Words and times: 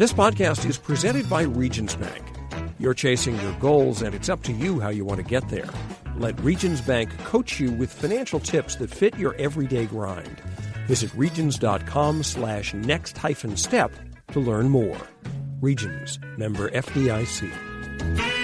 This 0.00 0.14
podcast 0.14 0.66
is 0.66 0.78
presented 0.78 1.28
by 1.28 1.42
Regions 1.42 1.94
Bank. 1.94 2.24
You're 2.78 2.94
chasing 2.94 3.38
your 3.38 3.52
goals, 3.60 4.00
and 4.00 4.14
it's 4.14 4.30
up 4.30 4.42
to 4.44 4.52
you 4.52 4.80
how 4.80 4.88
you 4.88 5.04
want 5.04 5.18
to 5.18 5.22
get 5.22 5.46
there. 5.50 5.68
Let 6.16 6.40
Regions 6.40 6.80
Bank 6.80 7.10
coach 7.24 7.60
you 7.60 7.70
with 7.70 7.92
financial 7.92 8.40
tips 8.40 8.76
that 8.76 8.88
fit 8.88 9.18
your 9.18 9.34
everyday 9.34 9.84
grind. 9.84 10.40
Visit 10.86 11.12
regions.com 11.14 12.22
slash 12.22 12.72
next 12.72 13.18
hyphen 13.18 13.58
step 13.58 13.92
to 14.32 14.40
learn 14.40 14.70
more. 14.70 14.96
Regions, 15.60 16.18
member 16.38 16.70
FDIC. 16.70 18.39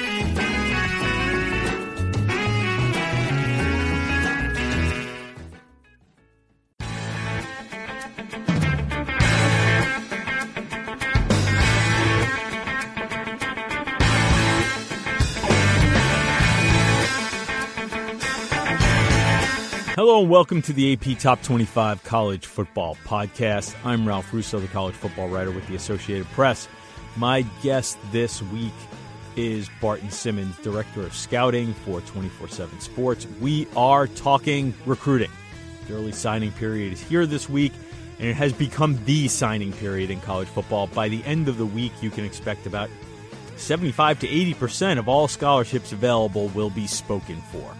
Hello 20.06 20.20
and 20.20 20.30
welcome 20.30 20.62
to 20.62 20.73
the 20.73 20.92
AP 20.92 21.19
Top 21.19 21.42
25 21.42 22.05
College 22.05 22.47
Football 22.47 22.97
Podcast. 23.05 23.74
I'm 23.84 24.06
Ralph 24.06 24.33
Russo, 24.33 24.60
the 24.60 24.69
college 24.69 24.95
football 24.95 25.28
writer 25.28 25.51
with 25.51 25.66
the 25.66 25.74
Associated 25.74 26.28
Press. 26.28 26.69
My 27.16 27.42
guest 27.60 27.98
this 28.12 28.41
week 28.41 28.73
is 29.34 29.69
Barton 29.80 30.12
Simmons, 30.12 30.56
Director 30.59 31.02
of 31.02 31.12
Scouting 31.12 31.74
for 31.74 32.02
24 32.02 32.47
7 32.47 32.78
Sports. 32.78 33.27
We 33.41 33.66
are 33.74 34.06
talking 34.06 34.73
recruiting. 34.87 35.33
The 35.88 35.95
early 35.95 36.12
signing 36.12 36.52
period 36.52 36.92
is 36.92 37.00
here 37.00 37.27
this 37.27 37.48
week, 37.48 37.73
and 38.20 38.28
it 38.28 38.34
has 38.34 38.52
become 38.52 39.05
the 39.06 39.27
signing 39.27 39.73
period 39.73 40.12
in 40.12 40.20
college 40.20 40.47
football. 40.47 40.86
By 40.86 41.08
the 41.08 41.25
end 41.25 41.48
of 41.48 41.58
the 41.58 41.67
week, 41.67 41.91
you 42.00 42.11
can 42.11 42.25
expect 42.25 42.64
about 42.64 42.91
75 43.56 44.20
to 44.20 44.28
80% 44.28 45.00
of 45.00 45.08
all 45.08 45.27
scholarships 45.27 45.91
available 45.91 46.47
will 46.50 46.70
be 46.70 46.86
spoken 46.86 47.42
for. 47.50 47.75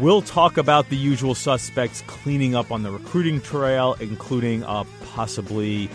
We'll 0.00 0.22
talk 0.22 0.56
about 0.56 0.88
the 0.88 0.96
usual 0.96 1.34
suspects 1.34 2.02
cleaning 2.06 2.54
up 2.54 2.72
on 2.72 2.82
the 2.82 2.90
recruiting 2.90 3.38
trail, 3.38 3.98
including 4.00 4.62
a 4.62 4.86
possibly 5.12 5.90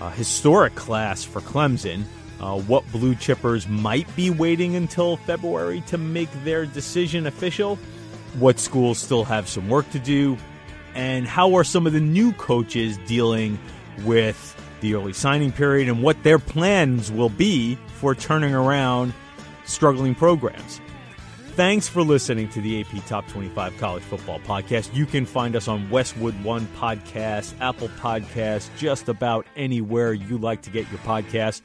uh, 0.00 0.08
historic 0.12 0.74
class 0.74 1.22
for 1.22 1.42
Clemson. 1.42 2.04
Uh, 2.40 2.58
what 2.60 2.90
blue 2.90 3.14
chippers 3.14 3.68
might 3.68 4.08
be 4.16 4.30
waiting 4.30 4.74
until 4.74 5.18
February 5.18 5.82
to 5.82 5.98
make 5.98 6.30
their 6.44 6.64
decision 6.64 7.26
official, 7.26 7.76
what 8.38 8.58
schools 8.58 8.98
still 8.98 9.22
have 9.22 9.46
some 9.46 9.68
work 9.68 9.88
to 9.90 9.98
do, 9.98 10.38
and 10.94 11.28
how 11.28 11.54
are 11.54 11.62
some 11.62 11.86
of 11.86 11.92
the 11.92 12.00
new 12.00 12.32
coaches 12.32 12.96
dealing 13.06 13.58
with 13.98 14.56
the 14.80 14.94
early 14.94 15.12
signing 15.12 15.52
period 15.52 15.90
and 15.90 16.02
what 16.02 16.22
their 16.22 16.38
plans 16.38 17.12
will 17.12 17.28
be 17.28 17.74
for 17.96 18.14
turning 18.14 18.54
around 18.54 19.12
struggling 19.66 20.14
programs. 20.14 20.80
Thanks 21.54 21.86
for 21.86 22.02
listening 22.02 22.48
to 22.48 22.62
the 22.62 22.80
AP 22.80 23.04
Top 23.06 23.28
25 23.28 23.76
College 23.76 24.02
Football 24.04 24.40
Podcast. 24.40 24.94
You 24.94 25.04
can 25.04 25.26
find 25.26 25.54
us 25.54 25.68
on 25.68 25.90
Westwood 25.90 26.42
One 26.42 26.66
Podcast, 26.78 27.52
Apple 27.60 27.88
Podcasts, 27.88 28.70
just 28.78 29.06
about 29.10 29.46
anywhere 29.54 30.14
you 30.14 30.38
like 30.38 30.62
to 30.62 30.70
get 30.70 30.88
your 30.90 30.98
podcast. 31.00 31.60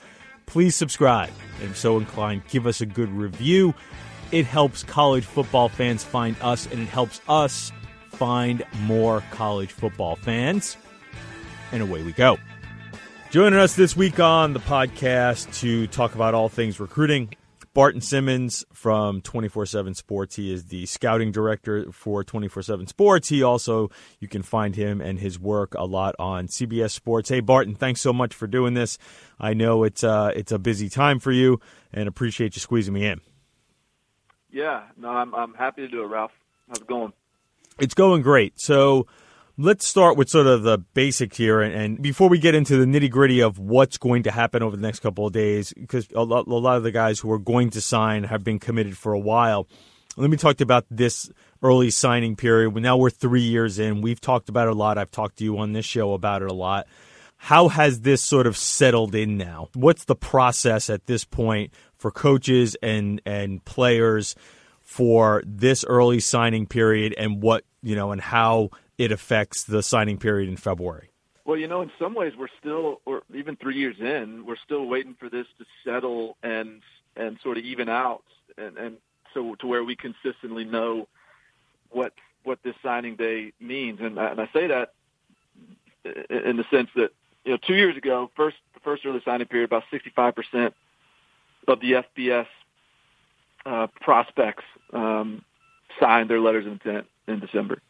Please 0.46 0.76
subscribe. 0.76 1.30
And 1.62 1.72
if 1.72 1.78
so 1.78 1.98
inclined, 1.98 2.42
give 2.50 2.68
us 2.68 2.82
a 2.82 2.86
good 2.86 3.10
review. 3.12 3.74
It 4.34 4.46
helps 4.46 4.84
college 4.84 5.24
football 5.24 5.70
fans 5.70 6.04
find 6.04 6.36
us, 6.42 6.66
and 6.66 6.82
it 6.82 6.90
helps 6.90 7.22
us 7.30 7.72
find 8.10 8.66
more 8.82 9.24
college 9.32 9.72
football 9.72 10.18
fans. 10.18 10.76
And 11.72 11.82
away 11.82 12.04
we 12.04 12.12
go. 12.12 12.38
Joining 13.32 13.58
us 13.58 13.78
this 13.78 13.96
week 13.96 14.20
on 14.20 14.52
the 14.52 14.60
podcast 14.60 15.62
to 15.62 15.88
talk 15.88 16.14
about 16.14 16.34
all 16.34 16.50
things 16.50 16.78
recruiting, 16.78 17.30
Barton 17.78 18.02
Simmons 18.02 18.66
from 18.74 19.22
24 19.22 19.68
7 19.68 19.94
Sports. 19.94 20.36
He 20.36 20.52
is 20.52 20.66
the 20.66 20.88
scouting 20.88 21.32
director 21.32 21.92
for 21.92 22.24
24 22.24 22.64
7 22.64 22.88
Sports. 22.88 23.30
He 23.30 23.44
also, 23.44 23.92
you 24.20 24.28
can 24.28 24.42
find 24.42 24.76
him 24.76 25.00
and 25.00 25.20
his 25.20 25.40
work 25.40 25.76
a 25.76 25.86
lot 25.86 26.16
on 26.18 26.48
CBS 26.48 26.90
Sports. 26.90 27.30
Hey, 27.30 27.40
Barton, 27.40 27.76
thanks 27.76 28.02
so 28.02 28.12
much 28.12 28.34
for 28.34 28.48
doing 28.48 28.74
this. 28.74 28.98
I 29.40 29.54
know 29.54 29.84
it's, 29.84 30.04
uh, 30.04 30.32
it's 30.36 30.52
a 30.52 30.58
busy 30.58 30.90
time 30.90 31.20
for 31.20 31.32
you 31.32 31.60
and 31.94 32.08
appreciate 32.08 32.56
you 32.56 32.62
squeezing 32.62 32.96
me 32.96 33.06
in. 33.06 33.22
Yeah, 34.50 34.86
no, 34.98 35.10
I'm, 35.10 35.36
I'm 35.36 35.54
happy 35.54 35.84
to 35.84 35.88
do 35.88 36.02
it, 36.02 36.08
Ralph. 36.08 36.32
How's 36.70 36.80
it 36.80 36.88
going? 36.88 37.14
It's 37.78 37.94
going 37.94 38.24
great. 38.24 38.60
So, 38.60 39.06
let's 39.58 39.88
start 39.88 40.18
with 40.18 40.30
sort 40.30 40.48
of 40.48 40.64
the 40.64 40.78
basics 40.78 41.38
here, 41.38 41.62
and, 41.62 41.74
and 41.74 42.02
before 42.02 42.30
we 42.30 42.38
get 42.38 42.54
into 42.56 42.78
the 42.78 42.86
nitty 42.86 43.10
gritty 43.10 43.42
of 43.42 43.58
what's 43.58 43.98
going 43.98 44.24
to 44.24 44.32
happen 44.32 44.62
over 44.62 44.76
the 44.76 44.82
next 44.82 45.00
couple 45.00 45.26
of 45.26 45.34
days, 45.34 45.74
because 45.74 46.08
a 46.14 46.24
lot, 46.24 46.48
a 46.48 46.54
lot, 46.54 46.78
of 46.78 46.84
the 46.84 46.92
guys 46.92 47.20
who 47.20 47.32
are 47.32 47.40
going 47.40 47.72
to 47.72 47.82
sign 47.82 48.24
have 48.26 48.44
been 48.44 48.60
committed 48.60 48.98
for 48.98 49.14
a 49.14 49.20
while. 49.20 49.68
Let 50.16 50.30
me 50.30 50.38
talk 50.38 50.62
about 50.62 50.86
this 50.90 51.30
early 51.62 51.90
signing 51.92 52.36
period. 52.36 52.76
Now 52.76 52.98
we're 52.98 53.10
three 53.10 53.42
years 53.42 53.80
in. 53.80 54.02
We've 54.02 54.22
talked 54.22 54.50
about 54.50 54.68
it 54.68 54.72
a 54.72 54.76
lot. 54.76 54.98
I've 54.98 55.12
talked 55.12 55.38
to 55.38 55.44
you 55.44 55.58
on 55.58 55.74
this 55.74 55.86
show 55.86 56.14
about 56.14 56.42
it 56.42 56.50
a 56.50 56.54
lot. 56.54 56.88
How 57.38 57.68
has 57.68 58.02
this 58.02 58.24
sort 58.24 58.48
of 58.48 58.58
settled 58.58 59.14
in 59.14 59.38
now? 59.38 59.70
What's 59.76 60.06
the 60.06 60.16
process 60.16 60.90
at 60.90 61.06
this 61.06 61.24
point 61.24 61.72
for 61.98 62.10
coaches 62.10 62.76
and 62.82 63.22
and 63.28 63.64
players 63.64 64.36
for 64.82 65.44
this 65.46 65.86
early 65.86 66.20
signing 66.20 66.66
period 66.66 67.14
and 67.16 67.44
what 67.44 67.64
you 67.84 67.96
know 67.96 68.12
and 68.12 68.20
how 68.20 68.72
it 68.98 69.12
affects 69.12 69.64
the 69.64 69.84
signing 69.84 70.18
period 70.18 70.50
in 70.50 70.58
February? 70.58 71.10
Well, 71.46 71.58
you 71.58 71.68
know, 71.68 71.82
in 71.82 71.92
some 71.98 72.14
ways, 72.14 72.34
we're 72.38 72.50
still, 72.60 73.00
or 73.06 73.24
even 73.34 73.56
three 73.56 73.78
years 73.78 73.96
in, 74.00 74.46
we're 74.46 74.58
still 74.66 74.86
waiting 74.86 75.16
for 75.18 75.30
this 75.30 75.48
to 75.60 75.66
settle 75.86 76.38
and 76.44 76.82
and 77.16 77.40
sort 77.42 77.58
of 77.58 77.64
even 77.64 77.90
out, 77.90 78.24
and 78.58 78.78
and 78.78 78.98
so 79.34 79.56
to 79.56 79.68
where 79.68 79.84
we 79.84 79.96
consistently 79.96 80.66
know 80.66 81.08
what 81.90 82.14
what 82.44 82.60
this 82.64 82.76
signing 82.84 83.16
day 83.16 83.54
means. 83.60 84.00
And 84.02 84.20
I, 84.20 84.32
and 84.32 84.42
I 84.42 84.50
say 84.54 84.68
that 84.68 84.94
in 86.30 86.58
the 86.58 86.66
sense 86.70 86.90
that 86.96 87.12
you 87.46 87.52
know, 87.52 87.58
two 87.66 87.76
years 87.76 87.96
ago, 87.96 88.30
first 88.36 88.58
the 88.74 88.82
first 88.82 89.06
early 89.06 89.22
signing 89.24 89.48
period, 89.48 89.66
about 89.66 89.84
sixty 89.90 90.12
five 90.14 90.36
percent 90.36 90.74
of 91.68 91.80
the 91.80 92.04
FBS 92.18 92.48
uh, 93.66 93.88
prospects 94.02 94.64
um, 94.92 95.44
signed 96.00 96.30
their 96.30 96.40
letters 96.40 96.66
of 96.66 96.74
intent 96.74 97.08
in 97.28 97.40
December. 97.40 97.82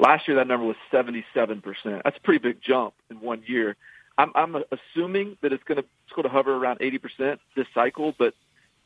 Last 0.00 0.26
year, 0.26 0.36
that 0.38 0.46
number 0.46 0.64
was 0.66 0.76
77%. 0.90 1.62
That's 2.02 2.16
a 2.16 2.20
pretty 2.20 2.38
big 2.38 2.62
jump 2.62 2.94
in 3.10 3.20
one 3.20 3.42
year. 3.46 3.76
I'm, 4.16 4.32
I'm 4.34 4.56
assuming 4.72 5.36
that 5.42 5.52
it's 5.52 5.62
going 5.64 5.76
to 5.76 5.84
it's 6.04 6.14
going 6.14 6.24
to 6.24 6.30
hover 6.30 6.54
around 6.56 6.80
80% 6.80 7.38
this 7.54 7.66
cycle, 7.74 8.14
but 8.18 8.34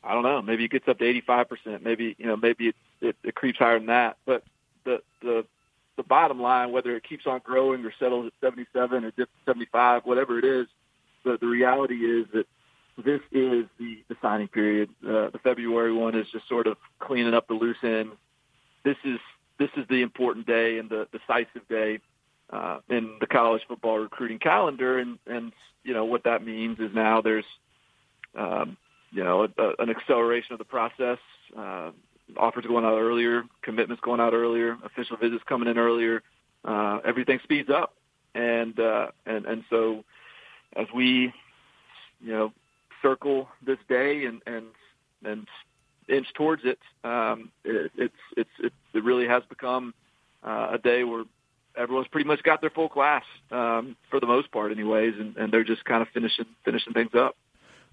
I 0.03 0.13
don't 0.13 0.23
know. 0.23 0.41
Maybe 0.41 0.65
it 0.65 0.71
gets 0.71 0.87
up 0.87 0.99
to 0.99 1.21
85%. 1.27 1.81
Maybe 1.81 2.15
you 2.19 2.25
know, 2.25 2.35
maybe 2.35 2.67
it, 2.67 2.75
it, 3.01 3.15
it 3.23 3.35
creeps 3.35 3.57
higher 3.57 3.79
than 3.79 3.87
that. 3.87 4.17
But 4.25 4.43
the 4.83 5.01
the 5.21 5.45
the 5.97 6.03
bottom 6.03 6.41
line, 6.41 6.71
whether 6.71 6.95
it 6.95 7.03
keeps 7.03 7.25
on 7.25 7.39
growing 7.43 7.85
or 7.85 7.93
settles 7.97 8.27
at 8.27 8.33
77 8.41 9.05
or 9.05 9.11
dips 9.11 9.31
75, 9.45 10.01
whatever 10.03 10.37
it 10.37 10.45
is, 10.45 10.67
the 11.23 11.37
the 11.39 11.47
reality 11.47 11.95
is 11.95 12.27
that 12.33 12.45
this 13.03 13.21
is 13.31 13.65
the 13.79 14.03
the 14.09 14.15
signing 14.21 14.49
period. 14.49 14.89
Uh, 15.01 15.29
the 15.29 15.39
February 15.43 15.93
one 15.93 16.15
is 16.15 16.27
just 16.31 16.47
sort 16.47 16.67
of 16.67 16.77
cleaning 16.99 17.33
up 17.33 17.47
the 17.47 17.53
loose 17.53 17.77
ends. 17.83 18.13
This 18.83 18.97
is 19.03 19.19
this 19.59 19.69
is 19.77 19.85
the 19.89 20.01
important 20.01 20.45
day 20.45 20.77
and 20.77 20.89
the 20.89 21.07
decisive 21.11 21.67
day 21.69 21.99
uh, 22.51 22.79
in 22.89 23.17
the 23.19 23.27
college 23.27 23.61
football 23.67 23.97
recruiting 23.97 24.39
calendar. 24.39 24.99
And, 24.99 25.17
and, 25.27 25.51
you 25.83 25.93
know, 25.93 26.05
what 26.05 26.23
that 26.25 26.45
means 26.45 26.79
is 26.79 26.91
now 26.93 27.21
there's, 27.21 27.45
um, 28.37 28.77
you 29.11 29.23
know, 29.23 29.43
a, 29.43 29.61
a, 29.61 29.73
an 29.79 29.89
acceleration 29.89 30.53
of 30.53 30.59
the 30.59 30.65
process. 30.65 31.19
Uh, 31.57 31.91
offers 32.37 32.65
going 32.65 32.85
out 32.85 32.97
earlier, 32.97 33.43
commitments 33.61 34.01
going 34.03 34.19
out 34.19 34.33
earlier, 34.33 34.77
official 34.83 35.15
visits 35.17 35.43
coming 35.47 35.67
in 35.69 35.77
earlier. 35.77 36.23
Uh, 36.63 36.99
everything 37.05 37.39
speeds 37.43 37.69
up. 37.69 37.93
And, 38.33 38.77
uh, 38.79 39.07
and, 39.25 39.45
and 39.45 39.63
so 39.69 40.03
as 40.75 40.87
we, 40.93 41.31
you 42.19 42.31
know, 42.31 42.51
circle 43.01 43.47
this 43.65 43.77
day 43.87 44.25
and, 44.25 44.41
and, 44.45 44.65
and 45.23 45.47
inch 46.07 46.27
towards 46.33 46.63
it, 46.65 46.79
um, 47.03 47.51
it 47.63 47.91
it's 47.97 48.13
it's 48.37 48.73
it, 48.93 49.03
really 49.03 49.27
has 49.27 49.43
become 49.49 49.93
uh, 50.43 50.69
a 50.73 50.77
day 50.77 51.03
where 51.03 51.25
everyone's 51.77 52.07
pretty 52.07 52.27
much 52.27 52.41
got 52.43 52.61
their 52.61 52.69
full 52.69 52.89
class 52.89 53.23
um, 53.51 53.95
for 54.09 54.19
the 54.19 54.25
most 54.25 54.51
part, 54.51 54.71
anyways, 54.71 55.13
and, 55.19 55.35
and 55.37 55.51
they're 55.51 55.63
just 55.63 55.83
kind 55.85 56.01
of 56.01 56.07
finishing 56.09 56.45
finishing 56.63 56.93
things 56.93 57.11
up. 57.13 57.35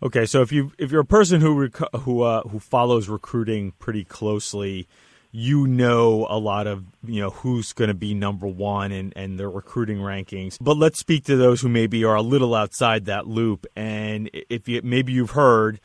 Okay, 0.03 0.26
so 0.26 0.43
if 0.43 0.50
you 0.50 0.73
if 0.79 0.91
you're 0.91 1.03
a 1.03 1.05
person 1.05 1.41
who 1.41 1.59
rec- 1.59 1.94
who 2.00 2.23
uh, 2.23 2.43
who 2.43 2.59
follows 2.59 3.09
recruiting 3.09 3.73
pretty 3.79 4.05
closely, 4.05 4.88
you 5.31 5.67
know 5.67 6.26
a 6.29 6.38
lot 6.38 6.67
of 6.67 6.85
you 7.05 7.20
know 7.20 7.31
who's 7.31 7.73
going 7.73 7.88
to 7.88 7.94
be 7.94 8.14
number 8.14 8.47
one 8.47 8.93
and 8.93 9.12
and 9.17 9.38
the 9.38 9.49
recruiting 9.49 9.99
rankings. 9.99 10.59
But 10.61 10.76
let's 10.76 10.99
speak 10.99 11.25
to 11.25 11.37
those 11.37 11.61
who 11.61 11.69
maybe 11.69 12.05
are 12.05 12.17
a 12.17 12.23
little 12.23 12.55
outside 12.55 13.06
that 13.06 13.26
loop. 13.26 13.67
And 13.76 14.31
if 14.32 14.69
you 14.69 14.81
maybe 14.82 15.12
you've 15.12 15.31
heard 15.31 15.81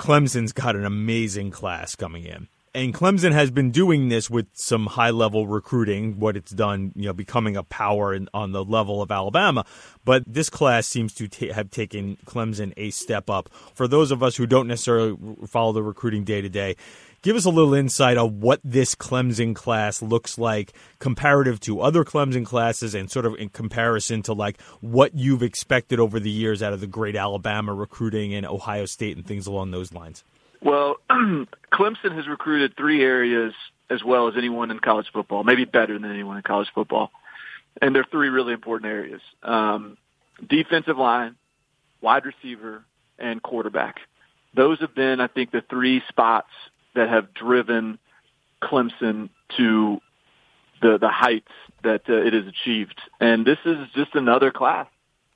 Clemson's 0.00 0.52
got 0.52 0.76
an 0.76 0.86
amazing 0.86 1.50
class 1.50 1.94
coming 1.94 2.24
in. 2.24 2.48
And 2.74 2.94
Clemson 2.94 3.32
has 3.32 3.50
been 3.50 3.70
doing 3.70 4.08
this 4.08 4.30
with 4.30 4.46
some 4.54 4.86
high 4.86 5.10
level 5.10 5.46
recruiting, 5.46 6.18
what 6.18 6.38
it's 6.38 6.52
done, 6.52 6.92
you 6.94 7.04
know, 7.04 7.12
becoming 7.12 7.54
a 7.54 7.64
power 7.64 8.14
in, 8.14 8.26
on 8.32 8.52
the 8.52 8.64
level 8.64 9.02
of 9.02 9.10
Alabama. 9.10 9.66
But 10.04 10.22
this 10.26 10.48
class 10.48 10.86
seems 10.86 11.12
to 11.14 11.52
have 11.52 11.70
taken 11.70 12.16
Clemson 12.24 12.72
a 12.78 12.90
step 12.90 13.28
up. 13.28 13.50
For 13.74 13.86
those 13.86 14.10
of 14.10 14.22
us 14.22 14.36
who 14.36 14.46
don't 14.46 14.68
necessarily 14.68 15.18
follow 15.46 15.72
the 15.72 15.82
recruiting 15.82 16.24
day 16.24 16.40
to 16.40 16.48
day, 16.48 16.76
give 17.22 17.36
us 17.36 17.44
a 17.44 17.50
little 17.50 17.74
insight 17.74 18.16
on 18.16 18.40
what 18.40 18.60
this 18.64 18.94
Clemson 18.94 19.54
class 19.54 20.02
looks 20.02 20.38
like 20.38 20.72
comparative 20.98 21.60
to 21.60 21.80
other 21.80 22.04
Clemson 22.04 22.44
classes 22.44 22.94
and 22.94 23.10
sort 23.10 23.26
of 23.26 23.34
in 23.36 23.48
comparison 23.50 24.22
to 24.22 24.32
like 24.32 24.60
what 24.80 25.14
you've 25.14 25.42
expected 25.42 26.00
over 26.00 26.18
the 26.18 26.30
years 26.30 26.62
out 26.62 26.72
of 26.72 26.80
the 26.80 26.86
great 26.86 27.16
Alabama 27.16 27.74
recruiting 27.74 28.34
and 28.34 28.46
Ohio 28.46 28.86
State 28.86 29.16
and 29.16 29.26
things 29.26 29.46
along 29.46 29.70
those 29.70 29.92
lines. 29.92 30.24
Well, 30.62 30.96
Clemson 31.10 32.14
has 32.14 32.28
recruited 32.28 32.76
three 32.76 33.02
areas 33.02 33.54
as 33.88 34.04
well 34.04 34.28
as 34.28 34.34
anyone 34.36 34.70
in 34.70 34.78
college 34.78 35.06
football, 35.12 35.42
maybe 35.42 35.64
better 35.64 35.98
than 35.98 36.10
anyone 36.10 36.36
in 36.36 36.42
college 36.42 36.68
football. 36.74 37.10
And 37.82 37.94
they're 37.94 38.06
three 38.10 38.28
really 38.28 38.52
important 38.52 38.90
areas. 38.90 39.20
Um, 39.42 39.96
defensive 40.48 40.96
line, 40.96 41.36
wide 42.00 42.24
receiver, 42.24 42.84
and 43.18 43.42
quarterback. 43.42 43.96
Those 44.54 44.80
have 44.80 44.94
been, 44.94 45.20
I 45.20 45.28
think, 45.28 45.50
the 45.50 45.62
three 45.68 46.02
spots 46.08 46.50
that 46.94 47.08
have 47.08 47.32
driven 47.34 47.98
Clemson 48.62 49.30
to 49.56 50.00
the 50.82 50.98
the 50.98 51.08
heights 51.08 51.52
that 51.82 52.02
uh, 52.08 52.14
it 52.14 52.32
has 52.32 52.46
achieved. 52.46 53.00
And 53.20 53.46
this 53.46 53.58
is 53.64 53.76
just 53.94 54.14
another 54.14 54.50
class 54.50 54.86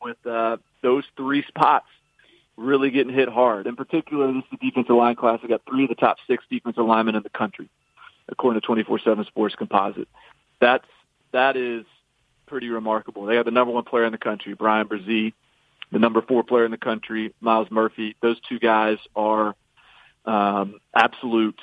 with 0.02 0.16
uh, 0.26 0.58
those 0.82 1.04
three 1.16 1.44
spots 1.48 1.86
really 2.56 2.90
getting 2.90 3.12
hit 3.12 3.28
hard. 3.28 3.66
In 3.66 3.76
particular, 3.76 4.32
this 4.32 4.44
is 4.44 4.58
the 4.60 4.68
defensive 4.70 4.94
line 4.94 5.16
class. 5.16 5.40
I 5.42 5.48
got 5.48 5.62
three 5.68 5.84
of 5.84 5.88
the 5.88 5.96
top 5.96 6.18
six 6.26 6.44
defensive 6.50 6.84
linemen 6.84 7.16
in 7.16 7.22
the 7.22 7.30
country, 7.30 7.68
according 8.28 8.60
to 8.60 8.66
24/7 8.66 9.26
Sports 9.26 9.54
Composite. 9.54 10.08
That's 10.60 10.86
that 11.32 11.56
is 11.56 11.84
pretty 12.46 12.68
remarkable. 12.68 13.24
They 13.24 13.36
have 13.36 13.46
the 13.46 13.50
number 13.50 13.72
one 13.72 13.84
player 13.84 14.04
in 14.04 14.12
the 14.12 14.18
country, 14.18 14.54
Bryan 14.54 14.86
Bresee, 14.86 15.32
the 15.90 15.98
number 15.98 16.22
four 16.22 16.44
player 16.44 16.64
in 16.64 16.70
the 16.70 16.78
country, 16.78 17.34
Myles 17.40 17.68
Murphy. 17.70 18.16
Those 18.20 18.38
two 18.48 18.58
guys 18.58 18.98
are 19.16 19.54
um, 20.24 20.80
absolute 20.94 21.58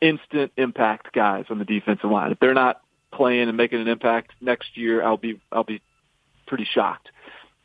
instant 0.00 0.52
impact 0.56 1.12
guys 1.12 1.46
on 1.50 1.58
the 1.58 1.64
defensive 1.64 2.10
line. 2.10 2.32
If 2.32 2.38
they're 2.38 2.54
not 2.54 2.80
playing 3.12 3.48
and 3.48 3.56
making 3.56 3.80
an 3.80 3.88
impact 3.88 4.32
next 4.40 4.76
year, 4.76 5.02
I'll 5.02 5.16
be 5.16 5.40
I'll 5.52 5.64
be 5.64 5.82
pretty 6.46 6.64
shocked. 6.64 7.10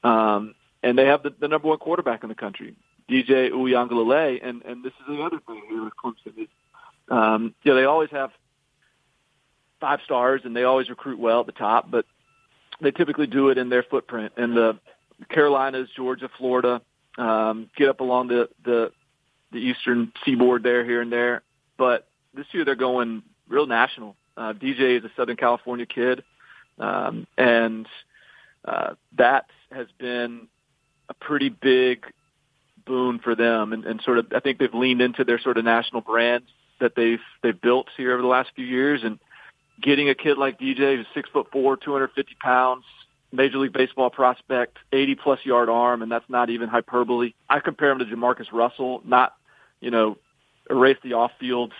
Um, 0.03 0.55
and 0.83 0.97
they 0.97 1.05
have 1.05 1.23
the, 1.23 1.33
the 1.39 1.47
number 1.47 1.67
one 1.67 1.79
quarterback 1.79 2.23
in 2.23 2.29
the 2.29 2.35
country, 2.35 2.75
DJ 3.09 3.51
Uiagalelei, 3.51 4.39
and 4.43 4.61
and 4.63 4.83
this 4.83 4.93
is 4.93 5.07
the 5.07 5.23
other 5.23 5.39
thing 5.47 5.61
here 5.69 5.83
with 5.83 5.93
Clemson 5.95 6.37
is, 6.37 6.47
um, 7.09 7.55
you 7.63 7.71
know, 7.71 7.77
they 7.77 7.85
always 7.85 8.11
have 8.11 8.31
five 9.79 9.99
stars 10.05 10.41
and 10.43 10.55
they 10.55 10.63
always 10.63 10.89
recruit 10.89 11.19
well 11.19 11.41
at 11.41 11.45
the 11.45 11.51
top, 11.51 11.89
but 11.89 12.05
they 12.81 12.91
typically 12.91 13.27
do 13.27 13.49
it 13.49 13.57
in 13.57 13.69
their 13.69 13.83
footprint. 13.83 14.33
And 14.37 14.55
the 14.55 14.79
Carolinas, 15.29 15.89
Georgia, 15.95 16.29
Florida, 16.37 16.81
um, 17.17 17.69
get 17.77 17.89
up 17.89 17.99
along 17.99 18.27
the 18.27 18.49
the 18.63 18.91
the 19.55 19.61
eastern 19.61 20.11
seaboard 20.23 20.63
there, 20.63 20.85
here 20.85 21.01
and 21.01 21.11
there. 21.11 21.41
But 21.77 22.07
this 22.33 22.45
year 22.51 22.65
they're 22.65 22.75
going 22.75 23.23
real 23.49 23.65
national. 23.65 24.15
Uh, 24.37 24.53
DJ 24.53 24.97
is 24.97 25.03
a 25.03 25.11
Southern 25.15 25.37
California 25.37 25.85
kid, 25.85 26.23
um, 26.77 27.25
and 27.37 27.87
uh, 28.65 28.95
that 29.17 29.45
has 29.71 29.87
been 29.97 30.47
a 31.09 31.13
pretty 31.13 31.49
big 31.49 32.05
boon 32.85 33.19
for 33.19 33.35
them 33.35 33.73
and, 33.73 33.85
and 33.85 34.01
sort 34.01 34.19
of 34.19 34.27
I 34.35 34.39
think 34.39 34.59
they've 34.59 34.73
leaned 34.73 35.01
into 35.01 35.23
their 35.23 35.39
sort 35.39 35.57
of 35.57 35.65
national 35.65 36.01
brand 36.01 36.43
that 36.79 36.95
they've 36.95 37.19
they've 37.41 37.59
built 37.59 37.87
here 37.97 38.13
over 38.13 38.21
the 38.21 38.27
last 38.27 38.51
few 38.55 38.65
years 38.65 39.01
and 39.03 39.19
getting 39.81 40.09
a 40.09 40.15
kid 40.15 40.37
like 40.37 40.59
DJ 40.59 40.97
who's 40.97 41.07
six 41.13 41.29
foot 41.29 41.47
four, 41.51 41.77
two 41.77 41.91
hundred 41.91 42.11
fifty 42.15 42.35
pounds, 42.39 42.83
major 43.31 43.57
league 43.57 43.73
baseball 43.73 44.09
prospect, 44.09 44.77
eighty 44.91 45.15
plus 45.15 45.39
yard 45.43 45.69
arm, 45.69 46.01
and 46.01 46.11
that's 46.11 46.29
not 46.29 46.49
even 46.49 46.69
hyperbole. 46.69 47.33
I 47.49 47.59
compare 47.59 47.91
him 47.91 47.99
to 47.99 48.05
Jamarcus 48.05 48.51
Russell, 48.51 49.01
not, 49.05 49.33
you 49.81 49.91
know, 49.91 50.17
erase 50.69 50.97
the 51.03 51.13
off 51.13 51.31
field, 51.39 51.73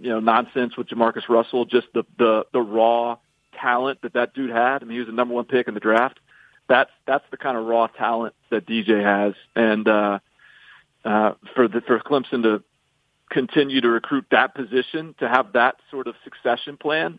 you 0.00 0.10
know, 0.10 0.20
nonsense 0.20 0.76
with 0.76 0.88
Jamarcus 0.88 1.28
Russell, 1.28 1.64
just 1.64 1.88
the 1.94 2.04
the 2.18 2.46
the 2.52 2.60
raw 2.60 3.16
talent 3.60 4.02
that 4.02 4.14
that 4.14 4.34
dude 4.34 4.50
had. 4.50 4.82
I 4.82 4.86
mean, 4.86 4.92
he 4.92 4.98
was 4.98 5.08
the 5.08 5.12
number 5.12 5.34
one 5.34 5.44
pick 5.44 5.68
in 5.68 5.74
the 5.74 5.80
draft 5.80 6.18
that's 6.68 6.90
that's 7.06 7.24
the 7.30 7.36
kind 7.36 7.56
of 7.56 7.66
raw 7.66 7.86
talent 7.86 8.34
that 8.50 8.66
DJ 8.66 9.02
has, 9.02 9.34
and 9.54 9.86
uh, 9.88 10.18
uh, 11.04 11.32
for 11.54 11.68
the 11.68 11.80
for 11.82 11.98
Clemson 11.98 12.42
to 12.44 12.62
continue 13.30 13.80
to 13.80 13.88
recruit 13.88 14.26
that 14.30 14.54
position, 14.54 15.14
to 15.18 15.28
have 15.28 15.52
that 15.52 15.76
sort 15.90 16.06
of 16.06 16.14
succession 16.24 16.76
plan 16.76 17.18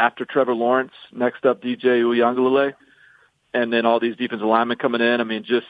after 0.00 0.24
Trevor 0.24 0.54
Lawrence, 0.54 0.92
next 1.12 1.44
up 1.44 1.62
DJ 1.62 2.02
Uiagalelei, 2.02 2.74
and 3.52 3.72
then 3.72 3.84
all 3.84 4.00
these 4.00 4.16
defensive 4.16 4.46
linemen 4.46 4.78
coming 4.78 5.00
in. 5.00 5.20
I 5.20 5.24
mean, 5.24 5.44
just 5.44 5.66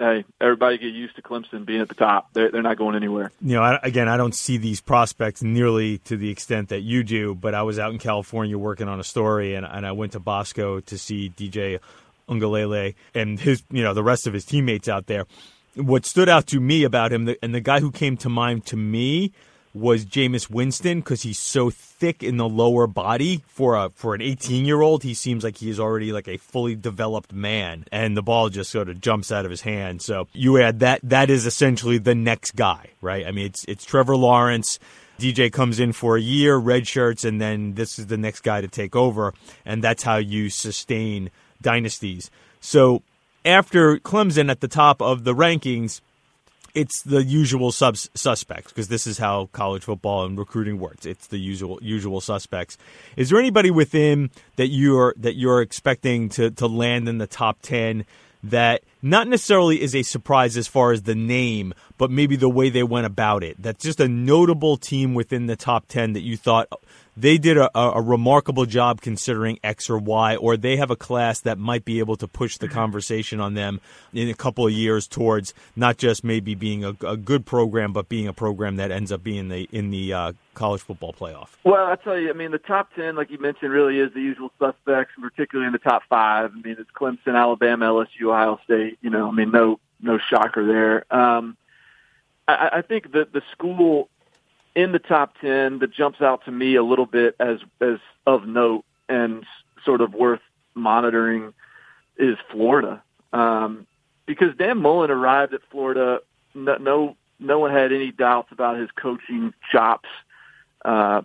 hey, 0.00 0.24
everybody 0.40 0.78
get 0.78 0.94
used 0.94 1.14
to 1.16 1.22
Clemson 1.22 1.66
being 1.66 1.82
at 1.82 1.88
the 1.88 1.94
top. 1.94 2.32
They're, 2.32 2.50
they're 2.50 2.62
not 2.62 2.78
going 2.78 2.96
anywhere. 2.96 3.30
You 3.42 3.56
know, 3.56 3.62
I, 3.62 3.78
again, 3.82 4.08
I 4.08 4.16
don't 4.16 4.34
see 4.34 4.56
these 4.56 4.80
prospects 4.80 5.42
nearly 5.42 5.98
to 5.98 6.16
the 6.16 6.30
extent 6.30 6.70
that 6.70 6.80
you 6.80 7.04
do, 7.04 7.34
but 7.34 7.54
I 7.54 7.62
was 7.62 7.78
out 7.78 7.92
in 7.92 7.98
California 7.98 8.56
working 8.56 8.88
on 8.88 8.98
a 8.98 9.04
story, 9.04 9.54
and, 9.54 9.66
and 9.66 9.86
I 9.86 9.92
went 9.92 10.12
to 10.12 10.18
Bosco 10.18 10.80
to 10.80 10.98
see 10.98 11.30
DJ 11.36 11.78
Uiagalelei 12.28 12.94
and 13.14 13.38
his, 13.38 13.62
you 13.70 13.82
know, 13.82 13.92
the 13.92 14.02
rest 14.02 14.26
of 14.26 14.32
his 14.32 14.46
teammates 14.46 14.88
out 14.88 15.06
there. 15.06 15.26
What 15.76 16.06
stood 16.06 16.28
out 16.28 16.46
to 16.48 16.60
me 16.60 16.82
about 16.84 17.12
him, 17.12 17.32
and 17.42 17.54
the 17.54 17.60
guy 17.60 17.80
who 17.80 17.92
came 17.92 18.16
to 18.18 18.28
mind 18.28 18.64
to 18.66 18.76
me 18.76 19.32
was 19.72 20.04
Jameis 20.04 20.50
Winston 20.50 21.00
because 21.00 21.22
he's 21.22 21.38
so 21.38 21.70
thick 21.70 22.22
in 22.22 22.36
the 22.36 22.48
lower 22.48 22.86
body 22.86 23.42
for 23.46 23.76
a 23.76 23.90
for 23.90 24.14
an 24.14 24.22
18 24.22 24.64
year 24.64 24.80
old. 24.80 25.02
He 25.02 25.14
seems 25.14 25.44
like 25.44 25.58
he's 25.58 25.78
already 25.78 26.12
like 26.12 26.28
a 26.28 26.38
fully 26.38 26.74
developed 26.74 27.32
man, 27.32 27.84
and 27.92 28.16
the 28.16 28.22
ball 28.22 28.48
just 28.48 28.70
sort 28.70 28.88
of 28.88 29.00
jumps 29.00 29.30
out 29.30 29.44
of 29.44 29.50
his 29.50 29.62
hand. 29.62 30.02
So 30.02 30.28
you 30.32 30.60
add 30.60 30.80
that 30.80 31.00
that 31.02 31.30
is 31.30 31.46
essentially 31.46 31.98
the 31.98 32.14
next 32.14 32.56
guy, 32.56 32.90
right? 33.00 33.26
I 33.26 33.30
mean, 33.30 33.46
it's 33.46 33.64
it's 33.66 33.84
Trevor 33.84 34.16
Lawrence. 34.16 34.78
DJ 35.18 35.52
comes 35.52 35.78
in 35.78 35.92
for 35.92 36.16
a 36.16 36.20
year, 36.20 36.56
red 36.56 36.86
shirts, 36.86 37.24
and 37.24 37.40
then 37.40 37.74
this 37.74 37.98
is 37.98 38.06
the 38.06 38.16
next 38.16 38.40
guy 38.40 38.62
to 38.62 38.68
take 38.68 38.96
over, 38.96 39.34
and 39.66 39.84
that's 39.84 40.02
how 40.02 40.16
you 40.16 40.48
sustain 40.48 41.30
dynasties. 41.60 42.30
So 42.60 43.02
after 43.44 43.98
Clemson 43.98 44.50
at 44.50 44.60
the 44.60 44.68
top 44.68 45.02
of 45.02 45.24
the 45.24 45.34
rankings, 45.34 46.00
it's 46.74 47.02
the 47.02 47.22
usual 47.22 47.72
sub- 47.72 47.96
suspects 47.96 48.72
because 48.72 48.88
this 48.88 49.06
is 49.06 49.18
how 49.18 49.46
college 49.52 49.84
football 49.84 50.24
and 50.24 50.38
recruiting 50.38 50.78
works. 50.78 51.06
It's 51.06 51.26
the 51.26 51.38
usual 51.38 51.78
usual 51.82 52.20
suspects. 52.20 52.78
Is 53.16 53.30
there 53.30 53.38
anybody 53.38 53.70
within 53.70 54.30
that 54.56 54.68
you're 54.68 55.14
that 55.18 55.36
you're 55.36 55.62
expecting 55.62 56.28
to 56.30 56.50
to 56.52 56.66
land 56.66 57.08
in 57.08 57.18
the 57.18 57.26
top 57.26 57.58
ten 57.62 58.04
that 58.42 58.82
not 59.02 59.28
necessarily 59.28 59.82
is 59.82 59.94
a 59.94 60.02
surprise 60.02 60.56
as 60.56 60.66
far 60.66 60.92
as 60.92 61.02
the 61.02 61.14
name, 61.14 61.74
but 61.98 62.10
maybe 62.10 62.36
the 62.36 62.48
way 62.48 62.70
they 62.70 62.82
went 62.82 63.06
about 63.06 63.42
it? 63.42 63.60
That's 63.60 63.84
just 63.84 64.00
a 64.00 64.08
notable 64.08 64.76
team 64.76 65.14
within 65.14 65.46
the 65.46 65.56
top 65.56 65.86
ten 65.88 66.14
that 66.14 66.22
you 66.22 66.36
thought 66.36 66.68
they 67.16 67.38
did 67.38 67.56
a, 67.56 67.70
a, 67.76 68.00
remarkable 68.00 68.66
job 68.66 69.00
considering 69.00 69.58
X 69.62 69.90
or 69.90 69.98
Y, 69.98 70.36
or 70.36 70.56
they 70.56 70.76
have 70.76 70.90
a 70.90 70.96
class 70.96 71.40
that 71.40 71.58
might 71.58 71.84
be 71.84 71.98
able 71.98 72.16
to 72.16 72.28
push 72.28 72.58
the 72.58 72.68
conversation 72.68 73.40
on 73.40 73.54
them 73.54 73.80
in 74.12 74.28
a 74.28 74.34
couple 74.34 74.66
of 74.66 74.72
years 74.72 75.06
towards 75.06 75.54
not 75.76 75.96
just 75.96 76.24
maybe 76.24 76.54
being 76.54 76.84
a, 76.84 76.94
a 77.06 77.16
good 77.16 77.46
program, 77.46 77.92
but 77.92 78.08
being 78.08 78.28
a 78.28 78.32
program 78.32 78.76
that 78.76 78.90
ends 78.90 79.12
up 79.12 79.22
being 79.22 79.48
the 79.48 79.68
in 79.72 79.90
the 79.90 80.12
uh, 80.12 80.32
college 80.54 80.82
football 80.82 81.12
playoff. 81.12 81.48
Well, 81.64 81.86
I 81.86 81.96
tell 81.96 82.18
you, 82.18 82.30
I 82.30 82.32
mean, 82.32 82.50
the 82.50 82.58
top 82.58 82.94
ten, 82.94 83.16
like 83.16 83.30
you 83.30 83.38
mentioned, 83.38 83.72
really 83.72 83.98
is 83.98 84.12
the 84.12 84.20
usual 84.20 84.52
suspects, 84.58 85.12
particularly 85.20 85.66
in 85.66 85.72
the 85.72 85.78
top 85.78 86.02
five. 86.08 86.52
I 86.54 86.60
mean, 86.60 86.76
it's 86.78 86.90
Clemson, 86.90 87.36
Alabama, 87.36 87.86
LSU, 87.86 88.28
Ohio 88.28 88.60
State. 88.64 88.98
You 89.00 89.10
know, 89.10 89.28
I 89.28 89.32
mean, 89.32 89.50
no 89.50 89.80
no 90.00 90.18
shocker 90.18 90.66
there. 90.66 91.14
Um, 91.14 91.56
I, 92.46 92.78
I 92.78 92.82
think 92.82 93.12
that 93.12 93.32
the 93.32 93.42
school 93.52 94.09
in 94.74 94.92
the 94.92 94.98
top 94.98 95.34
10 95.40 95.80
that 95.80 95.92
jumps 95.92 96.20
out 96.20 96.44
to 96.44 96.50
me 96.50 96.76
a 96.76 96.82
little 96.82 97.06
bit 97.06 97.36
as 97.40 97.58
as 97.80 97.98
of 98.26 98.46
note 98.46 98.84
and 99.08 99.44
sort 99.84 100.00
of 100.00 100.14
worth 100.14 100.40
monitoring 100.74 101.52
is 102.16 102.36
Florida. 102.50 103.02
Um, 103.32 103.86
because 104.26 104.56
Dan 104.56 104.78
Mullen 104.78 105.10
arrived 105.10 105.54
at 105.54 105.60
Florida, 105.70 106.20
no, 106.54 106.76
no, 106.76 107.16
no 107.38 107.58
one 107.58 107.72
had 107.72 107.92
any 107.92 108.12
doubts 108.12 108.52
about 108.52 108.78
his 108.78 108.90
coaching 108.92 109.52
chops. 109.72 110.08
Uh, 110.84 111.22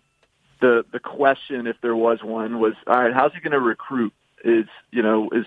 the 0.61 0.85
the 0.91 0.99
question, 0.99 1.67
if 1.67 1.75
there 1.81 1.95
was 1.95 2.23
one, 2.23 2.59
was 2.59 2.73
all 2.87 2.97
right. 2.97 3.13
How's 3.13 3.33
he 3.33 3.39
going 3.41 3.51
to 3.51 3.59
recruit? 3.59 4.13
Is 4.43 4.65
you 4.91 5.01
know 5.01 5.29
is 5.31 5.45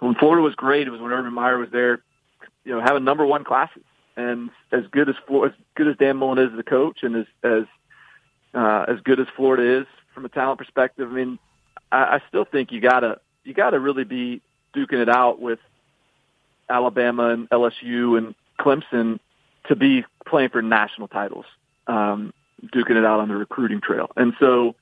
when 0.00 0.14
Florida 0.14 0.42
was 0.42 0.54
great. 0.54 0.86
It 0.86 0.90
was 0.90 1.00
when 1.00 1.12
Urban 1.12 1.32
Meyer 1.32 1.58
was 1.58 1.70
there. 1.70 2.00
You 2.64 2.72
know, 2.72 2.80
having 2.80 3.04
number 3.04 3.26
one 3.26 3.44
classes 3.44 3.82
and 4.16 4.50
as 4.72 4.84
good 4.90 5.08
as 5.08 5.14
Florida, 5.26 5.54
as 5.54 5.64
good 5.74 5.88
as 5.88 5.96
Dan 5.96 6.16
Mullen 6.16 6.38
is 6.38 6.52
as 6.52 6.58
a 6.58 6.62
coach, 6.62 7.00
and 7.02 7.16
as 7.16 7.26
as 7.42 7.64
uh, 8.54 8.84
as 8.88 9.00
good 9.00 9.20
as 9.20 9.26
Florida 9.36 9.80
is 9.80 9.86
from 10.14 10.24
a 10.24 10.28
talent 10.28 10.58
perspective, 10.58 11.10
I 11.10 11.14
mean, 11.14 11.38
I, 11.92 11.98
I 11.98 12.22
still 12.28 12.44
think 12.44 12.72
you 12.72 12.80
gotta 12.80 13.20
you 13.44 13.54
gotta 13.54 13.78
really 13.78 14.04
be 14.04 14.40
duking 14.74 15.00
it 15.00 15.08
out 15.08 15.40
with 15.40 15.58
Alabama 16.68 17.30
and 17.30 17.48
LSU 17.50 18.18
and 18.18 18.34
Clemson 18.58 19.20
to 19.68 19.76
be 19.76 20.04
playing 20.26 20.50
for 20.50 20.62
national 20.62 21.08
titles. 21.08 21.46
um, 21.86 22.32
duking 22.62 22.96
it 22.96 23.04
out 23.04 23.20
on 23.20 23.28
the 23.28 23.36
recruiting 23.36 23.80
trail. 23.80 24.10
And 24.16 24.32
so 24.40 24.74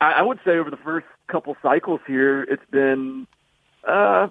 I, 0.00 0.12
I 0.12 0.22
would 0.22 0.38
say 0.44 0.52
over 0.58 0.70
the 0.70 0.76
first 0.78 1.06
couple 1.26 1.56
cycles 1.62 2.00
here, 2.06 2.42
it's 2.42 2.64
been 2.70 3.26
uh, 3.86 4.28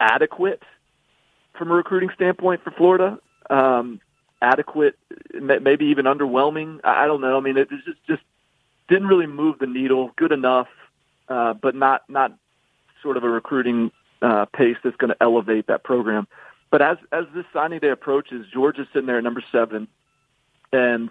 adequate 0.00 0.62
from 1.58 1.70
a 1.70 1.74
recruiting 1.74 2.10
standpoint 2.14 2.62
for 2.62 2.70
Florida. 2.70 3.18
Um, 3.50 4.00
adequate, 4.40 4.96
maybe 5.34 5.86
even 5.86 6.04
underwhelming. 6.06 6.80
I 6.84 7.06
don't 7.06 7.20
know. 7.20 7.36
I 7.36 7.40
mean, 7.40 7.56
it 7.56 7.68
just 7.70 7.98
just 8.06 8.22
didn't 8.88 9.08
really 9.08 9.26
move 9.26 9.58
the 9.58 9.66
needle. 9.66 10.12
Good 10.16 10.32
enough, 10.32 10.68
uh, 11.28 11.54
but 11.54 11.74
not 11.74 12.08
not 12.08 12.36
sort 13.02 13.16
of 13.16 13.24
a 13.24 13.28
recruiting 13.28 13.90
uh, 14.22 14.46
pace 14.46 14.76
that's 14.82 14.96
going 14.96 15.10
to 15.10 15.16
elevate 15.20 15.66
that 15.66 15.84
program. 15.84 16.26
But 16.70 16.82
as 16.82 16.98
as 17.12 17.24
this 17.34 17.44
signing 17.52 17.80
day 17.80 17.90
approaches, 17.90 18.46
Georgia's 18.52 18.86
sitting 18.92 19.06
there 19.06 19.18
at 19.18 19.24
number 19.24 19.42
seven, 19.50 19.88
and 20.72 21.10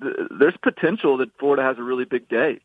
th- 0.00 0.14
there's 0.38 0.56
potential 0.62 1.18
that 1.18 1.30
Florida 1.38 1.62
has 1.62 1.78
a 1.78 1.82
really 1.82 2.04
big 2.04 2.28
day 2.28 2.60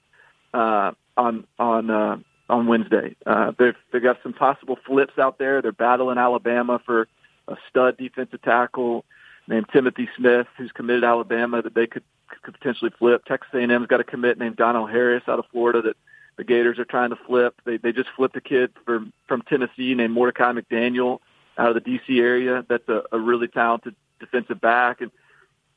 uh, 0.54 0.92
on 1.16 1.46
on 1.60 1.90
uh, 1.90 2.18
on 2.50 2.68
Wednesday. 2.68 3.16
Uh, 3.26 3.52
they've 3.58 3.76
they've 3.92 4.04
got 4.04 4.18
some 4.24 4.34
possible 4.34 4.78
flips 4.86 5.18
out 5.18 5.38
there. 5.38 5.62
They're 5.62 5.72
battling 5.72 6.18
Alabama 6.18 6.82
for 6.86 7.08
a 7.48 7.56
stud 7.70 7.98
defensive 7.98 8.42
tackle 8.42 9.06
named 9.48 9.68
Timothy 9.72 10.10
Smith, 10.18 10.48
who's 10.58 10.72
committed 10.72 11.04
to 11.04 11.08
Alabama 11.08 11.62
that 11.62 11.74
they 11.74 11.88
could 11.88 12.04
could 12.44 12.54
potentially 12.54 12.92
flip. 12.98 13.26
Texas 13.26 13.54
A&M's 13.54 13.88
got 13.88 14.00
a 14.00 14.04
commit 14.04 14.38
named 14.38 14.58
Donald 14.58 14.90
Harris 14.90 15.24
out 15.28 15.40
of 15.40 15.46
Florida 15.52 15.82
that 15.82 15.96
the 16.38 16.44
Gators 16.44 16.78
are 16.78 16.86
trying 16.86 17.10
to 17.10 17.16
flip. 17.16 17.56
They 17.66 17.78
they 17.78 17.92
just 17.92 18.10
flipped 18.16 18.36
a 18.36 18.42
kid 18.42 18.72
from 18.86 19.14
from 19.28 19.42
Tennessee 19.44 19.94
named 19.96 20.14
Mordecai 20.14 20.54
McDaniel 20.54 21.20
out 21.58 21.76
of 21.76 21.84
the 21.84 21.90
DC 21.90 22.20
area. 22.20 22.66
That's 22.68 22.88
a, 22.88 23.04
a 23.12 23.20
really 23.20 23.48
talented 23.48 23.96
defensive 24.20 24.62
back, 24.62 25.02
and 25.02 25.12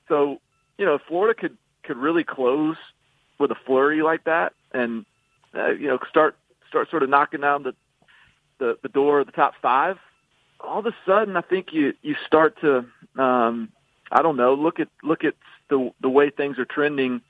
so 0.09 0.41
you 0.79 0.85
know 0.87 0.99
Florida 1.09 1.39
could 1.39 1.57
could 1.83 1.97
really 1.97 2.25
close 2.25 2.77
with 3.39 3.51
a 3.51 3.57
flurry 3.67 4.03
like 4.03 4.25
that, 4.25 4.53
and 4.73 5.07
uh, 5.55 5.71
you 5.71 5.89
know 5.89 5.99
start 6.09 6.37
start 6.71 6.89
sort 6.89 7.03
of 7.03 7.11
knocking 7.11 7.43
down 7.43 7.65
the 7.65 7.75
the, 8.59 8.79
the 8.83 8.89
door 8.89 9.21
of 9.21 9.27
the 9.27 9.33
top 9.33 9.55
five. 9.61 9.99
All 10.61 10.79
of 10.79 10.87
a 10.87 10.95
sudden, 11.05 11.37
I 11.37 11.43
think 11.43 11.73
you 11.73 11.95
you 12.03 12.15
start 12.27 12.59
to 12.61 12.87
um, 13.19 13.71
I 14.11 14.23
don't 14.23 14.37
know 14.37 14.55
look 14.55 14.81
at 14.81 14.89
look 15.03 15.25
at 15.25 15.35
the 15.69 15.91
the 16.01 16.09
way 16.09 16.31
things 16.31 16.59
are 16.59 16.65
trending 16.65 17.21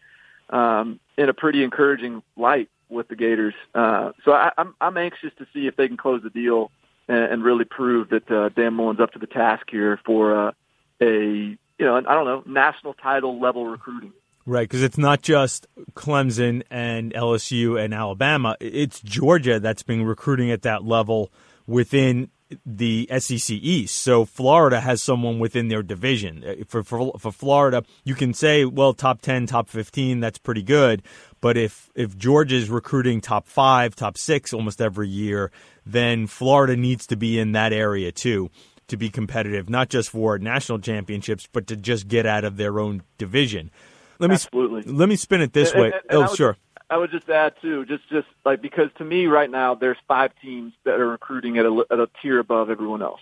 um, 0.51 1.01
in 1.17 1.29
a 1.29 1.35
pretty 1.35 1.65
encouraging 1.65 2.23
light 2.37 2.69
with 2.89 3.09
the 3.09 3.17
Gators. 3.17 3.55
Uh, 3.75 4.13
so 4.25 4.33
I, 4.33 4.53
I'm 4.59 4.75
I'm 4.81 4.97
anxious 4.97 5.33
to 5.39 5.47
see 5.53 5.67
if 5.67 5.77
they 5.77 5.89
can 5.89 5.97
close 5.97 6.23
the 6.23 6.31
deal 6.31 6.71
and, 7.09 7.25
and 7.25 7.45
really 7.45 7.65
prove 7.65 8.11
that 8.11 8.31
uh, 8.31 8.51
Dan 8.51 8.75
Mullen's 8.75 9.01
up 9.01 9.13
to 9.13 9.19
the 9.19 9.27
task 9.27 9.67
here 9.71 9.99
for 10.05 10.49
uh, 10.49 10.53
a 11.01 11.57
you 11.81 11.87
know 11.87 11.97
I 11.97 12.15
don't 12.15 12.27
know 12.27 12.43
national 12.47 12.95
title 12.95 13.41
level 13.41 13.67
recruiting. 13.67 14.13
Right, 14.51 14.69
because 14.69 14.83
it's 14.83 14.99
not 14.99 15.23
just 15.23 15.69
Clemson 15.93 16.65
and 16.73 17.15
LSU 17.15 17.81
and 17.81 17.95
Alabama; 17.95 18.57
it's 18.59 19.01
Georgia 19.01 19.61
that's 19.61 19.85
been 19.85 20.05
recruiting 20.05 20.51
at 20.51 20.63
that 20.63 20.83
level 20.83 21.31
within 21.69 22.31
the 22.67 23.09
SEC 23.17 23.49
East. 23.51 24.03
So 24.03 24.25
Florida 24.25 24.81
has 24.81 25.05
someone 25.05 25.39
within 25.39 25.69
their 25.69 25.85
division. 25.85 26.43
Uh, 26.45 26.65
for, 26.67 26.83
for 26.83 27.13
for 27.17 27.31
Florida, 27.31 27.85
you 28.03 28.17
can 28.17 28.35
say, 28.35 28.65
well, 28.65 28.93
top 28.93 29.23
10, 29.23 29.47
top 29.47 29.69
15, 29.69 30.19
that's 30.19 30.39
pretty 30.39 30.65
good. 30.65 31.05
But 31.41 31.57
if 31.57 31.89
if 31.95 32.19
Georgia's 32.19 32.69
recruiting 32.69 33.21
top 33.21 33.47
5, 33.47 33.95
top 33.95 34.19
6 34.19 34.53
almost 34.53 34.81
every 34.81 35.09
year, 35.09 35.53
then 35.87 36.27
Florida 36.27 36.77
needs 36.77 37.07
to 37.07 37.17
be 37.17 37.39
in 37.39 37.53
that 37.53 37.73
area 37.73 38.11
too 38.11 38.51
to 38.89 38.97
be 38.97 39.11
competitive, 39.11 39.71
not 39.71 39.89
just 39.89 40.11
for 40.11 40.37
national 40.39 40.81
championships, 40.81 41.47
but 41.53 41.69
to 41.69 41.77
just 41.77 42.09
get 42.09 42.27
out 42.27 42.43
of 42.43 42.57
their 42.57 42.81
own 42.81 43.05
division. 43.17 43.71
Let 44.21 44.31
Absolutely. 44.31 44.83
me 44.83 44.93
let 44.93 45.09
me 45.09 45.17
spin 45.17 45.41
it 45.41 45.53
this 45.53 45.73
and, 45.73 45.81
way. 45.81 45.87
And, 45.87 46.03
and 46.11 46.29
oh, 46.29 46.35
sure. 46.35 46.57
I 46.91 46.97
would 46.97 47.11
just 47.11 47.29
add 47.29 47.55
too, 47.63 47.87
just 47.87 48.09
just 48.11 48.29
like 48.45 48.61
because 48.61 48.91
to 48.99 49.05
me 49.05 49.27
right 49.27 49.51
now 49.51 49.75
there's 49.75 49.97
five 50.07 50.33
teams 50.43 50.73
that 50.85 51.01
are 51.01 51.09
recruiting 51.09 51.57
at 51.57 51.65
a, 51.65 51.85
at 51.91 51.99
a 51.99 52.09
tier 52.21 52.39
above 52.39 52.69
everyone 52.69 53.01
else, 53.01 53.21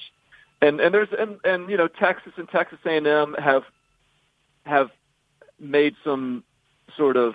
and 0.60 0.80
and 0.80 0.92
there's 0.92 1.10
and 1.16 1.38
and 1.44 1.70
you 1.70 1.76
know 1.76 1.86
Texas 1.86 2.32
and 2.36 2.48
Texas 2.48 2.78
A&M 2.84 3.34
have 3.38 3.62
have 4.64 4.90
made 5.60 5.94
some 6.02 6.44
sort 6.96 7.16
of 7.16 7.34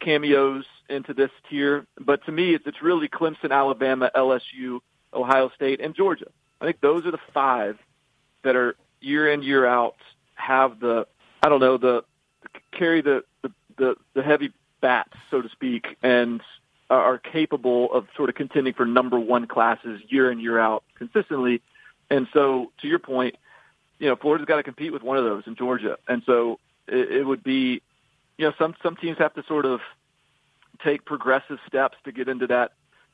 cameos 0.00 0.64
into 0.88 1.12
this 1.14 1.30
tier, 1.48 1.86
but 2.00 2.24
to 2.24 2.32
me 2.32 2.54
it's 2.54 2.66
it's 2.66 2.82
really 2.82 3.08
Clemson, 3.08 3.52
Alabama, 3.52 4.10
LSU, 4.14 4.80
Ohio 5.12 5.50
State, 5.54 5.80
and 5.80 5.94
Georgia. 5.94 6.26
I 6.60 6.64
think 6.64 6.80
those 6.80 7.06
are 7.06 7.10
the 7.10 7.20
five 7.32 7.78
that 8.42 8.56
are 8.56 8.74
year 9.00 9.30
in 9.30 9.42
year 9.42 9.66
out 9.66 9.96
have 10.34 10.80
the 10.80 11.06
I 11.42 11.48
don't 11.48 11.60
know 11.60 11.76
the 11.76 12.04
carry 12.78 13.02
the 13.02 13.24
the 13.42 13.52
the, 13.76 13.96
the 14.14 14.22
heavy 14.22 14.52
bats, 14.80 15.12
so 15.30 15.42
to 15.42 15.48
speak, 15.50 15.96
and 16.02 16.40
are 16.90 17.18
capable 17.18 17.92
of 17.92 18.06
sort 18.16 18.30
of 18.30 18.34
contending 18.34 18.72
for 18.72 18.86
number 18.86 19.18
one 19.20 19.46
classes 19.46 20.00
year 20.08 20.30
in 20.30 20.40
year 20.40 20.58
out 20.58 20.84
consistently. 20.96 21.60
And 22.10 22.26
so, 22.32 22.72
to 22.80 22.88
your 22.88 22.98
point, 22.98 23.36
you 23.98 24.08
know, 24.08 24.16
Florida's 24.16 24.46
got 24.46 24.56
to 24.56 24.62
compete 24.62 24.92
with 24.92 25.02
one 25.02 25.18
of 25.18 25.24
those 25.24 25.42
in 25.46 25.54
Georgia, 25.54 25.98
and 26.08 26.22
so 26.24 26.58
it, 26.86 27.10
it 27.18 27.24
would 27.24 27.42
be, 27.42 27.82
you 28.38 28.46
know, 28.46 28.52
some 28.58 28.74
some 28.82 28.96
teams 28.96 29.18
have 29.18 29.34
to 29.34 29.42
sort 29.46 29.66
of 29.66 29.80
take 30.82 31.04
progressive 31.04 31.58
steps 31.66 31.98
to 32.04 32.12
get 32.12 32.28
into 32.28 32.46
that 32.46 32.72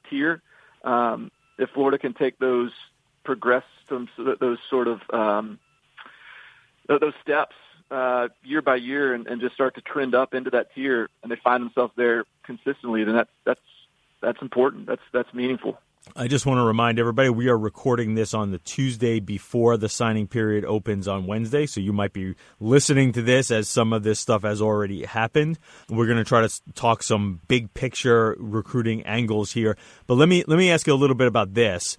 tier. 0.08 0.42
Um, 0.84 1.30
if 1.58 1.70
Florida 1.70 1.98
can 1.98 2.14
take 2.14 2.38
those 2.38 2.70
progress 3.24 3.64
those 3.88 4.58
sort 4.70 4.88
of 4.88 5.00
um, 5.12 5.58
those 6.88 7.14
steps 7.22 7.54
uh, 7.94 8.28
year 8.42 8.60
by 8.60 8.76
year 8.76 9.14
and, 9.14 9.26
and 9.26 9.40
just 9.40 9.54
start 9.54 9.76
to 9.76 9.80
trend 9.80 10.14
up 10.14 10.34
into 10.34 10.50
that 10.50 10.74
tier, 10.74 11.08
and 11.22 11.30
they 11.30 11.36
find 11.42 11.62
themselves 11.62 11.92
there 11.96 12.24
consistently, 12.44 13.04
then 13.04 13.14
that's 13.14 13.30
that's 13.44 13.60
that's 14.20 14.42
important. 14.42 14.86
That's 14.86 15.02
that's 15.12 15.32
meaningful. 15.32 15.78
I 16.14 16.28
just 16.28 16.44
want 16.44 16.58
to 16.58 16.64
remind 16.64 16.98
everybody 16.98 17.30
we 17.30 17.48
are 17.48 17.56
recording 17.56 18.14
this 18.14 18.34
on 18.34 18.50
the 18.50 18.58
Tuesday 18.58 19.20
before 19.20 19.78
the 19.78 19.88
signing 19.88 20.26
period 20.26 20.64
opens 20.66 21.08
on 21.08 21.26
Wednesday. 21.26 21.64
So 21.64 21.80
you 21.80 21.94
might 21.94 22.12
be 22.12 22.34
listening 22.60 23.12
to 23.12 23.22
this 23.22 23.50
as 23.50 23.70
some 23.70 23.94
of 23.94 24.02
this 24.02 24.20
stuff 24.20 24.42
has 24.42 24.60
already 24.60 25.06
happened. 25.06 25.58
We're 25.88 26.04
going 26.04 26.18
to 26.18 26.24
try 26.24 26.46
to 26.46 26.60
talk 26.74 27.02
some 27.02 27.40
big 27.48 27.72
picture 27.72 28.36
recruiting 28.38 29.02
angles 29.04 29.52
here. 29.52 29.78
But 30.06 30.16
let 30.16 30.28
me 30.28 30.44
let 30.46 30.58
me 30.58 30.70
ask 30.70 30.86
you 30.86 30.92
a 30.92 30.96
little 30.96 31.16
bit 31.16 31.26
about 31.26 31.54
this 31.54 31.96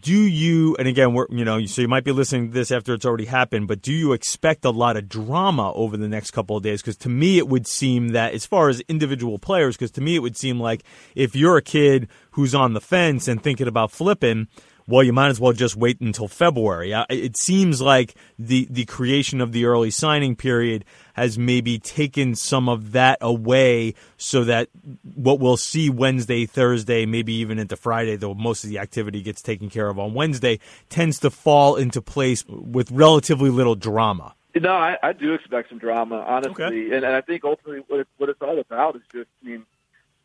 do 0.00 0.12
you 0.12 0.74
and 0.76 0.88
again 0.88 1.14
we're 1.14 1.26
you 1.30 1.44
know 1.44 1.64
so 1.66 1.80
you 1.80 1.86
might 1.86 2.02
be 2.02 2.10
listening 2.10 2.48
to 2.48 2.52
this 2.52 2.72
after 2.72 2.94
it's 2.94 3.04
already 3.04 3.26
happened 3.26 3.68
but 3.68 3.80
do 3.80 3.92
you 3.92 4.12
expect 4.12 4.64
a 4.64 4.70
lot 4.70 4.96
of 4.96 5.08
drama 5.08 5.72
over 5.74 5.96
the 5.96 6.08
next 6.08 6.32
couple 6.32 6.56
of 6.56 6.64
days? 6.64 6.82
Because 6.82 6.96
to 6.98 7.08
me 7.08 7.38
it 7.38 7.48
would 7.48 7.66
seem 7.66 8.08
that 8.08 8.34
as 8.34 8.44
far 8.44 8.68
as 8.68 8.80
individual 8.88 9.38
players 9.38 9.76
because 9.76 9.92
to 9.92 10.00
me 10.00 10.16
it 10.16 10.18
would 10.18 10.36
seem 10.36 10.58
like 10.58 10.82
if 11.14 11.36
you're 11.36 11.56
a 11.56 11.62
kid 11.62 12.08
who's 12.32 12.56
on 12.56 12.72
the 12.72 12.80
fence 12.80 13.28
and 13.28 13.40
thinking 13.40 13.68
about 13.68 13.92
flipping 13.92 14.48
well, 14.88 15.04
you 15.04 15.12
might 15.12 15.28
as 15.28 15.38
well 15.38 15.52
just 15.52 15.76
wait 15.76 16.00
until 16.00 16.28
February. 16.28 16.92
It 17.10 17.36
seems 17.36 17.82
like 17.82 18.14
the, 18.38 18.66
the 18.70 18.86
creation 18.86 19.42
of 19.42 19.52
the 19.52 19.66
early 19.66 19.90
signing 19.90 20.34
period 20.34 20.86
has 21.12 21.38
maybe 21.38 21.78
taken 21.78 22.34
some 22.34 22.70
of 22.70 22.92
that 22.92 23.18
away 23.20 23.94
so 24.16 24.44
that 24.44 24.70
what 25.14 25.40
we'll 25.40 25.58
see 25.58 25.90
Wednesday, 25.90 26.46
Thursday, 26.46 27.04
maybe 27.04 27.34
even 27.34 27.58
into 27.58 27.76
Friday, 27.76 28.16
though 28.16 28.32
most 28.32 28.64
of 28.64 28.70
the 28.70 28.78
activity 28.78 29.20
gets 29.20 29.42
taken 29.42 29.68
care 29.68 29.88
of 29.88 29.98
on 29.98 30.14
Wednesday, 30.14 30.58
tends 30.88 31.20
to 31.20 31.28
fall 31.28 31.76
into 31.76 32.00
place 32.00 32.46
with 32.48 32.90
relatively 32.90 33.50
little 33.50 33.74
drama. 33.74 34.34
No, 34.54 34.72
I, 34.72 34.96
I 35.02 35.12
do 35.12 35.34
expect 35.34 35.68
some 35.68 35.78
drama, 35.78 36.24
honestly. 36.26 36.64
Okay. 36.64 36.96
And, 36.96 37.04
and 37.04 37.14
I 37.14 37.20
think 37.20 37.44
ultimately 37.44 37.84
what, 37.88 38.00
it, 38.00 38.08
what 38.16 38.30
it's 38.30 38.40
all 38.40 38.58
about 38.58 38.96
is 38.96 39.02
just, 39.12 39.28
I 39.44 39.48
mean, 39.48 39.66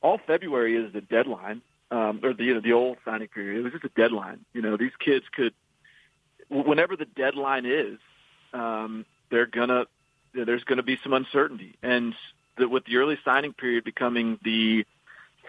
all 0.02 0.20
February 0.26 0.78
is 0.78 0.94
the 0.94 1.02
deadline 1.02 1.62
um, 1.92 2.20
or 2.24 2.34
the 2.34 2.44
you 2.44 2.54
know, 2.54 2.62
the 2.62 2.74
old 2.74 2.98
signing 3.06 3.28
period. 3.28 3.60
It 3.60 3.64
was 3.64 3.74
just 3.74 3.86
a 3.86 3.90
deadline. 3.90 4.46
You 4.54 4.62
know, 4.62 4.78
these 4.78 4.96
kids 5.00 5.26
could, 5.32 5.54
whenever 6.50 6.96
the 6.96 7.06
deadline 7.06 7.66
is, 7.66 8.00
um, 8.54 9.06
they're 9.30 9.46
gonna 9.46 9.86
there's 10.34 10.64
going 10.64 10.78
to 10.78 10.84
be 10.84 10.98
some 11.04 11.14
uncertainty, 11.14 11.76
and 11.84 12.16
the, 12.58 12.68
with 12.68 12.86
the 12.86 12.98
early 12.98 13.18
signing 13.24 13.54
period 13.54 13.84
becoming 13.84 14.40
the 14.44 14.86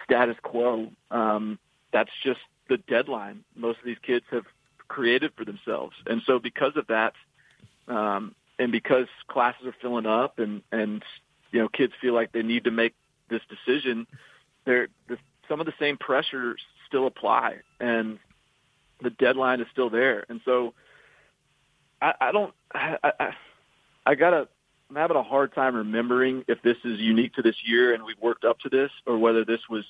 status 0.03 0.37
quo, 0.43 0.91
um, 1.11 1.57
that's 1.91 2.11
just 2.23 2.39
the 2.69 2.77
deadline 2.77 3.43
most 3.55 3.79
of 3.79 3.85
these 3.85 3.97
kids 4.01 4.25
have 4.31 4.45
created 4.87 5.31
for 5.35 5.45
themselves, 5.45 5.95
and 6.05 6.21
so 6.25 6.39
because 6.39 6.75
of 6.75 6.87
that, 6.87 7.13
um, 7.87 8.35
and 8.59 8.71
because 8.71 9.07
classes 9.27 9.65
are 9.65 9.75
filling 9.81 10.05
up, 10.05 10.39
and 10.39 10.61
and 10.71 11.03
you 11.51 11.59
know 11.59 11.67
kids 11.67 11.93
feel 11.99 12.13
like 12.13 12.31
they 12.31 12.43
need 12.43 12.65
to 12.65 12.71
make 12.71 12.93
this 13.29 13.41
decision, 13.49 14.05
they're 14.65 14.87
the 15.07 15.17
some 15.47 15.59
of 15.59 15.65
the 15.65 15.73
same 15.79 15.97
pressures 15.97 16.59
still 16.87 17.07
apply, 17.07 17.57
and 17.79 18.19
the 19.01 19.09
deadline 19.09 19.61
is 19.61 19.67
still 19.71 19.89
there. 19.89 20.25
And 20.29 20.41
so, 20.45 20.73
I, 22.01 22.13
I 22.21 22.31
don't. 22.31 22.53
I, 22.73 22.97
I, 23.03 23.29
I 24.05 24.15
gotta. 24.15 24.47
I'm 24.89 24.95
having 24.95 25.17
a 25.17 25.23
hard 25.23 25.53
time 25.55 25.75
remembering 25.75 26.45
if 26.47 26.61
this 26.61 26.77
is 26.83 26.99
unique 26.99 27.33
to 27.33 27.41
this 27.41 27.55
year 27.65 27.93
and 27.93 28.03
we've 28.03 28.21
worked 28.21 28.45
up 28.45 28.59
to 28.59 28.69
this, 28.69 28.91
or 29.07 29.17
whether 29.17 29.43
this 29.43 29.61
was, 29.67 29.83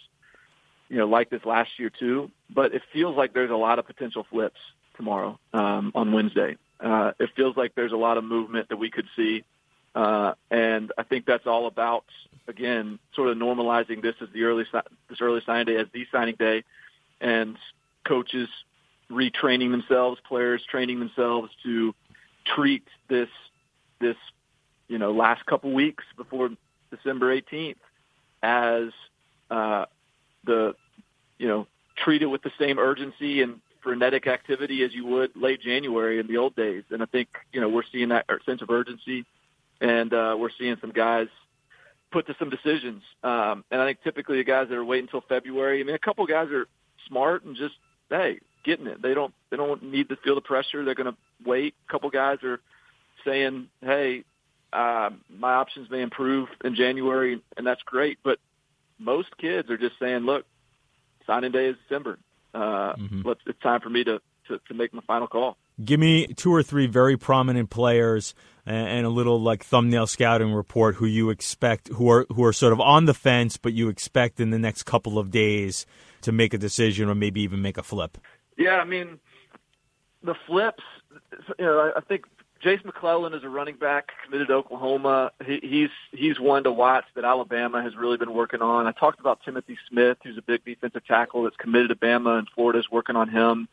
you 0.88 0.98
know, 0.98 1.06
like 1.06 1.30
this 1.30 1.44
last 1.44 1.72
year 1.78 1.90
too. 1.90 2.32
But 2.50 2.74
it 2.74 2.82
feels 2.94 3.18
like 3.18 3.34
there's 3.34 3.52
a 3.52 3.56
lot 3.56 3.78
of 3.78 3.86
potential 3.86 4.26
flips 4.30 4.60
tomorrow 4.96 5.38
um, 5.54 5.92
on 5.96 6.14
Wednesday. 6.14 6.56
Uh, 6.80 7.12
it 7.20 7.30
feels 7.36 7.58
like 7.58 7.76
there's 7.76 7.92
a 7.92 7.98
lot 7.98 8.18
of 8.18 8.24
movement 8.24 8.70
that 8.70 8.78
we 8.78 8.90
could 8.90 9.06
see 9.18 9.44
Uh, 9.96 10.34
and 10.52 10.92
I 10.98 11.04
think 11.04 11.26
that's 11.26 11.48
all 11.48 11.68
about 11.68 12.04
again 12.48 13.00
sort 13.16 13.30
of 13.30 13.38
normalizing 13.38 14.02
this 14.02 14.16
as 14.22 14.28
the 14.34 14.44
early 14.44 14.66
this 15.10 15.22
early 15.22 15.42
signing 15.46 15.66
day 15.66 15.78
as 15.78 15.88
the 15.94 16.06
signing 16.12 16.36
day, 16.38 16.64
and 17.22 17.58
coaches 18.06 18.50
retraining 19.10 19.72
themselves, 19.72 20.20
players 20.28 20.62
training 20.70 21.00
themselves 21.00 21.50
to 21.64 21.96
treat 22.46 22.84
this 23.08 23.30
this 24.02 24.18
you 24.90 24.98
know 24.98 25.12
last 25.12 25.46
couple 25.46 25.74
weeks 25.74 26.04
before 26.18 26.50
December 26.92 27.36
18th 27.36 27.76
as 28.44 28.90
uh, 29.50 29.86
the 30.44 30.76
you 31.38 31.48
know 31.48 31.68
treat 31.96 32.22
it 32.22 32.28
with 32.28 32.42
the 32.42 32.52
same 32.60 32.78
urgency 32.78 33.42
and 33.42 33.62
frenetic 33.82 34.28
activity 34.28 34.84
as 34.84 34.94
you 34.94 35.06
would 35.06 35.32
late 35.36 35.62
January 35.62 36.20
in 36.20 36.28
the 36.28 36.38
old 36.38 36.56
days. 36.56 36.84
And 36.90 37.02
I 37.02 37.06
think 37.06 37.30
you 37.54 37.62
know 37.62 37.70
we're 37.70 37.84
seeing 37.92 38.10
that 38.10 38.26
sense 38.46 38.62
of 38.62 38.70
urgency, 38.70 39.26
and 39.82 40.14
uh, 40.14 40.36
we're 40.38 40.50
seeing 40.58 40.78
some 40.82 40.92
guys 40.92 41.28
put 42.12 42.28
to 42.28 42.36
some 42.40 42.50
decisions. 42.50 43.04
Um, 43.24 43.64
and 43.72 43.82
I 43.82 43.86
think 43.86 44.04
typically 44.04 44.38
the 44.38 44.44
guys 44.44 44.70
that 44.70 44.76
are 44.76 44.86
waiting 44.86 45.06
until 45.06 45.22
February. 45.28 45.82
I 45.82 45.84
mean, 45.84 45.96
a 45.96 46.00
couple 46.00 46.26
guys 46.26 46.50
are 46.52 46.68
smart 47.08 47.44
and 47.44 47.56
just 47.56 47.76
hey 48.10 48.40
getting 48.64 48.88
it. 48.88 49.02
They 49.02 49.14
don't 49.14 49.34
they 49.52 49.58
don't 49.58 49.84
need 49.84 50.10
to 50.10 50.16
feel 50.18 50.36
the 50.36 50.42
pressure. 50.42 50.84
They're 50.84 50.96
going 50.96 51.12
to 51.12 51.18
wait. 51.46 51.76
A 51.88 51.92
couple 51.92 52.10
guys 52.10 52.38
are 52.44 52.60
saying, 53.26 53.68
hey, 53.82 54.24
uh, 54.72 55.10
my 55.30 55.54
options 55.54 55.90
may 55.90 56.02
improve 56.02 56.50
in 56.64 56.76
January, 56.76 57.42
and 57.58 57.66
that's 57.66 57.82
great. 57.84 58.20
But 58.24 58.40
most 59.00 59.36
kids 59.38 59.70
are 59.70 59.78
just 59.78 59.96
saying, 60.00 60.20
look, 60.20 60.46
signing 61.26 61.52
day 61.52 61.68
is 61.68 61.76
December. 61.88 62.18
Uh, 62.54 62.94
mm-hmm. 62.96 63.22
let's, 63.26 63.42
it's 63.46 63.60
time 63.62 63.82
for 63.82 63.90
me 63.90 64.04
to, 64.04 64.22
to, 64.48 64.60
to 64.68 64.74
make 64.74 64.94
my 64.94 65.02
final 65.08 65.28
call. 65.28 65.58
Give 65.84 66.00
me 66.00 66.28
two 66.28 66.54
or 66.54 66.64
three 66.64 66.88
very 66.88 67.18
prominent 67.18 67.70
players 67.70 68.34
and 68.66 69.06
a 69.06 69.10
little 69.10 69.40
like 69.40 69.64
thumbnail 69.64 70.08
scouting 70.08 70.52
report 70.52 70.96
who 70.96 71.06
you 71.06 71.30
expect 71.30 71.90
who 71.90 72.10
are 72.10 72.26
who 72.34 72.44
are 72.44 72.54
sort 72.54 72.74
of 72.74 72.80
on 72.80 73.06
the 73.06 73.14
fence, 73.14 73.58
but 73.58 73.74
you 73.74 73.90
expect 73.90 74.40
in 74.40 74.50
the 74.50 74.60
next 74.60 74.84
couple 74.84 75.20
of 75.20 75.32
days 75.32 75.86
to 76.22 76.32
make 76.32 76.54
a 76.54 76.58
decision 76.58 77.10
or 77.10 77.16
maybe 77.16 77.42
even 77.42 77.62
make 77.62 77.78
a 77.78 77.84
flip. 77.84 78.18
Yeah, 78.58 78.78
I 78.78 78.86
mean 78.86 79.20
the 80.24 80.36
flips. 80.48 80.84
You 81.60 81.66
know, 81.66 81.92
I 81.96 82.02
think 82.02 82.26
Jase 82.62 82.80
McClellan 82.84 83.34
is 83.34 83.44
a 83.44 83.50
running 83.50 83.76
back 83.76 84.10
committed 84.24 84.48
to 84.48 84.56
Oklahoma. 84.56 85.32
He, 85.46 85.60
he's 85.62 85.90
he's 86.12 86.40
one 86.40 86.64
to 86.64 86.72
watch 86.72 87.06
that 87.16 87.24
Alabama 87.24 87.84
has 87.84 87.96
really 87.96 88.18
been 88.18 88.34
working 88.34 88.62
on. 88.62 88.88
I 88.88 88.92
talked 88.92 89.20
about 89.20 89.42
Timothy 89.46 89.78
Smith, 89.88 90.18
who's 90.24 90.38
a 90.38 90.42
big 90.42 90.66
defensive 90.66 91.06
tackle 91.06 91.44
that's 91.44 91.58
committed 91.58 91.90
to 91.90 91.96
Bama, 91.96 92.40
and 92.40 92.48
Florida's 92.56 92.90
working 92.90 93.16
on 93.16 93.30
him. 93.30 93.68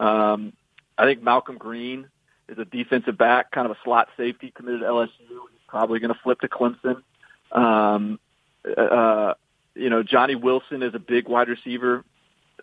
Um, 0.00 0.52
I 0.98 1.04
think 1.04 1.22
Malcolm 1.22 1.58
Greene 1.58 2.08
is 2.48 2.58
a 2.58 2.64
defensive 2.64 3.16
back, 3.16 3.52
kind 3.52 3.66
of 3.66 3.72
a 3.72 3.78
slot 3.84 4.08
safety 4.16 4.52
committed 4.54 4.80
to 4.80 4.86
LSU. 4.86 5.08
He's 5.18 5.60
probably 5.68 6.00
going 6.00 6.12
to 6.12 6.20
flip 6.22 6.40
to 6.40 6.48
Clemson. 6.48 7.02
Um, 7.52 8.18
uh, 8.76 9.34
you 9.74 9.90
know, 9.90 10.02
Johnny 10.02 10.34
Wilson 10.34 10.82
is 10.82 10.94
a 10.94 10.98
big 10.98 11.28
wide 11.28 11.48
receiver 11.48 12.04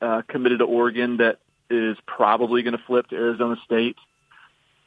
uh, 0.01 0.24
committed 0.27 0.60
to 0.60 0.65
Oregon 0.65 1.17
that 1.17 1.39
is 1.70 1.98
probably 2.06 2.63
going 2.63 2.77
to 2.77 2.84
flip 2.86 3.08
to 3.08 3.15
Arizona 3.15 3.56
State 3.63 3.96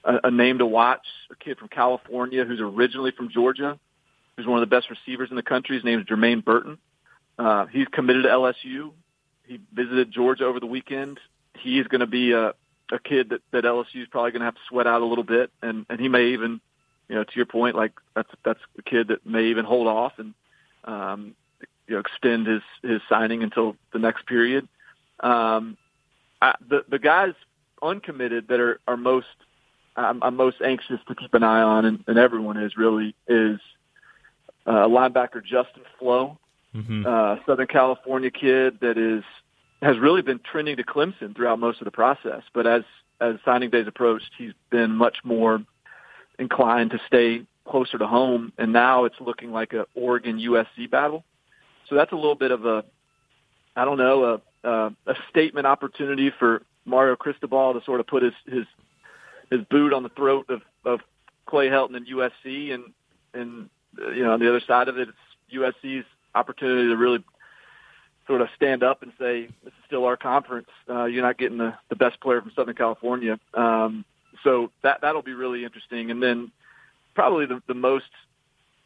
a, 0.04 0.20
a 0.24 0.30
name 0.30 0.58
to 0.58 0.66
watch, 0.66 1.06
a 1.30 1.36
kid 1.36 1.58
from 1.58 1.68
California 1.68 2.44
who's 2.44 2.60
originally 2.60 3.12
from 3.16 3.28
Georgia, 3.30 3.78
who's 4.36 4.46
one 4.46 4.62
of 4.62 4.68
the 4.68 4.74
best 4.74 4.88
receivers 4.90 5.30
in 5.30 5.36
the 5.36 5.42
country. 5.42 5.76
His 5.76 5.84
name 5.84 6.00
is 6.00 6.06
Jermaine 6.06 6.44
Burton. 6.44 6.78
Uh, 7.38 7.66
he's 7.66 7.86
committed 7.88 8.24
to 8.24 8.28
LSU. 8.28 8.92
He 9.46 9.60
visited 9.72 10.12
Georgia 10.12 10.44
over 10.44 10.60
the 10.60 10.66
weekend. 10.66 11.18
He 11.58 11.78
is 11.78 11.86
going 11.86 12.00
to 12.00 12.06
be 12.06 12.32
a, 12.32 12.54
a 12.92 12.98
kid 13.02 13.30
that, 13.30 13.42
that 13.52 13.64
LSU 13.64 14.02
is 14.02 14.08
probably 14.08 14.32
going 14.32 14.40
to 14.40 14.46
have 14.46 14.54
to 14.54 14.60
sweat 14.68 14.86
out 14.86 15.02
a 15.02 15.04
little 15.04 15.24
bit, 15.24 15.50
and 15.62 15.86
and 15.88 16.00
he 16.00 16.08
may 16.08 16.28
even, 16.28 16.60
you 17.08 17.14
know, 17.14 17.24
to 17.24 17.36
your 17.36 17.46
point, 17.46 17.76
like 17.76 17.92
that's 18.14 18.30
that's 18.44 18.60
a 18.78 18.82
kid 18.82 19.08
that 19.08 19.26
may 19.26 19.46
even 19.46 19.64
hold 19.64 19.86
off 19.86 20.12
and, 20.18 20.34
um, 20.84 21.34
you 21.86 21.94
know, 21.94 22.00
extend 22.00 22.46
his 22.46 22.62
his 22.82 23.00
signing 23.08 23.42
until 23.42 23.76
the 23.92 23.98
next 23.98 24.26
period. 24.26 24.68
Um, 25.20 25.76
I, 26.40 26.54
the 26.66 26.84
the 26.88 26.98
guys 26.98 27.34
uncommitted 27.82 28.48
that 28.48 28.60
are 28.60 28.80
are 28.86 28.96
most 28.96 29.26
I'm, 29.96 30.22
I'm 30.22 30.36
most 30.36 30.56
anxious 30.64 31.00
to 31.08 31.14
keep 31.14 31.34
an 31.34 31.42
eye 31.42 31.62
on, 31.62 31.84
and, 31.84 32.04
and 32.06 32.18
everyone 32.18 32.56
is 32.56 32.76
really 32.76 33.14
is 33.28 33.60
uh, 34.66 34.86
linebacker 34.86 35.44
Justin 35.44 35.82
Flowe, 35.98 36.38
mm-hmm. 36.74 37.04
uh, 37.06 37.36
Southern 37.46 37.66
California 37.66 38.30
kid 38.30 38.78
that 38.80 38.96
is 38.98 39.24
has 39.82 39.98
really 39.98 40.22
been 40.22 40.40
trending 40.40 40.76
to 40.76 40.84
Clemson 40.84 41.34
throughout 41.34 41.58
most 41.58 41.80
of 41.80 41.84
the 41.84 41.90
process. 41.90 42.42
But 42.52 42.66
as 42.66 42.82
as 43.20 43.36
signing 43.44 43.70
days 43.70 43.86
approached, 43.86 44.30
he's 44.38 44.52
been 44.70 44.92
much 44.92 45.18
more 45.24 45.62
inclined 46.38 46.90
to 46.90 47.00
stay 47.06 47.42
closer 47.66 47.98
to 47.98 48.06
home, 48.06 48.52
and 48.56 48.72
now 48.72 49.04
it's 49.04 49.16
looking 49.20 49.52
like 49.52 49.72
a 49.72 49.86
Oregon 49.94 50.38
USC 50.38 50.90
battle. 50.90 51.24
So 51.88 51.94
that's 51.94 52.12
a 52.12 52.16
little 52.16 52.34
bit 52.34 52.50
of 52.50 52.64
a, 52.64 52.84
I 53.76 53.84
don't 53.84 53.98
know, 53.98 54.24
a 54.24 54.40
a, 54.62 54.92
a 55.06 55.14
statement 55.30 55.66
opportunity 55.66 56.30
for 56.38 56.62
Mario 56.84 57.16
Cristobal 57.16 57.74
to 57.74 57.84
sort 57.84 58.00
of 58.00 58.06
put 58.06 58.22
his 58.22 58.34
his 58.46 58.64
his 59.50 59.60
boot 59.70 59.92
on 59.92 60.02
the 60.02 60.08
throat 60.10 60.46
of, 60.48 60.62
of 60.84 61.00
Clay 61.46 61.68
Helton 61.68 61.96
and 61.96 62.06
USC, 62.06 62.72
and 62.72 62.84
and 63.34 63.70
uh, 64.00 64.10
you 64.10 64.24
know 64.24 64.32
on 64.32 64.40
the 64.40 64.48
other 64.48 64.60
side 64.66 64.88
of 64.88 64.98
it, 64.98 65.08
it's 65.08 65.54
USC's 65.84 66.04
opportunity 66.34 66.88
to 66.88 66.96
really 66.96 67.24
sort 68.30 68.42
of 68.42 68.48
stand 68.54 68.84
up 68.84 69.02
and 69.02 69.10
say 69.18 69.48
this 69.64 69.72
is 69.72 69.84
still 69.88 70.04
our 70.04 70.16
conference. 70.16 70.68
Uh, 70.88 71.06
you're 71.06 71.24
not 71.24 71.36
getting 71.36 71.58
the, 71.58 71.74
the 71.88 71.96
best 71.96 72.20
player 72.20 72.40
from 72.40 72.52
Southern 72.54 72.76
California, 72.76 73.40
um, 73.54 74.04
so 74.44 74.70
that 74.82 75.00
that'll 75.00 75.20
be 75.20 75.32
really 75.32 75.64
interesting. 75.64 76.12
And 76.12 76.22
then 76.22 76.52
probably 77.12 77.46
the, 77.46 77.60
the 77.66 77.74
most 77.74 78.04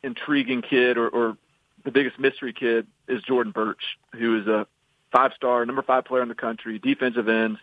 intriguing 0.02 0.62
kid 0.62 0.96
or, 0.96 1.10
or 1.10 1.36
the 1.84 1.90
biggest 1.90 2.18
mystery 2.18 2.54
kid 2.54 2.86
is 3.06 3.20
Jordan 3.20 3.52
Burch, 3.52 3.82
who 4.14 4.40
is 4.40 4.46
a 4.46 4.66
five-star, 5.12 5.66
number 5.66 5.82
five 5.82 6.06
player 6.06 6.22
in 6.22 6.30
the 6.30 6.34
country, 6.34 6.78
defensive 6.78 7.28
end 7.28 7.58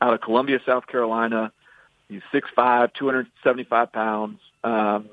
out 0.00 0.14
of 0.14 0.20
Columbia, 0.20 0.58
South 0.66 0.88
Carolina. 0.88 1.52
He's 2.08 2.22
six 2.32 2.48
five, 2.56 2.92
two 2.94 3.06
hundred 3.06 3.28
seventy 3.44 3.62
five 3.62 3.92
pounds. 3.92 4.40
Um, 4.64 5.08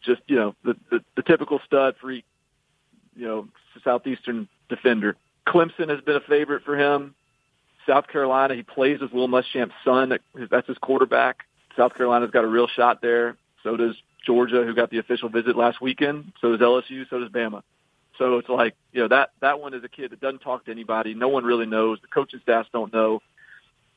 just 0.00 0.22
you 0.26 0.36
know 0.36 0.54
the, 0.64 0.74
the 0.90 1.04
the 1.16 1.22
typical 1.22 1.60
stud 1.66 1.96
freak, 2.00 2.24
you 3.14 3.26
know 3.26 3.48
southeastern 3.84 4.48
defender. 4.70 5.16
Clemson 5.46 5.90
has 5.90 6.00
been 6.00 6.16
a 6.16 6.20
favorite 6.20 6.64
for 6.64 6.76
him. 6.76 7.14
South 7.86 8.08
Carolina, 8.08 8.54
he 8.54 8.62
plays 8.62 9.00
with 9.00 9.12
Will 9.12 9.28
Muschamp's 9.28 9.74
son. 9.84 10.18
That's 10.50 10.66
his 10.66 10.78
quarterback. 10.78 11.44
South 11.76 11.94
Carolina's 11.94 12.30
got 12.30 12.44
a 12.44 12.48
real 12.48 12.66
shot 12.66 13.02
there. 13.02 13.36
So 13.62 13.76
does 13.76 13.94
Georgia, 14.24 14.64
who 14.64 14.74
got 14.74 14.90
the 14.90 14.98
official 14.98 15.28
visit 15.28 15.56
last 15.56 15.80
weekend. 15.80 16.32
So 16.40 16.56
does 16.56 16.60
LSU. 16.60 17.08
So 17.10 17.18
does 17.18 17.28
Bama. 17.28 17.62
So 18.18 18.38
it's 18.38 18.48
like 18.48 18.74
you 18.92 19.02
know 19.02 19.08
that 19.08 19.30
that 19.40 19.60
one 19.60 19.74
is 19.74 19.82
a 19.82 19.88
kid 19.88 20.12
that 20.12 20.20
doesn't 20.20 20.40
talk 20.40 20.64
to 20.66 20.70
anybody. 20.70 21.14
No 21.14 21.28
one 21.28 21.44
really 21.44 21.66
knows. 21.66 22.00
The 22.00 22.08
coaching 22.08 22.40
staffs 22.42 22.68
don't 22.72 22.92
know. 22.92 23.20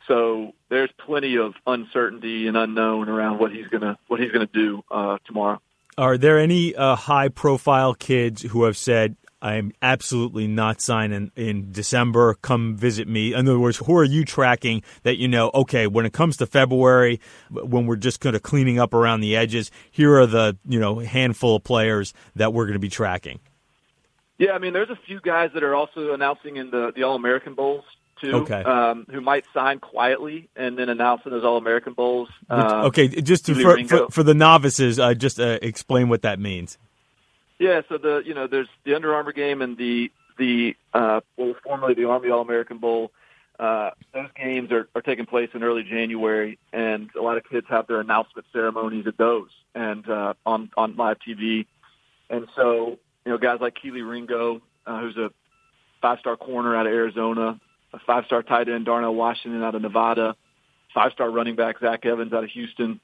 So 0.08 0.54
there's 0.70 0.90
plenty 0.98 1.38
of 1.38 1.54
uncertainty 1.66 2.48
and 2.48 2.58
unknown 2.58 3.10
around 3.10 3.40
what 3.40 3.52
he's 3.52 3.68
gonna 3.68 3.98
what 4.08 4.20
he's 4.20 4.32
gonna 4.32 4.48
do 4.48 4.84
uh, 4.90 5.18
tomorrow. 5.26 5.62
Are 5.98 6.18
there 6.18 6.40
any 6.40 6.76
uh, 6.76 6.96
high 6.96 7.30
profile 7.30 7.96
kids 7.96 8.44
who 8.44 8.66
have 8.66 8.78
said, 8.78 9.16
I'm 9.48 9.72
absolutely 9.82 10.46
not 10.46 10.82
signing 10.82 11.32
in 11.38 11.72
December. 11.72 12.34
Come 12.36 12.76
visit 12.76 13.08
me. 13.08 13.34
In 13.34 13.48
other 13.48 13.60
words, 13.60 13.78
who 13.78 13.96
are 13.96 14.04
you 14.04 14.26
tracking 14.26 14.84
that 15.04 15.18
you 15.18 15.30
know, 15.30 15.52
okay, 15.54 15.88
when 15.88 16.06
it 16.06 16.12
comes 16.12 16.36
to 16.38 16.46
February, 16.46 17.22
when 17.50 17.86
we're 17.86 17.96
just 17.96 18.20
kind 18.20 18.36
of 18.36 18.44
cleaning 18.44 18.78
up 18.78 18.94
around 18.94 19.22
the 19.22 19.38
edges, 19.38 19.72
here 19.90 20.20
are 20.20 20.26
the, 20.26 20.58
you 20.68 20.80
know, 20.80 21.00
handful 21.00 21.56
of 21.56 21.64
players 21.64 22.14
that 22.36 22.52
we're 22.52 22.66
going 22.66 22.74
to 22.74 22.80
be 22.80 22.90
tracking? 22.90 23.40
Yeah, 24.38 24.52
I 24.52 24.60
mean, 24.60 24.74
there's 24.74 24.90
a 24.90 25.00
few 25.08 25.22
guys 25.22 25.52
that 25.54 25.64
are 25.64 25.74
also 25.74 26.14
announcing 26.14 26.58
in 26.58 26.70
the, 26.70 26.92
the 26.94 27.04
All 27.04 27.16
American 27.16 27.54
Bowls 27.54 27.86
too, 28.22 28.34
okay. 28.34 28.64
um, 28.64 29.06
who 29.10 29.22
might 29.22 29.46
sign 29.54 29.80
quietly 29.80 30.50
and 30.56 30.78
then 30.78 30.90
announce 30.90 31.22
in 31.26 31.32
those 31.32 31.46
All 31.46 31.58
American 31.58 31.94
Bowls. 31.94 32.28
Um, 32.50 32.86
okay, 32.88 33.08
just 33.08 33.46
to, 33.46 33.56
for, 33.56 33.82
for, 33.86 34.12
for, 34.12 34.24
the 34.24 34.34
novices, 34.34 35.00
uh, 35.00 35.14
just 35.14 35.40
uh, 35.40 35.60
explain 35.62 36.10
what 36.10 36.24
that 36.24 36.38
means. 36.38 36.78
Yeah, 37.60 37.82
so 37.89 37.98
the 37.98 38.22
you 38.26 38.34
know 38.34 38.48
there's 38.48 38.67
the 38.86 38.96
Under 38.96 39.15
Armour 39.15 39.34
game 39.34 39.62
and 39.62 39.78
the 39.78 40.12
the 40.38 40.76
uh, 40.93 41.22
what 41.36 41.48
was 41.48 41.56
formerly 41.63 41.93
the 41.96 42.06
Army 42.06 42.30
All 42.30 42.41
American 42.41 42.78
Bowl. 42.78 43.12
Uh, 43.60 43.89
those 44.13 44.30
games 44.38 44.72
are, 44.72 44.88
are 44.93 45.02
taking 45.02 45.26
place 45.26 45.50
in 45.56 45.63
early 45.63 45.84
January, 45.84 46.60
and 46.72 47.10
a 47.20 47.22
lot 47.22 47.38
of 47.38 47.43
kids 47.50 47.65
have 47.70 47.88
their 47.88 48.00
announcement 48.00 48.46
ceremonies 48.54 49.08
at 49.08 49.17
those 49.17 49.50
and 49.74 50.08
uh, 50.08 50.34
on 50.46 50.70
on 50.78 50.96
live 50.96 51.17
TV. 51.28 51.65
And 52.30 52.48
so 52.56 53.00
you 53.26 53.32
know 53.32 53.38
guys 53.39 53.58
like 53.60 53.76
Kelee 53.84 54.08
Ringo, 54.08 54.62
uh, 54.86 55.00
who's 55.02 55.17
a 55.17 55.32
five-star 56.00 56.38
corner 56.38 56.76
out 56.76 56.86
of 56.86 56.93
Arizona, 56.93 57.60
a 57.91 58.00
five-star 58.06 58.43
tight 58.43 58.70
end, 58.70 58.86
Darnell 58.86 59.15
Washington 59.15 59.63
out 59.63 59.74
of 59.74 59.82
Nevada, 59.82 60.36
five-star 60.93 61.32
running 61.32 61.56
back, 61.56 61.80
Zach 61.80 62.06
Evans 62.06 62.34
out 62.34 62.43
of 62.43 62.52
Houston. 62.52 63.00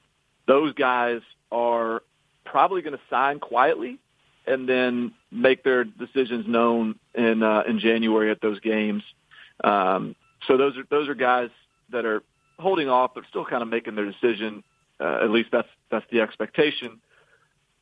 Those 0.46 0.76
guys 0.76 1.22
are 1.52 2.04
probably 2.46 2.84
going 2.84 2.96
to 2.96 3.02
sign 3.10 3.40
quietly 3.40 3.98
and 4.46 4.68
then 4.68 5.14
make 5.32 5.64
their 5.64 5.84
decisions 5.84 6.46
known 6.48 7.00
in 7.16 7.44
uh, 7.44 7.64
in 7.68 7.80
January 7.80 8.32
at 8.32 8.42
those 8.42 8.60
games. 8.60 9.04
Um, 9.64 10.16
so 10.48 10.58
those 10.58 10.78
are 10.78 10.84
those 10.90 11.08
are 11.08 11.16
guys 11.16 11.50
that 11.92 12.06
are 12.06 12.24
holding 12.60 12.90
off, 12.90 13.12
but 13.16 13.24
still 13.30 13.46
kind 13.46 13.62
of 13.62 13.70
making 13.70 13.96
their 13.96 14.06
decision. 14.06 14.64
Uh, 15.00 15.20
at 15.24 15.30
least 15.30 15.50
that's 15.52 15.68
that's 15.90 16.06
the 16.12 16.22
expectation. 16.22 17.00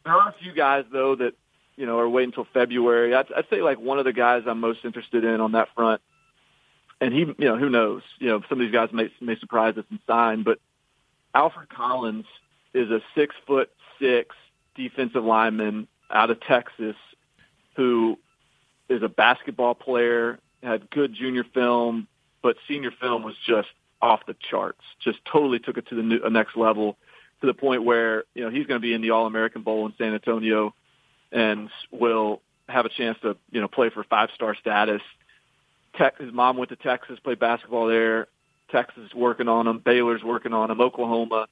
there 0.05 0.13
are 0.13 0.29
a 0.29 0.35
few 0.41 0.53
guys 0.53 0.85
though 0.91 1.15
that 1.15 1.33
you 1.75 1.85
know 1.85 1.99
are 1.99 2.09
waiting 2.09 2.29
until 2.29 2.47
February. 2.53 3.13
I'd, 3.15 3.31
I'd 3.35 3.49
say 3.49 3.61
like 3.61 3.79
one 3.79 3.99
of 3.99 4.05
the 4.05 4.13
guys 4.13 4.43
I'm 4.47 4.59
most 4.59 4.79
interested 4.83 5.23
in 5.23 5.41
on 5.41 5.53
that 5.53 5.69
front, 5.75 6.01
and 6.99 7.13
he, 7.13 7.19
you 7.19 7.35
know, 7.39 7.57
who 7.57 7.69
knows? 7.69 8.03
You 8.19 8.29
know, 8.29 8.41
some 8.47 8.59
of 8.59 8.65
these 8.65 8.73
guys 8.73 8.89
may 8.91 9.11
may 9.19 9.37
surprise 9.39 9.77
us 9.77 9.85
and 9.89 9.99
sign, 10.07 10.43
but 10.43 10.59
Alfred 11.33 11.69
Collins 11.69 12.25
is 12.73 12.89
a 12.89 13.01
six 13.15 13.35
foot 13.45 13.69
six 13.99 14.35
defensive 14.75 15.23
lineman 15.23 15.87
out 16.11 16.29
of 16.29 16.39
Texas 16.41 16.95
who 17.75 18.17
is 18.89 19.01
a 19.03 19.09
basketball 19.09 19.73
player, 19.73 20.39
had 20.61 20.89
good 20.89 21.13
junior 21.13 21.43
film, 21.53 22.07
but 22.41 22.57
senior 22.67 22.91
film 22.91 23.23
was 23.23 23.35
just 23.47 23.69
off 24.01 24.21
the 24.27 24.35
charts. 24.49 24.81
Just 25.03 25.19
totally 25.25 25.59
took 25.59 25.77
it 25.77 25.87
to 25.87 25.95
the 25.95 26.03
new, 26.03 26.19
uh, 26.23 26.29
next 26.29 26.57
level 26.57 26.97
to 27.39 27.47
the 27.47 27.53
point 27.53 27.83
where 27.83 28.23
you 28.35 28.43
know 28.43 28.49
he's 28.49 28.65
going 28.65 28.79
to 28.79 28.85
be 28.85 28.93
in 28.93 29.01
the 29.01 29.11
All 29.11 29.25
American 29.25 29.61
Bowl 29.63 29.85
in 29.85 29.93
San 29.97 30.13
Antonio, 30.13 30.73
and 31.31 31.69
will 31.91 32.41
have 32.67 32.85
a 32.85 32.89
chance 32.89 33.17
to 33.21 33.37
you 33.51 33.61
know 33.61 33.67
play 33.67 33.89
for 33.89 34.03
five 34.03 34.29
star 34.35 34.55
status. 34.55 35.01
Tech, 35.97 36.17
his 36.19 36.33
mom 36.33 36.57
went 36.57 36.69
to 36.69 36.75
Texas, 36.75 37.19
played 37.19 37.39
basketball 37.39 37.87
there. 37.87 38.27
Texas 38.71 39.03
is 39.05 39.13
working 39.13 39.49
on 39.49 39.67
him. 39.67 39.79
Baylor's 39.79 40.23
working 40.23 40.53
on 40.53 40.71
him. 40.71 40.79
Oklahoma. 40.79 41.47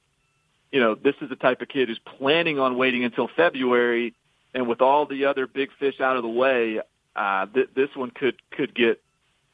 You 0.72 0.80
know, 0.80 0.94
this 0.94 1.16
is 1.20 1.28
the 1.28 1.36
type 1.36 1.60
of 1.62 1.68
kid 1.68 1.88
who's 1.88 1.98
planning 1.98 2.60
on 2.60 2.78
waiting 2.78 3.02
until 3.02 3.28
February, 3.36 4.14
and 4.54 4.68
with 4.68 4.80
all 4.80 5.06
the 5.06 5.26
other 5.26 5.46
big 5.46 5.70
fish 5.78 6.00
out 6.00 6.16
of 6.16 6.22
the 6.22 6.28
way, 6.28 6.80
uh, 7.16 7.46
th- 7.46 7.70
this 7.74 7.90
one 7.94 8.10
could 8.10 8.36
could 8.50 8.74
get 8.74 9.00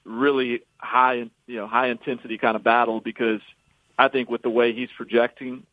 really 0.04 0.62
high, 0.78 1.28
you 1.46 1.56
know, 1.56 1.66
high 1.66 1.88
intensity 1.88 2.38
kind 2.38 2.56
of 2.56 2.62
battle 2.62 3.00
because 3.00 3.40
I 3.98 4.09
think 4.09 4.30
with 4.30 4.42
the 4.42 4.50
way 4.50 4.72
he's 4.72 4.88
projecting, 4.96 5.64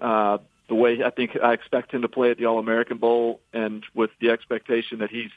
uh, 0.00 0.38
the 0.68 0.74
way 0.74 1.02
I 1.04 1.10
think 1.10 1.36
I 1.42 1.52
expect 1.52 1.92
him 1.92 2.02
to 2.02 2.08
play 2.08 2.30
at 2.30 2.38
the 2.38 2.46
All 2.46 2.58
American 2.58 2.98
Bowl, 2.98 3.40
and 3.52 3.84
with 3.94 4.10
the 4.20 4.30
expectation 4.30 4.98
that 4.98 5.10
he's 5.10 5.30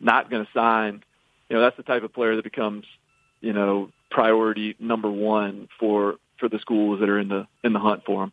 not 0.00 0.30
going 0.30 0.44
to 0.44 0.50
sign, 0.52 1.02
you 1.48 1.56
know, 1.56 1.62
that's 1.62 1.76
the 1.76 1.82
type 1.82 2.02
of 2.02 2.12
player 2.12 2.36
that 2.36 2.44
becomes, 2.44 2.84
you 3.40 3.52
know, 3.52 3.90
priority 4.10 4.76
number 4.78 5.10
one 5.10 5.68
for 5.78 6.16
for 6.38 6.48
the 6.48 6.58
schools 6.58 7.00
that 7.00 7.08
are 7.08 7.18
in 7.18 7.28
the 7.28 7.46
in 7.62 7.72
the 7.72 7.78
hunt 7.78 8.04
for 8.04 8.24
him. 8.24 8.32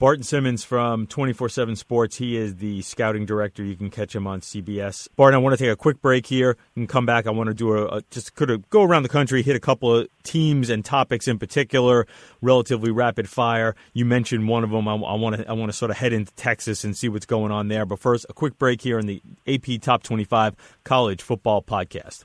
Barton 0.00 0.22
Simmons 0.22 0.62
from 0.62 1.08
24 1.08 1.48
7 1.48 1.74
Sports. 1.74 2.16
He 2.16 2.36
is 2.36 2.56
the 2.56 2.82
scouting 2.82 3.26
director. 3.26 3.64
You 3.64 3.74
can 3.74 3.90
catch 3.90 4.14
him 4.14 4.28
on 4.28 4.40
CBS. 4.40 5.08
Barton, 5.16 5.34
I 5.34 5.38
want 5.38 5.58
to 5.58 5.64
take 5.64 5.72
a 5.72 5.76
quick 5.76 6.00
break 6.00 6.24
here 6.26 6.56
and 6.76 6.88
come 6.88 7.04
back. 7.04 7.26
I 7.26 7.30
want 7.30 7.48
to 7.48 7.54
do 7.54 7.72
a, 7.72 7.96
a 7.96 8.02
just 8.10 8.36
could 8.36 8.48
have 8.48 8.70
go 8.70 8.84
around 8.84 9.02
the 9.02 9.08
country, 9.08 9.42
hit 9.42 9.56
a 9.56 9.60
couple 9.60 9.92
of 9.92 10.08
teams 10.22 10.70
and 10.70 10.84
topics 10.84 11.26
in 11.26 11.40
particular, 11.40 12.06
relatively 12.40 12.92
rapid 12.92 13.28
fire. 13.28 13.74
You 13.92 14.04
mentioned 14.04 14.46
one 14.46 14.62
of 14.62 14.70
them. 14.70 14.86
I, 14.86 14.92
I 14.92 15.14
want 15.14 15.34
to 15.34 15.48
I 15.48 15.52
want 15.52 15.72
to 15.72 15.76
sort 15.76 15.90
of 15.90 15.96
head 15.96 16.12
into 16.12 16.32
Texas 16.34 16.84
and 16.84 16.96
see 16.96 17.08
what's 17.08 17.26
going 17.26 17.50
on 17.50 17.66
there. 17.66 17.84
But 17.84 17.98
first, 17.98 18.24
a 18.28 18.32
quick 18.32 18.56
break 18.56 18.80
here 18.80 19.00
in 19.00 19.06
the 19.06 19.20
AP 19.48 19.80
Top 19.80 20.04
25 20.04 20.54
College 20.84 21.22
Football 21.22 21.62
Podcast. 21.62 22.24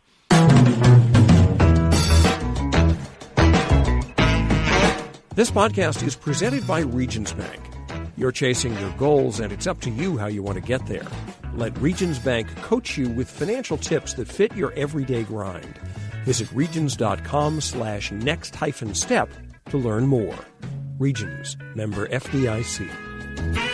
This 5.35 5.49
podcast 5.49 6.05
is 6.05 6.15
presented 6.15 6.67
by 6.67 6.81
Regions 6.81 7.33
Bank. 7.33 7.59
You're 8.17 8.31
chasing 8.31 8.77
your 8.77 8.91
goals, 8.91 9.39
and 9.39 9.51
it's 9.51 9.65
up 9.65 9.81
to 9.81 9.89
you 9.89 10.15
how 10.15 10.27
you 10.27 10.43
want 10.43 10.59
to 10.59 10.61
get 10.61 10.85
there. 10.85 11.07
Let 11.55 11.75
Regions 11.79 12.19
Bank 12.19 12.55
coach 12.57 12.99
you 12.99 13.09
with 13.09 13.31
financial 13.31 13.77
tips 13.77 14.13
that 14.13 14.27
fit 14.27 14.55
your 14.55 14.73
everyday 14.73 15.23
grind. 15.23 15.79
Visit 16.23 16.51
regions.com 16.51 17.61
slash 17.61 18.11
next 18.11 18.53
hyphen 18.53 18.93
step 18.93 19.27
to 19.71 19.77
learn 19.79 20.05
more. 20.05 20.37
Regions, 20.99 21.57
member 21.73 22.07
FDIC. 22.09 23.72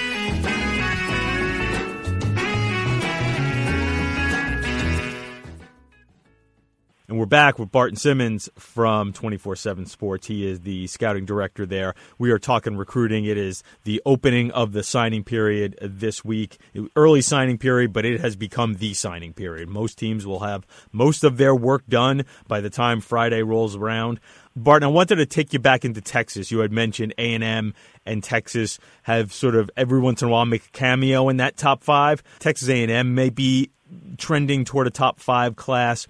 And 7.09 7.17
we're 7.17 7.25
back 7.25 7.57
with 7.57 7.71
Barton 7.71 7.95
Simmons 7.95 8.51
from 8.55 9.13
24 9.13 9.55
7 9.55 9.87
Sports. 9.87 10.27
He 10.27 10.47
is 10.47 10.59
the 10.59 10.85
scouting 10.85 11.25
director 11.25 11.65
there. 11.65 11.95
We 12.19 12.29
are 12.29 12.37
talking 12.37 12.77
recruiting. 12.77 13.25
It 13.25 13.35
is 13.35 13.63
the 13.83 13.99
opening 14.05 14.51
of 14.51 14.73
the 14.73 14.83
signing 14.83 15.23
period 15.23 15.75
this 15.81 16.23
week. 16.23 16.59
Early 16.95 17.21
signing 17.21 17.57
period, 17.57 17.93
but 17.93 18.05
it 18.05 18.21
has 18.21 18.35
become 18.35 18.75
the 18.75 18.93
signing 18.93 19.33
period. 19.33 19.69
Most 19.69 19.97
teams 19.97 20.27
will 20.27 20.41
have 20.41 20.67
most 20.91 21.23
of 21.23 21.37
their 21.37 21.55
work 21.55 21.87
done 21.89 22.25
by 22.47 22.61
the 22.61 22.69
time 22.69 23.01
Friday 23.01 23.41
rolls 23.41 23.75
around. 23.75 24.19
Barton, 24.55 24.85
I 24.89 24.91
wanted 24.91 25.15
to 25.15 25.25
take 25.25 25.51
you 25.51 25.57
back 25.57 25.83
into 25.83 26.01
Texas. 26.01 26.51
You 26.51 26.59
had 26.59 26.71
mentioned 26.71 27.15
A 27.17 27.33
and 27.33 27.43
M 27.43 27.73
and 28.05 28.23
Texas 28.23 28.77
have 29.01 29.33
sort 29.33 29.55
of 29.55 29.71
every 29.75 29.99
once 29.99 30.21
in 30.21 30.27
a 30.27 30.31
while 30.31 30.45
make 30.45 30.67
a 30.67 30.71
cameo 30.73 31.27
in 31.29 31.37
that 31.37 31.57
top 31.57 31.83
five. 31.83 32.21
Texas 32.37 32.69
A 32.69 32.83
and 32.83 32.91
M 32.91 33.15
may 33.15 33.31
be 33.31 33.71
trending 34.19 34.63
toward 34.63 34.85
a 34.85 34.91
top 34.91 35.19
five 35.19 35.55
class. 35.55 36.05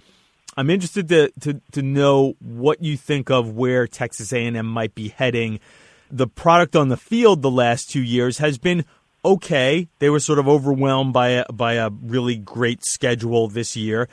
I'm 0.59 0.69
interested 0.69 1.07
to, 1.07 1.31
to, 1.39 1.61
to 1.71 1.81
know 1.81 2.33
what 2.41 2.83
you 2.83 2.97
think 2.97 3.29
of 3.29 3.53
where 3.53 3.87
Texas 3.87 4.33
A&M 4.33 4.65
might 4.65 4.93
be 4.93 5.07
heading. 5.07 5.61
The 6.11 6.27
product 6.27 6.75
on 6.75 6.89
the 6.89 6.97
field 6.97 7.41
the 7.41 7.49
last 7.49 7.89
two 7.89 8.03
years 8.03 8.39
has 8.39 8.57
been 8.57 8.83
okay. 9.23 9.87
They 9.99 10.09
were 10.09 10.19
sort 10.19 10.37
of 10.37 10.49
overwhelmed 10.49 11.13
by 11.13 11.29
a, 11.29 11.45
by 11.45 11.75
a 11.75 11.89
really 11.89 12.35
great 12.35 12.83
schedule 12.83 13.47
this 13.47 13.77
year. 13.77 14.09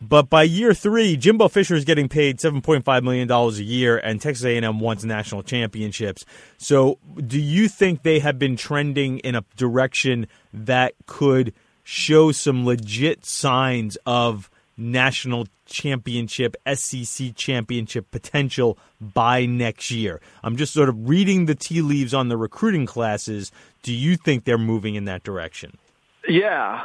But 0.00 0.30
by 0.30 0.44
year 0.44 0.72
three, 0.72 1.18
Jimbo 1.18 1.48
Fisher 1.48 1.74
is 1.74 1.84
getting 1.84 2.08
paid 2.08 2.38
$7.5 2.38 3.02
million 3.02 3.30
a 3.30 3.50
year, 3.50 3.98
and 3.98 4.22
Texas 4.22 4.46
A&M 4.46 4.80
wants 4.80 5.04
national 5.04 5.42
championships. 5.42 6.24
So 6.56 6.98
do 7.14 7.38
you 7.38 7.68
think 7.68 8.04
they 8.04 8.20
have 8.20 8.38
been 8.38 8.56
trending 8.56 9.18
in 9.18 9.34
a 9.34 9.44
direction 9.58 10.28
that 10.54 10.94
could 11.04 11.52
show 11.84 12.32
some 12.32 12.64
legit 12.64 13.26
signs 13.26 13.98
of 14.06 14.50
national 14.80 15.46
championship, 15.66 16.56
SEC 16.74 17.34
championship 17.36 18.10
potential 18.10 18.78
by 19.00 19.46
next 19.46 19.90
year. 19.90 20.20
I'm 20.42 20.56
just 20.56 20.72
sort 20.72 20.88
of 20.88 21.08
reading 21.08 21.46
the 21.46 21.54
tea 21.54 21.82
leaves 21.82 22.14
on 22.14 22.28
the 22.28 22.36
recruiting 22.36 22.86
classes. 22.86 23.52
Do 23.82 23.92
you 23.92 24.16
think 24.16 24.44
they're 24.44 24.58
moving 24.58 24.94
in 24.94 25.04
that 25.04 25.22
direction? 25.22 25.78
Yeah. 26.26 26.84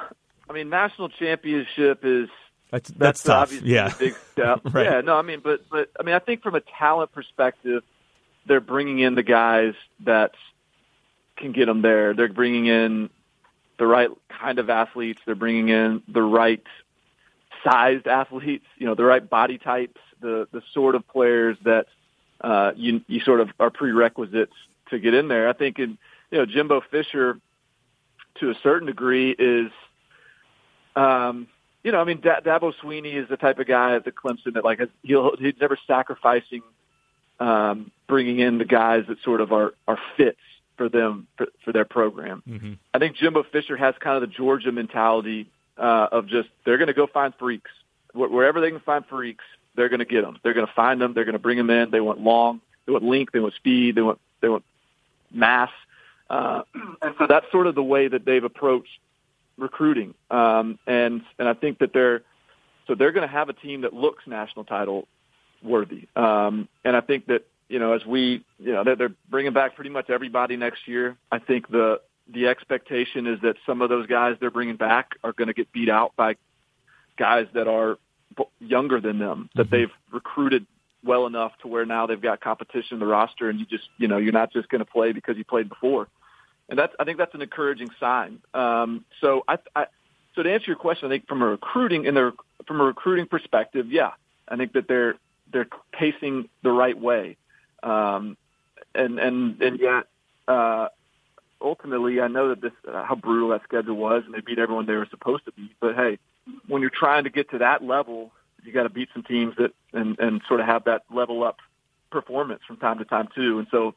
I 0.49 0.53
mean, 0.53 0.69
national 0.69 1.09
championship 1.09 2.01
is 2.03 2.29
that's 2.71 2.89
that's, 2.89 3.23
that's 3.23 3.51
tough. 3.51 3.61
Yeah, 3.61 3.93
big 3.97 4.15
step. 4.31 4.61
right. 4.73 4.85
Yeah, 4.85 5.01
no, 5.01 5.15
I 5.15 5.21
mean, 5.21 5.39
but 5.43 5.61
but 5.69 5.89
I 5.99 6.03
mean, 6.03 6.15
I 6.15 6.19
think 6.19 6.41
from 6.41 6.55
a 6.55 6.61
talent 6.61 7.11
perspective, 7.11 7.83
they're 8.45 8.59
bringing 8.59 8.99
in 8.99 9.15
the 9.15 9.23
guys 9.23 9.73
that 10.01 10.31
can 11.37 11.51
get 11.51 11.65
them 11.65 11.81
there. 11.81 12.13
They're 12.13 12.27
bringing 12.27 12.65
in 12.65 13.09
the 13.77 13.87
right 13.87 14.09
kind 14.29 14.59
of 14.59 14.69
athletes. 14.69 15.21
They're 15.25 15.35
bringing 15.35 15.69
in 15.69 16.03
the 16.07 16.21
right 16.21 16.63
sized 17.65 18.07
athletes, 18.07 18.65
you 18.77 18.85
know, 18.85 18.95
the 18.95 19.03
right 19.03 19.27
body 19.27 19.57
types, 19.57 19.99
the 20.21 20.47
the 20.51 20.61
sort 20.73 20.95
of 20.95 21.07
players 21.07 21.57
that 21.65 21.87
uh, 22.41 22.71
you 22.75 23.01
you 23.07 23.19
sort 23.21 23.41
of 23.41 23.49
are 23.59 23.69
prerequisites 23.69 24.53
to 24.89 24.99
get 24.99 25.13
in 25.13 25.27
there. 25.27 25.49
I 25.49 25.53
think 25.53 25.79
in 25.79 25.97
you 26.31 26.37
know 26.37 26.45
Jimbo 26.45 26.81
Fisher, 26.91 27.39
to 28.39 28.49
a 28.49 28.55
certain 28.63 28.87
degree, 28.87 29.31
is 29.31 29.71
um, 30.95 31.47
you 31.83 31.91
know 31.91 31.99
I 31.99 32.03
mean 32.03 32.21
D- 32.21 32.29
Dabo 32.45 32.73
Swinney 32.81 33.15
is 33.15 33.27
the 33.29 33.37
type 33.37 33.59
of 33.59 33.67
guy 33.67 33.95
at 33.95 34.05
the 34.05 34.11
Clemson 34.11 34.53
that 34.53 34.63
like 34.63 34.79
he'll 35.03 35.35
he's 35.37 35.55
never 35.59 35.77
sacrificing 35.87 36.61
um, 37.39 37.91
bringing 38.07 38.39
in 38.39 38.57
the 38.57 38.65
guys 38.65 39.05
that 39.07 39.17
sort 39.23 39.41
of 39.41 39.51
are 39.51 39.73
are 39.87 39.99
fits 40.17 40.37
for 40.77 40.89
them 40.89 41.27
for, 41.37 41.47
for 41.63 41.71
their 41.71 41.85
program. 41.85 42.43
Mm-hmm. 42.47 42.73
I 42.93 42.99
think 42.99 43.15
Jimbo 43.15 43.43
Fisher 43.51 43.77
has 43.77 43.95
kind 43.99 44.21
of 44.21 44.29
the 44.29 44.35
Georgia 44.35 44.71
mentality 44.71 45.49
uh, 45.77 46.07
of 46.11 46.27
just 46.27 46.49
they're 46.65 46.77
going 46.77 46.87
to 46.87 46.93
go 46.93 47.07
find 47.07 47.33
freaks 47.37 47.71
wherever 48.15 48.61
they 48.61 48.71
can 48.71 48.79
find 48.79 49.05
freaks. 49.05 49.43
They're 49.75 49.89
going 49.89 49.99
to 49.99 50.05
get 50.05 50.21
them. 50.21 50.37
They're 50.43 50.53
going 50.53 50.67
to 50.67 50.73
find 50.73 51.01
them. 51.01 51.13
They're 51.13 51.25
going 51.25 51.33
to 51.33 51.39
bring 51.39 51.57
them 51.57 51.69
in. 51.69 51.91
They 51.91 51.99
want 51.99 52.19
long. 52.19 52.61
They 52.85 52.93
want 52.93 53.03
length. 53.03 53.33
They 53.33 53.39
want 53.39 53.53
speed. 53.55 53.95
They 53.95 54.01
want 54.01 54.19
they 54.41 54.49
want 54.49 54.63
mass. 55.31 55.69
Uh, 56.29 56.61
and 57.01 57.15
so 57.19 57.27
that's 57.27 57.45
sort 57.51 57.67
of 57.67 57.75
the 57.75 57.83
way 57.83 58.07
that 58.07 58.25
they've 58.25 58.43
approached 58.43 58.99
recruiting. 59.57 60.13
Um, 60.31 60.79
and 60.87 61.21
and 61.37 61.47
I 61.47 61.53
think 61.53 61.79
that 61.79 61.93
they're 61.93 62.21
so 62.87 62.95
they're 62.95 63.11
going 63.11 63.27
to 63.27 63.33
have 63.33 63.49
a 63.49 63.53
team 63.53 63.81
that 63.81 63.93
looks 63.93 64.23
national 64.27 64.65
title 64.65 65.07
worthy. 65.63 66.07
Um, 66.15 66.69
and 66.83 66.95
I 66.95 67.01
think 67.01 67.27
that 67.27 67.45
you 67.67 67.79
know 67.79 67.93
as 67.93 68.05
we 68.05 68.45
you 68.59 68.71
know 68.71 68.83
they're, 68.83 68.95
they're 68.95 69.15
bringing 69.29 69.53
back 69.53 69.75
pretty 69.75 69.89
much 69.89 70.09
everybody 70.09 70.55
next 70.55 70.87
year. 70.87 71.17
I 71.31 71.39
think 71.39 71.69
the 71.69 71.99
the 72.31 72.47
expectation 72.47 73.27
is 73.27 73.39
that 73.41 73.55
some 73.65 73.81
of 73.81 73.89
those 73.89 74.07
guys 74.07 74.35
they're 74.39 74.51
bringing 74.51 74.77
back 74.77 75.11
are 75.23 75.33
going 75.33 75.47
to 75.47 75.53
get 75.53 75.71
beat 75.71 75.89
out 75.89 76.15
by 76.15 76.35
guys 77.17 77.47
that 77.53 77.67
are 77.67 77.97
younger 78.59 78.99
than 78.99 79.19
them 79.19 79.49
that 79.55 79.63
mm-hmm. 79.63 79.75
they've 79.75 79.91
recruited 80.11 80.65
well 81.03 81.27
enough 81.27 81.51
to 81.61 81.67
where 81.67 81.85
now 81.85 82.07
they've 82.07 82.21
got 82.21 82.41
competition 82.41 82.95
in 82.95 82.99
the 82.99 83.05
roster 83.05 83.49
and 83.49 83.59
you 83.59 83.65
just 83.65 83.87
you 83.97 84.07
know 84.07 84.17
you're 84.17 84.33
not 84.33 84.51
just 84.51 84.67
going 84.69 84.79
to 84.79 84.85
play 84.85 85.11
because 85.11 85.37
you 85.37 85.43
played 85.43 85.69
before. 85.69 86.07
And 86.67 86.79
that's 86.79 86.93
I 86.99 87.03
think 87.03 87.19
that's 87.19 87.35
an 87.35 87.41
encouraging 87.41 87.89
sign. 87.99 88.39
Um, 88.53 89.05
so 89.21 89.43
I, 89.47 89.59
I 89.75 89.85
so 90.33 90.43
to 90.43 90.51
answer 90.51 90.65
your 90.67 90.77
question 90.77 91.07
I 91.07 91.09
think 91.09 91.27
from 91.27 91.41
a 91.41 91.45
recruiting 91.45 92.07
and 92.07 92.17
their 92.17 92.33
from 92.67 92.81
a 92.81 92.83
recruiting 92.83 93.27
perspective 93.27 93.91
yeah 93.91 94.11
I 94.47 94.57
think 94.57 94.73
that 94.73 94.87
they're 94.87 95.15
they're 95.51 95.67
pacing 95.91 96.49
the 96.63 96.71
right 96.71 96.99
way. 96.99 97.37
Um, 97.83 98.35
and 98.95 99.19
and 99.19 99.61
and 99.61 99.79
yet 99.79 100.05
uh, 100.47 100.87
ultimately, 101.65 102.21
I 102.21 102.27
know 102.27 102.49
that 102.49 102.61
this 102.61 102.71
uh, 102.87 103.03
how 103.03 103.15
brutal 103.15 103.49
that 103.49 103.63
schedule 103.63 103.95
was, 103.95 104.23
and 104.25 104.33
they 104.33 104.41
beat 104.41 104.59
everyone 104.59 104.85
they 104.85 104.93
were 104.93 105.07
supposed 105.09 105.45
to 105.45 105.51
beat. 105.51 105.71
But 105.81 105.95
hey, 105.95 106.19
when 106.67 106.81
you're 106.81 106.91
trying 106.91 107.25
to 107.25 107.29
get 107.29 107.49
to 107.51 107.57
that 107.57 107.83
level, 107.83 108.31
you 108.63 108.71
got 108.71 108.83
to 108.83 108.89
beat 108.89 109.09
some 109.13 109.23
teams 109.23 109.55
that 109.57 109.71
and 109.91 110.17
and 110.19 110.41
sort 110.47 110.59
of 110.59 110.67
have 110.67 110.85
that 110.85 111.03
level 111.13 111.43
up 111.43 111.57
performance 112.11 112.61
from 112.65 112.77
time 112.77 112.99
to 112.99 113.05
time 113.05 113.27
too. 113.35 113.59
And 113.59 113.67
so 113.71 113.95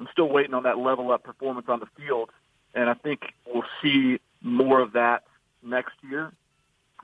I'm 0.00 0.08
still 0.10 0.28
waiting 0.28 0.54
on 0.54 0.64
that 0.64 0.78
level 0.78 1.12
up 1.12 1.22
performance 1.22 1.66
on 1.68 1.80
the 1.80 1.86
field, 1.96 2.30
and 2.74 2.88
I 2.88 2.94
think 2.94 3.34
we'll 3.46 3.64
see 3.82 4.18
more 4.40 4.80
of 4.80 4.94
that 4.94 5.24
next 5.62 5.94
year. 6.02 6.32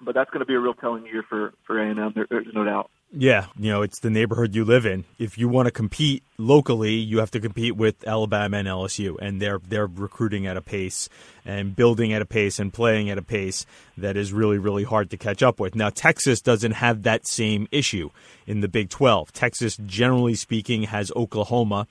But 0.01 0.15
that's 0.15 0.31
going 0.31 0.41
to 0.41 0.47
be 0.47 0.55
a 0.55 0.61
real 0.61 0.75
telling 0.75 1.07
year 1.07 1.25
for 1.29 1.53
for 1.67 1.81
A 1.81 1.91
and 1.91 1.99
M. 1.99 2.13
There, 2.15 2.27
there's 2.29 2.47
no 2.55 2.65
doubt. 2.65 2.91
Yeah, 3.12 3.47
you 3.57 3.71
know, 3.71 3.83
it's 3.83 4.01
the 4.01 4.11
neighborhood 4.11 4.55
you 4.55 4.64
live 4.64 4.85
in. 4.85 5.05
If 5.19 5.38
you 5.38 5.49
want 5.49 5.66
to 5.66 5.71
compete 5.71 6.25
locally, 6.38 6.95
you 6.95 7.21
have 7.21 7.31
to 7.31 7.40
compete 7.40 7.77
with 7.77 8.07
Alabama 8.07 8.59
and 8.59 8.66
LSU, 8.66 9.16
and 9.21 9.40
they're 9.40 9.61
they're 9.61 9.87
recruiting 9.87 10.47
at 10.47 10.57
a 10.57 10.61
pace 10.61 11.09
and 11.45 11.75
building 11.77 12.12
at 12.12 12.21
a 12.21 12.27
pace 12.27 12.59
and 12.59 12.73
playing 12.73 13.09
at 13.09 13.16
a 13.16 13.23
pace 13.23 13.64
that 13.97 14.16
is 14.16 14.33
really 14.33 14.59
really 14.59 14.83
hard 14.83 15.11
to 15.11 15.16
catch 15.16 15.40
up 15.42 15.61
with. 15.61 15.77
Now, 15.77 15.88
Texas 15.88 16.40
doesn't 16.40 16.73
have 16.73 17.05
that 17.05 17.29
same 17.29 17.69
issue 17.71 18.11
in 18.45 18.61
the 18.61 18.69
Big 18.69 18.90
12. 18.90 19.33
Texas 19.33 19.79
generally 19.87 20.35
speaking 20.35 20.83
has 20.85 21.12
Oklahoma 21.14 21.87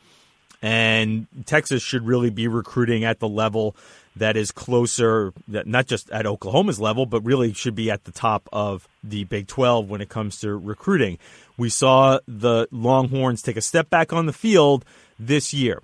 and 0.66 1.28
Texas 1.46 1.84
should 1.84 2.08
really 2.08 2.32
be 2.32 2.48
recruiting 2.48 3.04
at 3.04 3.20
the 3.20 3.28
level 3.28 3.76
that 4.16 4.36
is 4.36 4.52
closer, 4.52 5.32
not 5.48 5.86
just 5.86 6.10
at 6.10 6.26
Oklahoma's 6.26 6.80
level, 6.80 7.06
but 7.06 7.22
really 7.22 7.54
should 7.54 7.76
be 7.76 7.92
at 7.92 8.06
the 8.06 8.12
top 8.12 8.50
of 8.52 8.88
the 9.04 9.26
Big 9.26 9.46
12 9.46 9.88
when 9.88 10.02
it 10.02 10.10
comes 10.10 10.40
to 10.40 10.56
recruiting. 10.56 11.20
We 11.56 11.70
saw 11.70 12.20
the 12.28 12.68
Longhorns 12.72 13.44
take 13.44 13.58
a 13.58 13.62
step 13.62 13.92
back 13.92 14.12
on 14.12 14.26
the 14.26 14.34
field 14.34 14.84
this 15.20 15.54
year, 15.54 15.84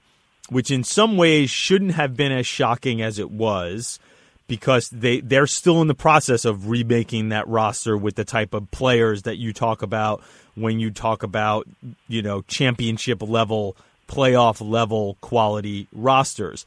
which 0.50 0.72
in 0.72 0.84
some 0.84 1.16
ways 1.16 1.52
shouldn't 1.52 1.94
have 1.94 2.18
been 2.18 2.32
as 2.32 2.48
shocking 2.48 3.04
as 3.04 3.20
it 3.20 3.30
was 3.30 4.00
because 4.48 4.90
they 4.90 5.22
they're 5.22 5.46
still 5.46 5.84
in 5.84 5.88
the 5.88 5.94
process 5.94 6.44
of 6.44 6.70
remaking 6.70 7.30
that 7.30 7.48
roster 7.48 7.96
with 7.96 8.16
the 8.16 8.26
type 8.26 8.56
of 8.56 8.72
players 8.72 9.22
that 9.22 9.38
you 9.38 9.54
talk 9.54 9.84
about 9.84 10.24
when 10.56 10.80
you 10.80 10.90
talk 10.90 11.22
about, 11.22 11.68
you 12.08 12.22
know, 12.24 12.42
championship 12.42 13.22
level, 13.22 13.78
playoff 14.12 14.58
level 14.68 15.18
quality 15.22 15.88
rosters 15.94 16.66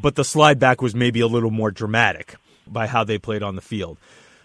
but 0.00 0.14
the 0.14 0.24
slide 0.24 0.58
back 0.58 0.82
was 0.82 0.94
maybe 0.94 1.20
a 1.20 1.26
little 1.26 1.50
more 1.50 1.70
dramatic 1.70 2.36
by 2.66 2.86
how 2.86 3.04
they 3.04 3.18
played 3.18 3.42
on 3.42 3.56
the 3.56 3.62
field. 3.62 3.98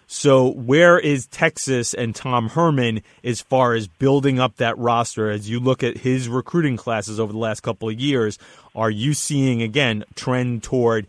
So, 0.07 0.47
where 0.47 0.99
is 0.99 1.25
Texas 1.27 1.93
and 1.93 2.15
Tom 2.15 2.49
Herman 2.49 3.01
as 3.23 3.41
far 3.41 3.73
as 3.73 3.87
building 3.87 4.39
up 4.39 4.57
that 4.57 4.77
roster? 4.77 5.31
As 5.31 5.49
you 5.49 5.59
look 5.59 5.81
at 5.81 5.97
his 5.97 6.29
recruiting 6.29 6.77
classes 6.77 7.19
over 7.19 7.33
the 7.33 7.39
last 7.39 7.61
couple 7.61 7.89
of 7.89 7.99
years, 7.99 8.37
are 8.75 8.91
you 8.91 9.15
seeing 9.15 9.63
again 9.63 10.03
trend 10.13 10.61
toward 10.61 11.07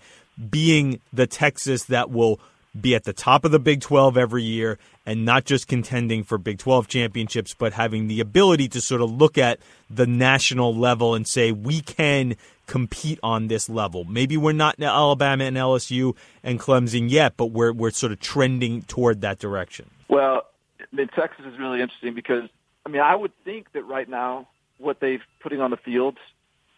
being 0.50 1.00
the 1.12 1.26
Texas 1.26 1.84
that 1.84 2.10
will 2.10 2.40
be 2.80 2.94
at 2.94 3.04
the 3.04 3.12
top 3.12 3.44
of 3.44 3.50
the 3.50 3.58
Big 3.58 3.80
12 3.80 4.16
every 4.16 4.42
year 4.42 4.78
and 5.04 5.24
not 5.24 5.44
just 5.44 5.68
contending 5.68 6.24
for 6.24 6.38
Big 6.38 6.58
12 6.58 6.88
championships, 6.88 7.54
but 7.54 7.72
having 7.72 8.08
the 8.08 8.20
ability 8.20 8.68
to 8.68 8.80
sort 8.80 9.00
of 9.00 9.10
look 9.10 9.38
at 9.38 9.58
the 9.88 10.06
national 10.06 10.74
level 10.74 11.14
and 11.14 11.26
say, 11.26 11.52
we 11.52 11.80
can 11.80 12.36
compete 12.66 13.18
on 13.22 13.48
this 13.48 13.68
level. 13.68 14.04
Maybe 14.04 14.36
we're 14.36 14.52
not 14.52 14.80
Alabama 14.80 15.44
and 15.44 15.56
LSU 15.56 16.16
and 16.42 16.58
Clemson 16.58 17.10
yet, 17.10 17.34
but 17.36 17.46
we're 17.46 17.72
we're 17.72 17.90
sort 17.90 18.12
of 18.12 18.20
trending 18.20 18.82
toward 18.82 19.20
that 19.20 19.38
direction. 19.38 19.90
Well, 20.08 20.42
I 20.80 20.84
mean, 20.94 21.08
Texas 21.08 21.46
is 21.46 21.58
really 21.58 21.80
interesting 21.80 22.14
because 22.14 22.48
I 22.84 22.88
mean, 22.88 23.02
I 23.02 23.14
would 23.14 23.32
think 23.44 23.72
that 23.72 23.84
right 23.84 24.08
now 24.08 24.48
what 24.78 25.00
they've 25.00 25.22
putting 25.40 25.60
on 25.60 25.70
the 25.70 25.76
field, 25.76 26.18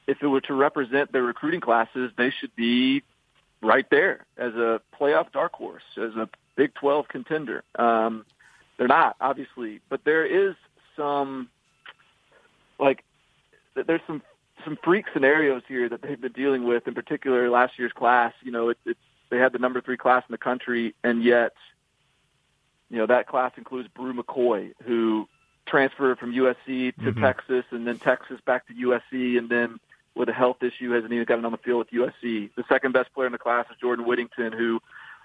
if 0.06 0.22
it 0.22 0.26
were 0.26 0.40
to 0.42 0.54
represent 0.54 1.12
their 1.12 1.22
recruiting 1.22 1.60
classes, 1.60 2.12
they 2.16 2.30
should 2.30 2.54
be 2.54 3.02
right 3.62 3.88
there 3.90 4.24
as 4.36 4.54
a 4.54 4.80
playoff 4.98 5.32
dark 5.32 5.52
horse, 5.54 5.82
as 5.96 6.14
a 6.16 6.28
Big 6.56 6.74
12 6.74 7.06
contender. 7.08 7.62
Um, 7.76 8.24
they're 8.76 8.88
not, 8.88 9.16
obviously, 9.20 9.80
but 9.88 10.04
there 10.04 10.24
is 10.24 10.54
some, 10.96 11.48
like, 12.78 13.04
there's 13.74 14.00
some 14.06 14.22
some 14.64 14.76
freak 14.82 15.06
scenarios 15.12 15.62
here 15.68 15.88
that 15.88 16.02
they've 16.02 16.20
been 16.20 16.32
dealing 16.32 16.64
with, 16.64 16.88
in 16.88 16.94
particular 16.94 17.48
last 17.48 17.78
year's 17.78 17.92
class. 17.92 18.32
You 18.42 18.50
know, 18.50 18.70
it, 18.70 18.78
it's 18.84 18.98
they 19.30 19.38
had 19.38 19.52
the 19.52 19.58
number 19.58 19.80
three 19.80 19.96
class 19.96 20.24
in 20.28 20.32
the 20.32 20.38
country, 20.38 20.94
and 21.04 21.22
yet, 21.22 21.52
you 22.90 22.98
know, 22.98 23.06
that 23.06 23.26
class 23.26 23.52
includes 23.56 23.88
Bru 23.88 24.14
McCoy, 24.14 24.72
who 24.84 25.28
transferred 25.66 26.18
from 26.18 26.32
USC 26.32 26.94
to 26.96 27.00
mm-hmm. 27.00 27.22
Texas, 27.22 27.64
and 27.70 27.86
then 27.86 27.98
Texas 27.98 28.40
back 28.44 28.66
to 28.68 28.74
USC, 28.74 29.36
and 29.38 29.48
then 29.48 29.78
with 30.14 30.28
a 30.28 30.32
health 30.32 30.62
issue 30.62 30.90
hasn't 30.90 31.12
even 31.12 31.24
gotten 31.24 31.44
on 31.44 31.52
the 31.52 31.58
field 31.58 31.78
with 31.78 31.90
USC. 31.90 32.50
The 32.56 32.64
second 32.68 32.92
best 32.92 33.12
player 33.14 33.26
in 33.26 33.32
the 33.32 33.38
class 33.38 33.66
is 33.70 33.76
Jordan 33.80 34.06
Whittington, 34.06 34.52
who 34.52 34.80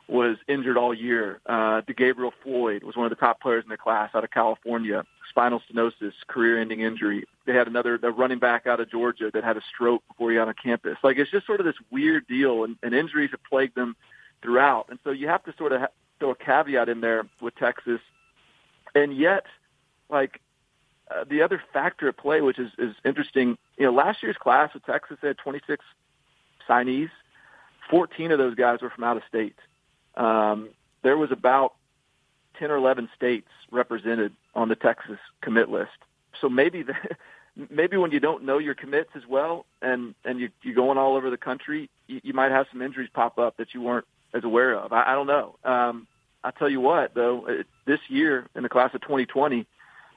was 0.07 0.37
injured 0.47 0.77
all 0.77 0.93
year. 0.93 1.39
Uh, 1.45 1.81
DeGabriel 1.81 2.31
Floyd 2.43 2.83
was 2.83 2.95
one 2.95 3.05
of 3.05 3.09
the 3.09 3.15
top 3.15 3.41
players 3.41 3.63
in 3.63 3.69
the 3.69 3.77
class 3.77 4.11
out 4.13 4.23
of 4.23 4.31
California. 4.31 5.03
Spinal 5.29 5.61
stenosis, 5.61 6.13
career-ending 6.27 6.81
injury. 6.81 7.25
They 7.45 7.53
had 7.53 7.67
another 7.67 7.99
a 8.03 8.11
running 8.11 8.39
back 8.39 8.67
out 8.67 8.79
of 8.79 8.91
Georgia 8.91 9.31
that 9.33 9.43
had 9.43 9.57
a 9.57 9.61
stroke 9.73 10.03
before 10.07 10.29
he 10.29 10.37
got 10.37 10.47
on 10.47 10.53
campus. 10.61 10.97
Like 11.03 11.17
it's 11.17 11.31
just 11.31 11.47
sort 11.47 11.59
of 11.59 11.65
this 11.65 11.75
weird 11.89 12.27
deal, 12.27 12.63
and, 12.63 12.77
and 12.83 12.93
injuries 12.93 13.31
have 13.31 13.43
plagued 13.49 13.75
them 13.75 13.95
throughout. 14.41 14.87
And 14.89 14.99
so 15.03 15.11
you 15.11 15.27
have 15.27 15.43
to 15.45 15.53
sort 15.57 15.71
of 15.71 15.81
ha- 15.81 15.87
throw 16.19 16.31
a 16.31 16.35
caveat 16.35 16.89
in 16.89 17.01
there 17.01 17.27
with 17.41 17.55
Texas. 17.55 17.99
And 18.93 19.17
yet, 19.17 19.45
like 20.09 20.39
uh, 21.15 21.23
the 21.29 21.41
other 21.41 21.61
factor 21.71 22.07
at 22.07 22.17
play, 22.17 22.41
which 22.41 22.59
is, 22.59 22.71
is 22.77 22.95
interesting, 23.05 23.57
you 23.77 23.85
know, 23.85 23.91
last 23.91 24.23
year's 24.23 24.37
class 24.37 24.73
with 24.73 24.85
Texas 24.85 25.17
had 25.21 25.37
26 25.37 25.83
signees. 26.67 27.09
14 27.89 28.31
of 28.31 28.37
those 28.37 28.55
guys 28.55 28.81
were 28.81 28.89
from 28.89 29.03
out 29.03 29.17
of 29.17 29.23
state 29.27 29.55
um, 30.15 30.69
there 31.01 31.17
was 31.17 31.31
about 31.31 31.73
10 32.59 32.71
or 32.71 32.75
11 32.77 33.09
states 33.15 33.47
represented 33.71 34.33
on 34.55 34.69
the 34.69 34.75
Texas 34.75 35.17
commit 35.41 35.69
list. 35.69 35.91
So 36.39 36.49
maybe 36.49 36.83
the, 36.83 36.93
maybe 37.69 37.97
when 37.97 38.11
you 38.11 38.19
don't 38.19 38.43
know 38.43 38.57
your 38.57 38.75
commits 38.75 39.09
as 39.15 39.23
well 39.27 39.65
and 39.81 40.15
and 40.25 40.39
you 40.39 40.49
you're 40.61 40.75
going 40.75 40.97
all 40.97 41.15
over 41.15 41.29
the 41.29 41.37
country, 41.37 41.89
you, 42.07 42.21
you 42.23 42.33
might 42.33 42.51
have 42.51 42.67
some 42.71 42.81
injuries 42.81 43.09
pop 43.13 43.37
up 43.37 43.57
that 43.57 43.73
you 43.73 43.81
weren't 43.81 44.05
as 44.33 44.43
aware 44.43 44.75
of. 44.75 44.93
I, 44.93 45.11
I 45.11 45.15
don't 45.15 45.27
know. 45.27 45.55
Um, 45.63 46.07
I 46.43 46.51
tell 46.51 46.69
you 46.69 46.81
what, 46.81 47.13
though, 47.15 47.45
it, 47.47 47.67
this 47.85 47.99
year 48.09 48.47
in 48.55 48.63
the 48.63 48.69
class 48.69 48.93
of 48.93 49.01
2020, 49.01 49.65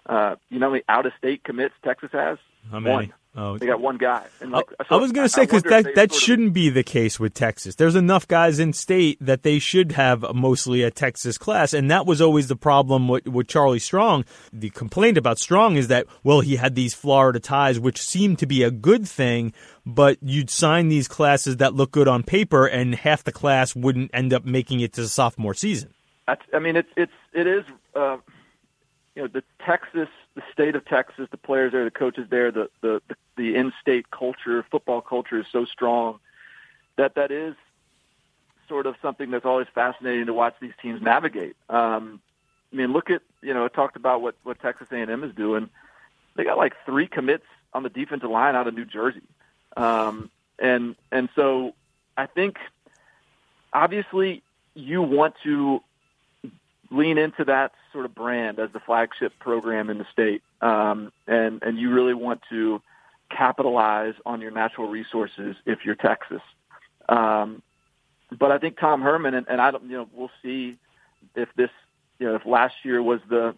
uh, 0.09 0.37
you 0.49 0.59
know 0.59 0.67
how 0.67 0.73
many 0.73 0.85
out 0.89 1.07
of 1.07 1.13
state 1.19 1.45
commits 1.45 1.75
Texas 1.85 2.11
has? 2.13 2.39
How 2.71 2.81
many? 2.81 2.95
One. 2.95 3.13
Oh, 3.39 3.59
they 3.59 3.67
got 3.67 3.83
one 3.83 3.99
guy. 3.99 4.25
And 4.41 4.51
like, 4.51 4.65
I, 4.81 4.85
so 4.89 4.97
I 4.97 4.99
was 4.99 5.13
going 5.13 5.27
to 5.27 5.33
say 5.33 5.43
because 5.43 5.63
that 5.65 5.95
that 5.95 6.15
shouldn't 6.15 6.49
of, 6.49 6.55
be 6.55 6.71
the 6.71 6.83
case 6.83 7.21
with 7.21 7.35
Texas. 7.35 7.75
There's 7.75 7.95
enough 7.95 8.27
guys 8.27 8.59
in 8.59 8.73
state 8.73 9.19
that 9.21 9.43
they 9.43 9.59
should 9.59 9.93
have 9.93 10.25
mostly 10.35 10.83
a 10.83 10.91
Texas 10.91 11.37
class, 11.37 11.75
and 11.75 11.91
that 11.91 12.07
was 12.07 12.23
always 12.23 12.49
the 12.49 12.57
problem 12.57 13.09
with, 13.09 13.29
with 13.29 13.47
Charlie 13.47 13.79
Strong. 13.79 14.25
The 14.55 14.71
complaint 14.71 15.19
about 15.19 15.39
Strong 15.39 15.77
is 15.77 15.89
that 15.89 16.07
well, 16.25 16.41
he 16.41 16.57
had 16.57 16.77
these 16.77 16.95
Florida 16.95 17.39
ties, 17.39 17.79
which 17.79 18.01
seemed 18.01 18.39
to 18.39 18.47
be 18.47 18.63
a 18.63 18.71
good 18.71 19.07
thing, 19.07 19.53
but 19.85 20.17
you'd 20.23 20.49
sign 20.49 20.89
these 20.89 21.07
classes 21.07 21.59
that 21.59 21.75
look 21.75 21.91
good 21.91 22.09
on 22.09 22.23
paper, 22.23 22.67
and 22.67 22.95
half 22.95 23.23
the 23.23 23.33
class 23.33 23.77
wouldn't 23.77 24.11
end 24.15 24.33
up 24.33 24.47
making 24.47 24.81
it 24.81 24.95
to 24.95 25.03
the 25.03 25.09
sophomore 25.09 25.53
season. 25.53 25.93
I 26.27 26.59
mean, 26.59 26.77
it's 26.77 26.89
it's 26.97 27.13
it 27.35 27.47
is. 27.47 27.65
Uh, 27.95 28.17
you 29.17 29.23
know, 29.23 29.29
the 29.29 29.43
Texas, 29.65 30.09
the 30.35 30.43
state 30.53 30.77
of 30.77 30.85
Texas, 30.85 31.27
the 31.31 31.39
players 31.39 31.73
there, 31.73 31.85
the 31.85 31.91
coaches 31.91 32.27
there, 32.31 32.53
the 32.53 32.69
the 32.83 33.01
the 33.37 33.57
in-state 33.57 34.11
culture, 34.11 34.65
football 34.71 35.01
culture 35.01 35.41
is 35.41 35.47
so 35.51 35.65
strong 35.65 36.21
that 36.97 37.15
that 37.15 37.31
is 37.31 37.55
sort 38.69 38.87
of 38.87 38.95
something 39.01 39.31
that's 39.31 39.47
always 39.47 39.67
fascinating 39.75 40.27
to 40.27 40.35
watch 40.35 40.55
these 40.61 40.73
teams 40.83 41.01
navigate. 41.01 41.57
Um, 41.69 42.21
I 42.73 42.77
mean, 42.77 42.93
look 42.93 43.11
at 43.11 43.23
you 43.41 43.55
know, 43.55 43.65
I 43.65 43.69
talked 43.69 43.97
about 43.97 44.21
what 44.21 44.35
what 44.43 44.61
Texas 44.61 44.89
A&M 44.93 45.25
is 45.25 45.35
doing. 45.35 45.71
They 46.37 46.45
got 46.45 46.59
like 46.59 46.75
three 46.85 47.07
commits 47.07 47.47
on 47.73 47.83
the 47.83 47.89
defensive 47.89 48.31
line 48.31 48.55
out 48.55 48.69
of 48.69 48.75
New 48.75 48.85
Jersey, 48.85 49.23
um, 49.79 50.31
and 50.59 50.95
and 51.11 51.31
so 51.35 51.75
I 52.19 52.27
think 52.27 52.59
obviously 53.73 54.43
you 54.75 55.01
want 55.01 55.37
to 55.45 55.81
lean 56.91 57.19
into 57.19 57.45
that 57.45 57.73
sort 57.93 58.05
of 58.05 58.15
brand 58.15 58.59
as 58.59 58.71
the 58.73 58.81
flagship 58.81 59.33
program 59.39 59.91
in 59.91 59.99
the 59.99 60.07
state, 60.13 60.43
um, 60.61 61.13
and 61.27 61.63
and 61.63 61.79
you 61.79 61.93
really 61.93 62.15
want 62.15 62.41
to 62.51 62.81
capitalize 63.31 64.15
on 64.25 64.41
your 64.41 64.51
natural 64.51 64.89
resources 64.89 65.57
if 65.67 65.85
you're 65.85 65.95
Texas. 65.95 66.43
Um, 67.09 67.63
but 68.37 68.51
I 68.51 68.59
think 68.59 68.79
Tom 68.79 69.03
Herman 69.03 69.35
and, 69.35 69.47
and 69.49 69.61
I 69.61 69.71
don't, 69.71 69.85
you 69.85 69.97
know, 69.97 70.09
we'll 70.13 70.31
see 70.43 70.77
if 71.35 71.49
this, 71.57 71.71
you 72.19 72.27
know, 72.27 72.35
if 72.35 72.47
last 72.47 72.75
year 72.85 73.03
was 73.03 73.21
the 73.29 73.55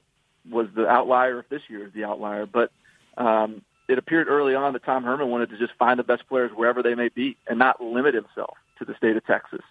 was 0.50 0.68
the 0.74 0.86
outlier, 0.86 1.40
if 1.40 1.48
this 1.48 1.62
year 1.68 1.86
is 1.86 1.92
the 1.92 2.04
outlier. 2.04 2.46
But 2.46 2.70
um, 3.16 3.62
it 3.88 3.98
appeared 3.98 4.28
early 4.28 4.54
on 4.54 4.72
that 4.74 4.84
Tom 4.84 5.04
Herman 5.04 5.28
wanted 5.28 5.50
to 5.50 5.58
just 5.58 5.72
find 5.78 5.98
the 5.98 6.04
best 6.04 6.28
players 6.28 6.50
wherever 6.54 6.82
they 6.82 6.94
may 6.94 7.08
be 7.08 7.36
and 7.46 7.58
not 7.58 7.82
limit 7.82 8.14
himself 8.14 8.56
to 8.78 8.84
the 8.84 8.94
state 8.94 9.16
of 9.16 9.26
Texas. 9.26 9.62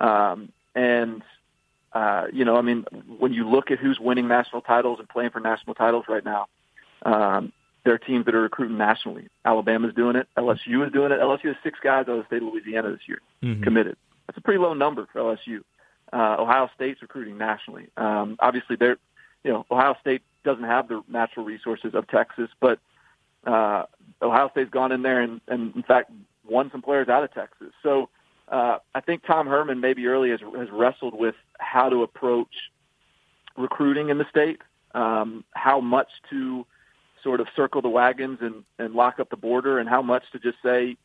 Um, 0.00 0.50
and 0.74 1.22
uh, 1.94 2.24
you 2.32 2.44
know, 2.44 2.56
I 2.56 2.62
mean, 2.62 2.84
when 3.18 3.32
you 3.32 3.48
look 3.48 3.70
at 3.70 3.78
who's 3.78 3.98
winning 4.00 4.26
national 4.26 4.62
titles 4.62 4.98
and 4.98 5.08
playing 5.08 5.30
for 5.30 5.40
national 5.40 5.74
titles 5.74 6.04
right 6.08 6.24
now, 6.24 6.46
um, 7.06 7.52
there 7.84 7.94
are 7.94 7.98
teams 7.98 8.24
that 8.24 8.34
are 8.34 8.42
recruiting 8.42 8.78
nationally. 8.78 9.28
Alabama's 9.44 9.94
doing 9.94 10.16
it. 10.16 10.26
LSU 10.36 10.84
is 10.86 10.92
doing 10.92 11.12
it. 11.12 11.20
LSU 11.20 11.46
has 11.46 11.56
six 11.62 11.78
guys 11.82 12.06
out 12.08 12.10
of 12.10 12.18
the 12.18 12.26
state 12.26 12.42
of 12.42 12.52
Louisiana 12.52 12.90
this 12.90 13.06
year 13.06 13.20
mm-hmm. 13.42 13.62
committed. 13.62 13.96
That's 14.26 14.38
a 14.38 14.40
pretty 14.40 14.58
low 14.58 14.74
number 14.74 15.06
for 15.12 15.20
LSU. 15.20 15.60
Uh, 16.12 16.36
Ohio 16.40 16.68
State's 16.74 17.02
recruiting 17.02 17.38
nationally. 17.38 17.88
Um, 17.96 18.36
obviously, 18.40 18.76
they're, 18.76 18.96
you 19.44 19.52
know, 19.52 19.66
Ohio 19.70 19.96
State 20.00 20.22
doesn't 20.44 20.64
have 20.64 20.88
the 20.88 21.02
natural 21.08 21.44
resources 21.44 21.94
of 21.94 22.08
Texas, 22.08 22.48
but 22.60 22.78
uh, 23.46 23.84
Ohio 24.22 24.48
State's 24.50 24.70
gone 24.70 24.92
in 24.92 25.02
there 25.02 25.20
and, 25.20 25.40
and, 25.48 25.74
in 25.76 25.82
fact, 25.82 26.10
won 26.48 26.70
some 26.70 26.82
players 26.82 27.08
out 27.08 27.24
of 27.24 27.32
Texas. 27.34 27.68
So 27.82 28.08
uh, 28.48 28.78
I 28.94 29.00
think 29.00 29.24
Tom 29.26 29.46
Herman 29.46 29.80
maybe 29.80 30.06
early 30.06 30.30
has, 30.30 30.40
has 30.40 30.70
wrestled 30.70 31.14
with 31.14 31.34
how 31.58 31.88
to 31.88 32.02
approach 32.02 32.54
recruiting 33.56 34.08
in 34.08 34.18
the 34.18 34.28
state, 34.28 34.60
um, 34.94 35.44
how 35.52 35.80
much 35.80 36.08
to 36.30 36.66
sort 37.22 37.40
of 37.40 37.46
circle 37.56 37.80
the 37.80 37.88
wagons 37.88 38.38
and, 38.40 38.64
and 38.78 38.94
lock 38.94 39.18
up 39.18 39.30
the 39.30 39.36
border, 39.36 39.78
and 39.78 39.88
how 39.88 40.02
much 40.02 40.24
to 40.32 40.38
just 40.38 40.58
say, 40.62 40.96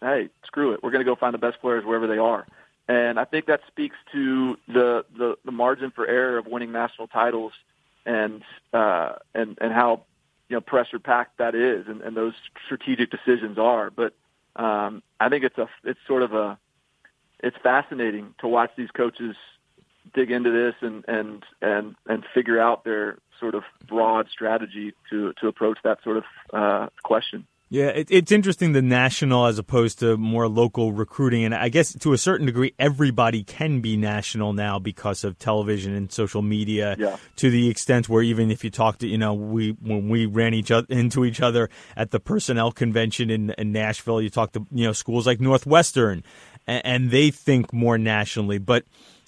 hey, 0.00 0.28
screw 0.44 0.72
it, 0.72 0.82
we're 0.82 0.90
going 0.90 1.04
to 1.04 1.10
go 1.10 1.16
find 1.16 1.34
the 1.34 1.38
best 1.38 1.60
players 1.60 1.84
wherever 1.84 2.06
they 2.06 2.18
are. 2.18 2.46
And 2.86 3.18
I 3.18 3.24
think 3.24 3.46
that 3.46 3.60
speaks 3.66 3.96
to 4.12 4.56
the, 4.66 5.04
the, 5.16 5.36
the 5.44 5.52
margin 5.52 5.90
for 5.90 6.06
error 6.06 6.38
of 6.38 6.46
winning 6.46 6.72
national 6.72 7.06
titles 7.08 7.52
and 8.08 8.42
uh, 8.72 9.12
and 9.34 9.58
and 9.60 9.72
how 9.72 10.02
you 10.48 10.56
know 10.56 10.60
pressure 10.60 10.98
packed 10.98 11.38
that 11.38 11.54
is 11.54 11.86
and, 11.86 12.00
and 12.00 12.16
those 12.16 12.32
strategic 12.64 13.10
decisions 13.10 13.58
are. 13.58 13.90
But 13.90 14.14
um, 14.58 15.02
I 15.20 15.28
think 15.28 15.44
it's 15.44 15.58
a 15.58 15.68
it's 15.84 16.00
sort 16.06 16.22
of 16.22 16.34
a 16.34 16.58
it's 17.40 17.56
fascinating 17.62 18.34
to 18.40 18.48
watch 18.48 18.70
these 18.76 18.90
coaches 18.90 19.36
dig 20.14 20.30
into 20.30 20.50
this 20.50 20.74
and 20.80 21.04
and 21.08 21.44
and 21.62 21.94
and 22.06 22.24
figure 22.34 22.60
out 22.60 22.84
their 22.84 23.18
sort 23.38 23.54
of 23.54 23.62
broad 23.86 24.28
strategy 24.30 24.92
to 25.10 25.32
to 25.40 25.46
approach 25.46 25.78
that 25.84 26.02
sort 26.02 26.16
of 26.18 26.24
uh, 26.52 26.88
question. 27.04 27.46
Yeah, 27.70 27.88
it, 27.88 28.08
it's 28.10 28.32
interesting 28.32 28.72
the 28.72 28.80
national 28.80 29.44
as 29.46 29.58
opposed 29.58 29.98
to 29.98 30.16
more 30.16 30.48
local 30.48 30.92
recruiting, 30.92 31.44
and 31.44 31.54
I 31.54 31.68
guess 31.68 31.92
to 31.92 32.14
a 32.14 32.18
certain 32.18 32.46
degree, 32.46 32.74
everybody 32.78 33.44
can 33.44 33.80
be 33.80 33.96
national 33.96 34.54
now 34.54 34.78
because 34.78 35.22
of 35.22 35.38
television 35.38 35.94
and 35.94 36.10
social 36.10 36.40
media. 36.40 36.96
Yeah. 36.98 37.18
To 37.36 37.50
the 37.50 37.68
extent 37.68 38.08
where 38.08 38.22
even 38.22 38.50
if 38.50 38.64
you 38.64 38.70
talk 38.70 38.98
to, 38.98 39.06
you 39.06 39.18
know, 39.18 39.34
we 39.34 39.76
when 39.82 40.08
we 40.08 40.24
ran 40.24 40.54
each 40.54 40.70
other 40.70 40.86
into 40.88 41.26
each 41.26 41.42
other 41.42 41.68
at 41.94 42.10
the 42.10 42.20
personnel 42.20 42.72
convention 42.72 43.28
in, 43.28 43.50
in 43.58 43.72
Nashville, 43.72 44.22
you 44.22 44.30
talk 44.30 44.52
to 44.52 44.66
you 44.72 44.86
know 44.86 44.92
schools 44.92 45.26
like 45.26 45.38
Northwestern, 45.38 46.24
and, 46.66 46.86
and 46.86 47.10
they 47.10 47.30
think 47.30 47.72
more 47.72 47.98
nationally, 47.98 48.58
but. 48.58 48.84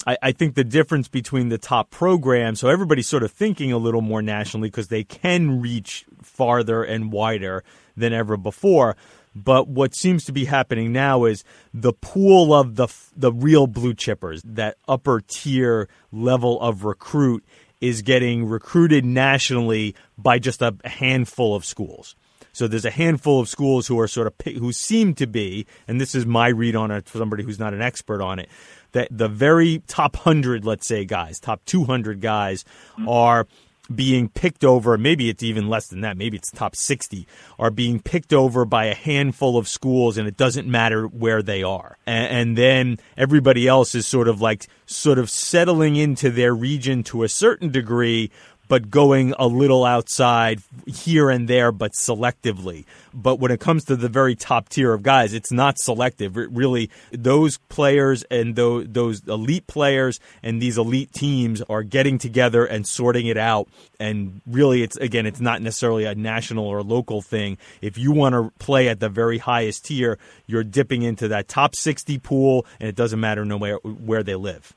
I, 0.07 0.17
I, 0.23 0.33
think 0.33 0.55
the 0.55 0.65
difference 0.65 1.09
between 1.09 1.51
the 1.51 1.59
top 1.59 1.91
programs, 1.91 2.61
so 2.61 2.71
everybody's 2.71 3.07
sort 3.07 3.23
of 3.23 3.33
thinking 3.33 3.71
a 3.71 3.77
little 3.77 4.01
more 4.01 4.23
nationally 4.23 4.71
because 4.71 4.89
they 4.89 5.05
can 5.05 5.61
reach 5.61 6.07
farther 6.23 6.83
and 6.83 7.13
wider 7.13 7.63
than 8.01 8.13
ever 8.13 8.37
before. 8.37 8.97
But 9.35 9.69
what 9.69 9.95
seems 9.95 10.25
to 10.25 10.33
be 10.33 10.45
happening 10.45 10.93
now 10.93 11.25
is 11.25 11.45
the 11.73 11.93
pool 11.93 12.53
of 12.53 12.75
the 12.75 12.89
the 13.17 13.33
real 13.33 13.69
blue 13.69 13.95
chippers, 13.95 14.41
that 14.45 14.77
upper 14.89 15.21
tier 15.21 15.89
level 16.11 16.61
of 16.61 16.85
recruit, 16.85 17.45
is 17.81 18.03
getting 18.03 18.45
recruited 18.45 19.05
nationally 19.05 19.95
by 20.19 20.41
just 20.41 20.63
a 20.63 20.75
handful 20.85 21.55
of 21.55 21.65
schools. 21.65 22.17
So 22.53 22.67
there's 22.67 22.85
a 22.85 22.91
handful 22.91 23.39
of 23.41 23.49
schools 23.49 23.87
who 23.87 24.01
are 24.01 24.09
sort 24.09 24.27
of 24.27 24.35
who 24.57 24.73
seem 24.73 25.15
to 25.15 25.27
be, 25.29 25.67
and 25.87 26.01
this 26.01 26.17
is 26.17 26.27
my 26.27 26.49
read 26.49 26.75
on 26.75 26.91
it 26.91 27.09
for 27.09 27.19
somebody 27.19 27.45
who's 27.45 27.61
not 27.61 27.73
an 27.73 27.81
expert 27.81 28.21
on 28.21 28.41
it, 28.41 28.49
that 28.93 29.07
the 29.11 29.29
very 29.29 29.83
top 29.87 30.17
hundred, 30.17 30.65
let's 30.65 30.89
say, 30.89 31.05
guys, 31.05 31.39
top 31.39 31.65
two 31.65 31.85
hundred 31.85 32.21
guys, 32.21 32.65
mm-hmm. 32.95 33.09
are 33.09 33.47
being 33.95 34.29
picked 34.29 34.65
over, 34.65 34.97
maybe 34.97 35.29
it's 35.29 35.43
even 35.43 35.69
less 35.69 35.89
than 35.89 36.01
that, 36.03 36.17
maybe 36.17 36.37
it's 36.37 36.51
top 36.51 36.77
60, 36.77 37.27
are 37.59 37.71
being 37.71 38.01
picked 38.01 38.33
over 38.33 38.65
by 38.65 38.87
a 38.87 38.95
handful 38.95 39.57
of 39.57 39.69
schools 39.69 40.17
and 40.17 40.29
it 40.29 40.37
doesn't 40.37 40.69
matter 40.69 41.07
where 41.07 41.43
they 41.43 41.63
are. 41.63 41.99
And, 42.07 42.27
and, 42.27 42.59
then 42.61 42.99
everybody 43.17 43.67
else 43.67 43.95
is 43.95 44.07
sort 44.07 44.29
of 44.29 44.41
like, 44.41 44.67
sort 44.87 45.19
of 45.19 45.31
settling 45.31 45.97
into 45.97 46.31
their 46.31 46.55
region 46.55 47.03
to 47.05 47.23
a 47.23 47.29
certain 47.29 47.71
degree, 47.71 48.31
but 48.71 48.89
going 48.89 49.35
a 49.37 49.49
little 49.49 49.85
outside 49.85 50.63
here 50.87 51.29
and 51.29 51.49
there, 51.49 51.73
but 51.73 51.91
selectively. 51.93 52.85
But 53.13 53.41
when 53.41 53.51
it 53.51 53.59
comes 53.59 53.85
to 53.87 53.97
the 53.97 54.09
very 54.09 54.37
top 54.37 54.69
tier 54.69 54.95
of 54.95 55.03
guys, 55.03 55.35
it's 55.35 55.51
not 55.51 55.77
selective. 55.81 56.39
It 56.39 56.49
really, 56.53 56.89
those 57.11 57.59
players 57.69 58.23
and 58.31 58.55
those, 58.55 58.87
those 58.89 59.27
elite 59.27 59.67
players 59.67 60.21
and 60.45 60.63
these 60.63 60.79
elite 60.79 61.13
teams 61.13 61.63
are 61.63 61.83
getting 61.83 62.17
together 62.17 62.65
and 62.65 62.87
sorting 62.87 63.27
it 63.27 63.37
out. 63.37 63.67
And 63.99 64.41
really, 64.47 64.85
it's 64.85 64.97
again, 64.97 65.27
it's 65.27 65.41
not 65.41 65.61
necessarily 65.63 66.05
a 66.05 66.15
national 66.15 66.65
or 66.65 66.85
local 66.85 67.23
thing. 67.23 67.59
If 67.83 67.99
you 67.99 68.13
want 68.13 68.37
to 68.37 68.53
play 68.65 68.89
at 68.89 69.01
the 69.01 69.09
very 69.09 69.39
highest 69.39 69.87
tier, 69.87 70.17
you're 70.47 70.63
dipping 70.63 71.03
into 71.03 71.27
that 71.27 71.49
top 71.49 71.75
60 71.75 72.19
pool, 72.19 72.67
and 72.79 72.89
it 72.89 72.95
doesn't 72.95 73.19
matter 73.19 73.45
no 73.45 73.57
where, 73.57 73.79
where 73.79 74.23
they 74.23 74.37
live. 74.37 74.73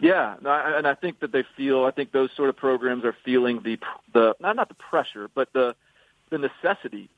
Yeah, 0.00 0.36
no, 0.42 0.50
and 0.50 0.86
I 0.86 0.94
think 0.94 1.20
that 1.20 1.32
they 1.32 1.44
feel. 1.56 1.84
I 1.84 1.90
think 1.92 2.12
those 2.12 2.30
sort 2.36 2.48
of 2.48 2.56
programs 2.56 3.04
are 3.04 3.16
feeling 3.24 3.60
the 3.62 3.78
the 4.12 4.34
not 4.40 4.56
not 4.56 4.68
the 4.68 4.74
pressure, 4.74 5.30
but 5.34 5.52
the 5.52 5.76
the 6.30 6.38
necessity 6.38 7.10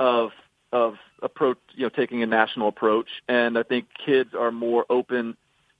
of 0.00 0.32
of 0.72 0.96
approach, 1.22 1.58
you 1.74 1.84
know, 1.84 1.88
taking 1.88 2.22
a 2.22 2.26
national 2.26 2.68
approach. 2.68 3.08
And 3.28 3.56
I 3.56 3.62
think 3.62 3.86
kids 4.04 4.34
are 4.34 4.50
more 4.50 4.84
open 4.90 5.36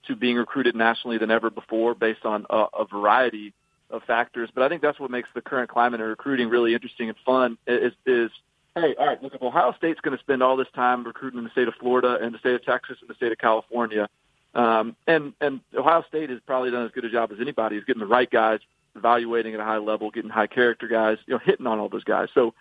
to 0.06 0.14
being 0.14 0.36
recruited 0.36 0.76
nationally 0.76 1.18
than 1.18 1.30
ever 1.30 1.50
before, 1.50 1.94
based 1.94 2.24
on 2.24 2.46
a, 2.48 2.66
a 2.78 2.84
variety 2.84 3.52
of 3.90 4.04
factors. 4.04 4.50
But 4.54 4.62
I 4.62 4.68
think 4.68 4.82
that's 4.82 5.00
what 5.00 5.10
makes 5.10 5.28
the 5.34 5.40
current 5.42 5.68
climate 5.70 6.00
of 6.00 6.06
recruiting 6.08 6.48
really 6.48 6.74
interesting 6.74 7.08
and 7.08 7.18
fun. 7.26 7.58
Is 7.66 7.92
is 8.06 8.30
hey, 8.76 8.94
all 8.96 9.06
right, 9.06 9.22
look, 9.22 9.34
if 9.34 9.42
Ohio 9.42 9.74
State's 9.76 10.00
going 10.00 10.16
to 10.16 10.22
spend 10.22 10.42
all 10.42 10.56
this 10.56 10.70
time 10.74 11.04
recruiting 11.04 11.38
in 11.38 11.44
the 11.44 11.50
state 11.50 11.68
of 11.68 11.74
Florida 11.74 12.18
and 12.22 12.32
the 12.32 12.38
state 12.38 12.54
of 12.54 12.64
Texas 12.64 12.98
and 13.00 13.10
the 13.10 13.14
state 13.14 13.32
of 13.32 13.38
California 13.38 14.08
um, 14.54 14.96
and 15.06 15.32
and 15.40 15.60
Ohio 15.76 16.04
State 16.08 16.30
has 16.30 16.40
probably 16.46 16.70
done 16.70 16.84
as 16.84 16.92
good 16.92 17.04
a 17.04 17.10
job 17.10 17.32
as 17.32 17.38
anybody 17.40 17.76
is 17.76 17.84
getting 17.84 18.00
the 18.00 18.06
right 18.06 18.30
guys, 18.30 18.60
evaluating 18.94 19.54
at 19.54 19.60
a 19.60 19.64
high 19.64 19.78
level, 19.78 20.10
getting 20.10 20.30
high 20.30 20.46
character 20.46 20.88
guys, 20.88 21.18
you 21.26 21.34
know, 21.34 21.40
hitting 21.44 21.66
on 21.66 21.78
all 21.78 21.88
those 21.88 22.04
guys. 22.04 22.28
So 22.34 22.54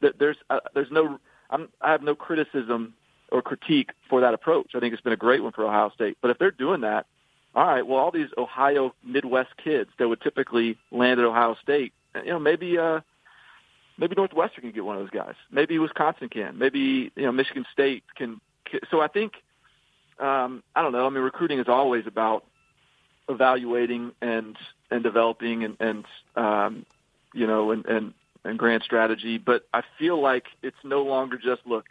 th- 0.00 0.14
there's 0.18 0.36
uh, 0.50 0.60
there's 0.74 0.90
no 0.90 1.18
I'm, 1.50 1.68
I 1.80 1.92
have 1.92 2.02
no 2.02 2.14
criticism 2.14 2.94
or 3.30 3.42
critique 3.42 3.90
for 4.08 4.20
that 4.20 4.34
approach. 4.34 4.72
I 4.74 4.80
think 4.80 4.92
it's 4.92 5.02
been 5.02 5.12
a 5.12 5.16
great 5.16 5.42
one 5.42 5.52
for 5.52 5.64
Ohio 5.64 5.90
State. 5.94 6.18
But 6.20 6.30
if 6.30 6.38
they're 6.38 6.50
doing 6.50 6.82
that, 6.82 7.06
all 7.54 7.66
right, 7.66 7.86
well, 7.86 7.98
all 7.98 8.10
these 8.10 8.28
Ohio 8.36 8.94
Midwest 9.04 9.56
kids 9.62 9.90
that 9.98 10.08
would 10.08 10.20
typically 10.20 10.76
land 10.90 11.20
at 11.20 11.26
Ohio 11.26 11.56
State, 11.62 11.92
you 12.16 12.30
know, 12.30 12.38
maybe 12.38 12.78
uh, 12.78 13.00
maybe 13.98 14.14
Northwestern 14.16 14.62
can 14.62 14.72
get 14.72 14.84
one 14.84 14.96
of 14.96 15.02
those 15.02 15.10
guys. 15.10 15.34
Maybe 15.50 15.78
Wisconsin 15.78 16.28
can. 16.28 16.58
Maybe 16.58 17.12
you 17.16 17.22
know 17.22 17.32
Michigan 17.32 17.64
State 17.72 18.04
can. 18.16 18.40
So 18.90 19.00
I 19.00 19.08
think 19.08 19.34
um, 20.18 20.62
I 20.74 20.82
don't 20.82 20.92
know. 20.92 21.06
I 21.06 21.10
mean, 21.10 21.22
recruiting 21.22 21.58
is 21.58 21.68
always 21.68 22.06
about 22.06 22.44
evaluating 23.28 24.12
and 24.20 24.56
and 24.90 25.02
developing 25.02 25.64
and 25.64 25.76
and 25.80 26.04
um, 26.36 26.86
you 27.32 27.46
know 27.46 27.70
and 27.70 27.84
and 27.86 28.14
and 28.44 28.58
grand 28.58 28.82
strategy. 28.84 29.38
But 29.38 29.66
I 29.72 29.82
feel 29.98 30.20
like 30.20 30.44
it's 30.62 30.76
no 30.84 31.02
longer 31.02 31.36
just 31.36 31.62
look. 31.66 31.86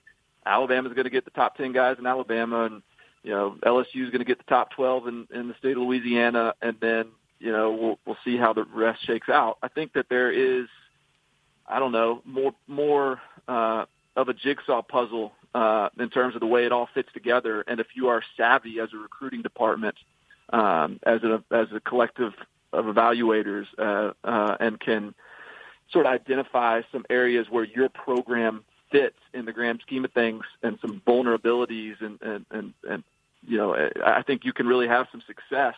Alabama's 0.46 0.94
going 0.94 1.06
to 1.06 1.10
get 1.10 1.26
the 1.26 1.32
top 1.32 1.58
ten 1.58 1.74
guys 1.74 1.98
in 2.00 2.06
Alabama, 2.06 2.66
and 2.66 2.82
you 3.24 3.32
know 3.32 3.56
LSU 3.66 4.04
is 4.04 4.10
going 4.10 4.20
to 4.20 4.26
get 4.26 4.38
the 4.38 4.50
top 4.50 4.72
twelve 4.72 5.08
in, 5.08 5.28
in 5.34 5.48
the 5.48 5.56
state 5.60 5.78
of 5.78 5.84
Louisiana, 5.84 6.54
and 6.62 6.78
then 6.82 7.08
you 7.40 7.52
know 7.52 7.72
we'll 7.72 8.00
we'll 8.06 8.18
see 8.24 8.38
how 8.38 8.54
the 8.54 8.66
rest 8.74 9.06
shakes 9.06 9.30
out. 9.30 9.58
I 9.62 9.68
think 9.68 9.94
that 9.94 10.08
there 10.10 10.32
is, 10.32 10.68
I 11.68 11.80
don't 11.80 11.92
know, 11.92 12.22
more 12.26 12.54
more 12.68 13.22
uh, 13.48 13.86
of 14.16 14.30
a 14.30 14.34
jigsaw 14.34 14.82
puzzle 14.82 15.34
uh, 15.54 15.90
in 16.00 16.10
terms 16.10 16.36
of 16.36 16.42
the 16.42 16.48
way 16.48 16.66
it 16.66 16.72
all 16.72 16.90
fits 16.94 17.10
together. 17.14 17.64
And 17.68 17.80
if 17.80 17.88
you 17.96 18.10
are 18.10 18.24
savvy 18.38 18.80
as 18.80 18.90
a 18.94 18.98
recruiting 18.98 19.42
department, 19.42 19.96
um, 20.52 21.00
as 21.04 21.24
a 21.24 21.44
as 21.52 21.68
a 21.74 21.80
collective 21.80 22.34
of 22.72 22.86
evaluators, 22.86 23.66
uh, 23.78 24.14
uh, 24.24 24.58
and 24.60 24.80
can 24.80 25.14
sort 25.92 26.06
of 26.06 26.12
identify 26.12 26.82
some 26.92 27.06
areas 27.10 27.48
where 27.50 27.64
your 27.64 27.90
program 27.90 28.64
fits 28.92 29.18
in 29.34 29.46
the 29.46 29.54
grand 29.54 29.82
scheme 29.82 30.06
of 30.06 30.12
things, 30.12 30.44
and 30.62 30.80
some 30.82 31.02
vulnerabilities, 31.08 32.02
and 32.02 32.22
and 32.22 32.46
and, 32.52 32.74
and 32.90 33.04
you 33.46 33.58
know, 33.58 33.76
I 34.06 34.24
think 34.24 34.46
you 34.46 34.54
can 34.54 34.68
really 34.68 34.88
have 34.88 35.08
some 35.12 35.22
success 35.28 35.76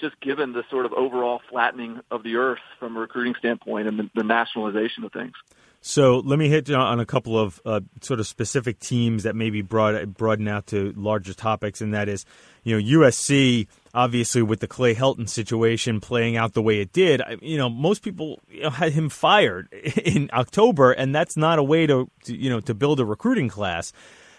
just 0.00 0.18
given 0.20 0.52
the 0.52 0.64
sort 0.70 0.86
of 0.86 0.92
overall 0.92 1.40
flattening 1.50 2.00
of 2.10 2.22
the 2.22 2.36
earth 2.36 2.60
from 2.78 2.96
a 2.96 3.00
recruiting 3.00 3.34
standpoint 3.34 3.86
and 3.86 3.98
the, 3.98 4.10
the 4.14 4.22
nationalization 4.22 5.04
of 5.04 5.12
things. 5.12 5.34
So 5.82 6.18
let 6.18 6.38
me 6.38 6.48
hit 6.48 6.70
on 6.70 7.00
a 7.00 7.06
couple 7.06 7.38
of 7.38 7.60
uh, 7.64 7.80
sort 8.02 8.20
of 8.20 8.26
specific 8.26 8.80
teams 8.80 9.22
that 9.22 9.34
maybe 9.34 9.62
broad, 9.62 10.14
broaden 10.14 10.46
out 10.46 10.66
to 10.68 10.92
larger 10.94 11.32
topics, 11.32 11.80
and 11.80 11.94
that 11.94 12.08
is, 12.08 12.26
you 12.64 12.76
know, 12.78 13.00
USC. 13.00 13.66
Obviously, 13.92 14.42
with 14.42 14.60
the 14.60 14.68
Clay 14.68 14.94
Helton 14.94 15.28
situation 15.28 16.00
playing 16.00 16.36
out 16.36 16.52
the 16.52 16.62
way 16.62 16.80
it 16.80 16.92
did, 16.92 17.22
you 17.40 17.56
know, 17.56 17.68
most 17.68 18.02
people 18.02 18.38
you 18.48 18.62
know, 18.62 18.70
had 18.70 18.92
him 18.92 19.08
fired 19.08 19.72
in 20.04 20.30
October, 20.32 20.92
and 20.92 21.14
that's 21.14 21.36
not 21.36 21.58
a 21.58 21.62
way 21.62 21.86
to, 21.86 22.10
to 22.24 22.36
you 22.36 22.50
know 22.50 22.60
to 22.60 22.74
build 22.74 23.00
a 23.00 23.04
recruiting 23.04 23.48
class. 23.48 23.92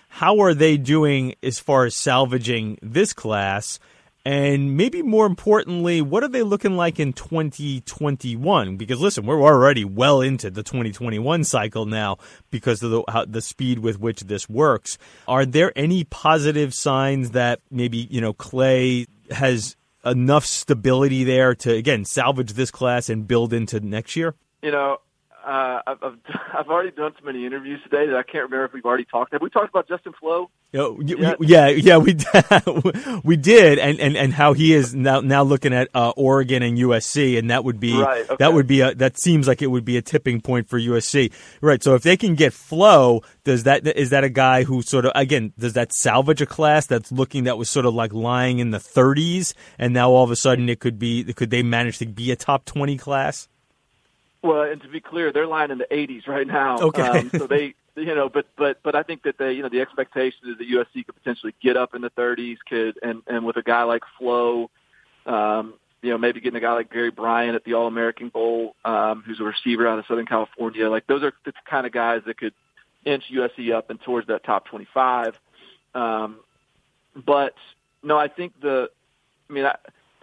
How 0.10 0.40
are 0.40 0.54
they 0.54 0.78
doing 0.78 1.36
as 1.42 1.60
far 1.60 1.86
as 1.86 1.96
salvaging 1.96 2.78
this 2.82 3.14
class? 3.14 3.80
And 4.24 4.78
maybe 4.78 5.02
more 5.02 5.26
importantly, 5.26 6.02
what 6.02 6.24
are 6.24 6.28
they 6.28 6.44
looking 6.44 6.78
like 6.78 7.00
in 7.00 7.14
2021? 7.14 8.78
Because 8.78 9.02
listen, 9.02 9.26
we're 9.26 9.42
already 9.42 9.84
well 9.84 10.22
into 10.22 10.52
the 10.52 10.62
2021 10.62 11.44
cycle 11.44 11.86
now 11.86 12.18
because 12.52 12.84
of 12.84 12.92
the, 12.92 13.04
how, 13.10 13.26
the 13.26 13.42
speed 13.42 13.80
with 13.80 14.00
which 14.00 14.22
this 14.22 14.48
works. 14.48 15.00
Are 15.28 15.46
there 15.46 15.72
any 15.76 16.04
positive 16.04 16.74
signs 16.74 17.32
that 17.32 17.62
maybe, 17.72 18.08
you 18.12 18.22
know, 18.22 18.34
Clay 18.34 19.08
has 19.32 19.76
enough 20.06 20.46
stability 20.46 21.24
there 21.24 21.56
to, 21.56 21.74
again, 21.74 22.06
salvage 22.06 22.54
this 22.54 22.70
class 22.70 23.10
and 23.10 23.28
build 23.28 23.54
into 23.54 23.80
next 23.80 24.16
year? 24.16 24.36
You 24.62 24.72
know, 24.72 24.98
uh, 25.46 25.82
I've, 25.88 26.04
I've 26.04 26.18
I've 26.60 26.68
already 26.68 26.92
done 26.92 27.14
so 27.20 27.26
many 27.26 27.46
interviews 27.46 27.80
today 27.84 28.08
that 28.08 28.16
I 28.16 28.24
can't 28.24 28.44
remember 28.44 28.66
if 28.66 28.74
we've 28.74 28.86
already 28.86 29.06
talked. 29.06 29.34
Have 29.34 29.42
we 29.42 29.50
talked 29.50 29.70
about 29.70 29.88
Justin 29.88 30.14
Flowe? 30.20 30.50
Oh, 30.74 31.02
yeah, 31.02 31.36
yeah, 31.42 31.68
yeah, 31.68 31.98
we 31.98 32.16
we 33.24 33.36
did, 33.36 33.78
and, 33.78 34.00
and, 34.00 34.16
and 34.16 34.34
how 34.34 34.54
he 34.54 34.74
is 34.74 34.96
now 34.96 35.20
now 35.20 35.44
looking 35.44 35.74
at 35.74 35.90
uh, 35.94 36.12
Oregon 36.16 36.64
and 36.64 36.78
USC, 36.78 37.38
and 37.38 37.50
that 37.50 37.66
would 37.66 37.80
be 37.80 38.00
right, 38.00 38.24
okay. 38.24 38.36
that 38.40 38.54
would 38.54 38.68
be 38.68 38.82
a 38.82 38.96
that 38.96 39.20
seems 39.20 39.48
like 39.48 39.62
it 39.62 39.68
would 39.68 39.84
be 39.84 39.98
a 39.98 40.02
tipping 40.02 40.40
point 40.40 40.70
for 40.70 40.80
USC, 40.80 41.34
right? 41.60 41.84
So 41.84 41.96
if 41.96 42.04
they 42.04 42.16
can 42.16 42.36
get 42.36 42.54
Flowe, 42.54 43.22
does 43.44 43.64
that 43.64 43.86
is 43.86 44.12
that 44.12 44.24
a 44.24 44.30
guy 44.30 44.64
who 44.64 44.82
sort 44.82 45.06
of 45.06 45.12
again 45.16 45.52
does 45.60 45.74
that 45.74 45.92
salvage 45.94 46.42
a 46.42 46.46
class 46.46 46.86
that's 46.86 47.12
looking 47.12 47.44
that 47.46 47.58
was 47.58 47.70
sort 47.70 47.86
of 47.86 47.94
like 47.94 48.14
lying 48.14 48.60
in 48.60 48.72
the 48.72 48.78
30s, 48.78 49.54
and 49.78 49.94
now 49.94 50.12
all 50.12 50.24
of 50.24 50.32
a 50.32 50.36
sudden 50.36 50.70
it 50.70 50.80
could 50.80 50.98
be 50.98 51.24
could 51.34 51.50
they 51.50 51.64
manage 51.64 51.98
to 51.98 52.06
be 52.06 52.32
a 52.32 52.36
top 52.36 52.64
20 52.66 52.98
class? 52.98 53.50
Well, 54.44 54.64
and 54.64 54.82
to 54.82 54.88
be 54.88 55.00
clear, 55.00 55.32
they're 55.32 55.48
lying 55.48 55.72
in 55.72 55.78
the 55.78 55.88
80s 55.92 56.28
right 56.28 56.48
now. 56.48 56.80
Okay. 56.80 57.02
Um, 57.02 57.30
so 57.38 57.48
they, 57.48 57.76
you 57.96 58.16
know, 58.16 58.28
but 58.30 58.48
but 58.58 58.82
but 58.84 58.96
I 58.96 59.04
think 59.04 59.24
that 59.24 59.38
they, 59.38 59.54
you 59.54 59.62
know, 59.62 59.70
the 59.70 59.82
expectation 59.82 60.40
is 60.50 60.58
that 60.58 60.68
USC 60.68 61.06
could 61.06 61.16
potentially 61.16 61.54
get 61.62 61.78
up 61.78 61.94
in 61.94 62.02
the 62.02 62.10
30s, 62.12 62.58
could 62.68 62.98
and 63.04 63.22
and 63.28 63.46
with 63.46 63.58
a 63.58 63.62
guy 63.62 63.84
like 63.84 64.02
Flowe, 64.18 64.72
um, 65.26 65.76
you 66.02 66.10
know, 66.10 66.18
maybe 66.18 66.40
getting 66.40 66.58
a 66.58 66.62
guy 66.62 66.74
like 66.74 66.92
Gary 66.92 67.12
Bryant 67.12 67.56
at 67.56 67.64
the 67.64 67.76
All 67.76 67.88
American 67.88 68.30
Bowl, 68.30 68.76
um, 68.84 69.24
who's 69.26 69.40
a 69.40 69.44
receiver 69.44 69.88
out 69.88 70.00
of 70.00 70.06
Southern 70.08 70.26
California, 70.26 70.90
like 70.90 71.06
those 71.08 71.24
are 71.24 71.34
the 71.46 71.54
kind 71.70 71.86
of 71.86 71.92
guys 71.92 72.22
that 72.26 72.38
could 72.38 72.54
inch 73.06 73.26
USC 73.32 73.74
up 73.74 73.90
and 73.90 74.02
towards 74.02 74.28
that 74.28 74.44
top 74.44 74.66
25. 74.68 75.40
Um, 75.94 76.40
but 77.16 77.54
no, 78.04 78.18
I 78.18 78.28
think 78.28 78.60
the, 78.62 78.90
I 79.50 79.54
mean, 79.54 79.66
I, 79.66 79.76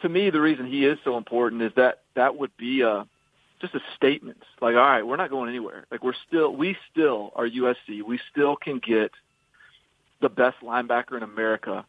to 0.02 0.08
me, 0.08 0.30
the 0.30 0.40
reason 0.40 0.66
he 0.66 0.84
is 0.84 0.98
so 1.04 1.16
important 1.16 1.62
is 1.62 1.72
that 1.76 2.00
that 2.14 2.36
would 2.36 2.56
be 2.56 2.82
a 2.82 3.06
just 3.60 3.74
a 3.74 3.80
statement. 3.96 4.42
Like, 4.60 4.74
all 4.74 4.82
right, 4.82 5.06
we're 5.06 5.16
not 5.16 5.30
going 5.30 5.48
anywhere. 5.48 5.86
Like, 5.90 6.02
we're 6.02 6.14
still, 6.26 6.54
we 6.54 6.76
still 6.90 7.32
are 7.34 7.48
USC. 7.48 8.02
We 8.02 8.20
still 8.30 8.56
can 8.56 8.78
get 8.78 9.12
the 10.20 10.28
best 10.28 10.58
linebacker 10.62 11.16
in 11.16 11.22
America 11.22 11.84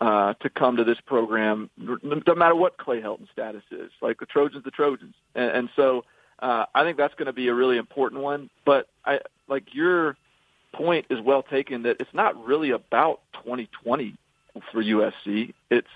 uh, 0.00 0.34
to 0.34 0.50
come 0.50 0.76
to 0.76 0.84
this 0.84 0.98
program, 1.06 1.70
no 1.76 2.34
matter 2.34 2.54
what 2.54 2.76
Clay 2.76 3.00
Helton's 3.00 3.30
status 3.32 3.62
is. 3.70 3.90
Like 4.00 4.20
the 4.20 4.26
Trojans, 4.26 4.64
the 4.64 4.70
Trojans, 4.70 5.14
and, 5.34 5.50
and 5.50 5.68
so 5.76 6.04
uh, 6.38 6.66
I 6.74 6.84
think 6.84 6.96
that's 6.96 7.14
going 7.14 7.26
to 7.26 7.32
be 7.32 7.48
a 7.48 7.54
really 7.54 7.76
important 7.76 8.22
one. 8.22 8.48
But 8.64 8.88
I 9.04 9.20
like 9.48 9.74
your 9.74 10.16
point 10.72 11.06
is 11.10 11.20
well 11.20 11.42
taken 11.42 11.82
that 11.82 11.96
it's 12.00 12.14
not 12.14 12.44
really 12.44 12.70
about 12.70 13.20
2020 13.44 14.14
for 14.72 14.82
USC. 14.82 15.54
It's, 15.70 15.88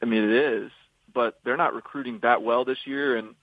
I 0.00 0.06
mean, 0.06 0.24
it 0.24 0.30
is, 0.30 0.70
but 1.12 1.38
they're 1.44 1.56
not 1.56 1.74
recruiting 1.74 2.20
that 2.22 2.42
well 2.42 2.64
this 2.64 2.78
year, 2.84 3.16
and 3.16 3.34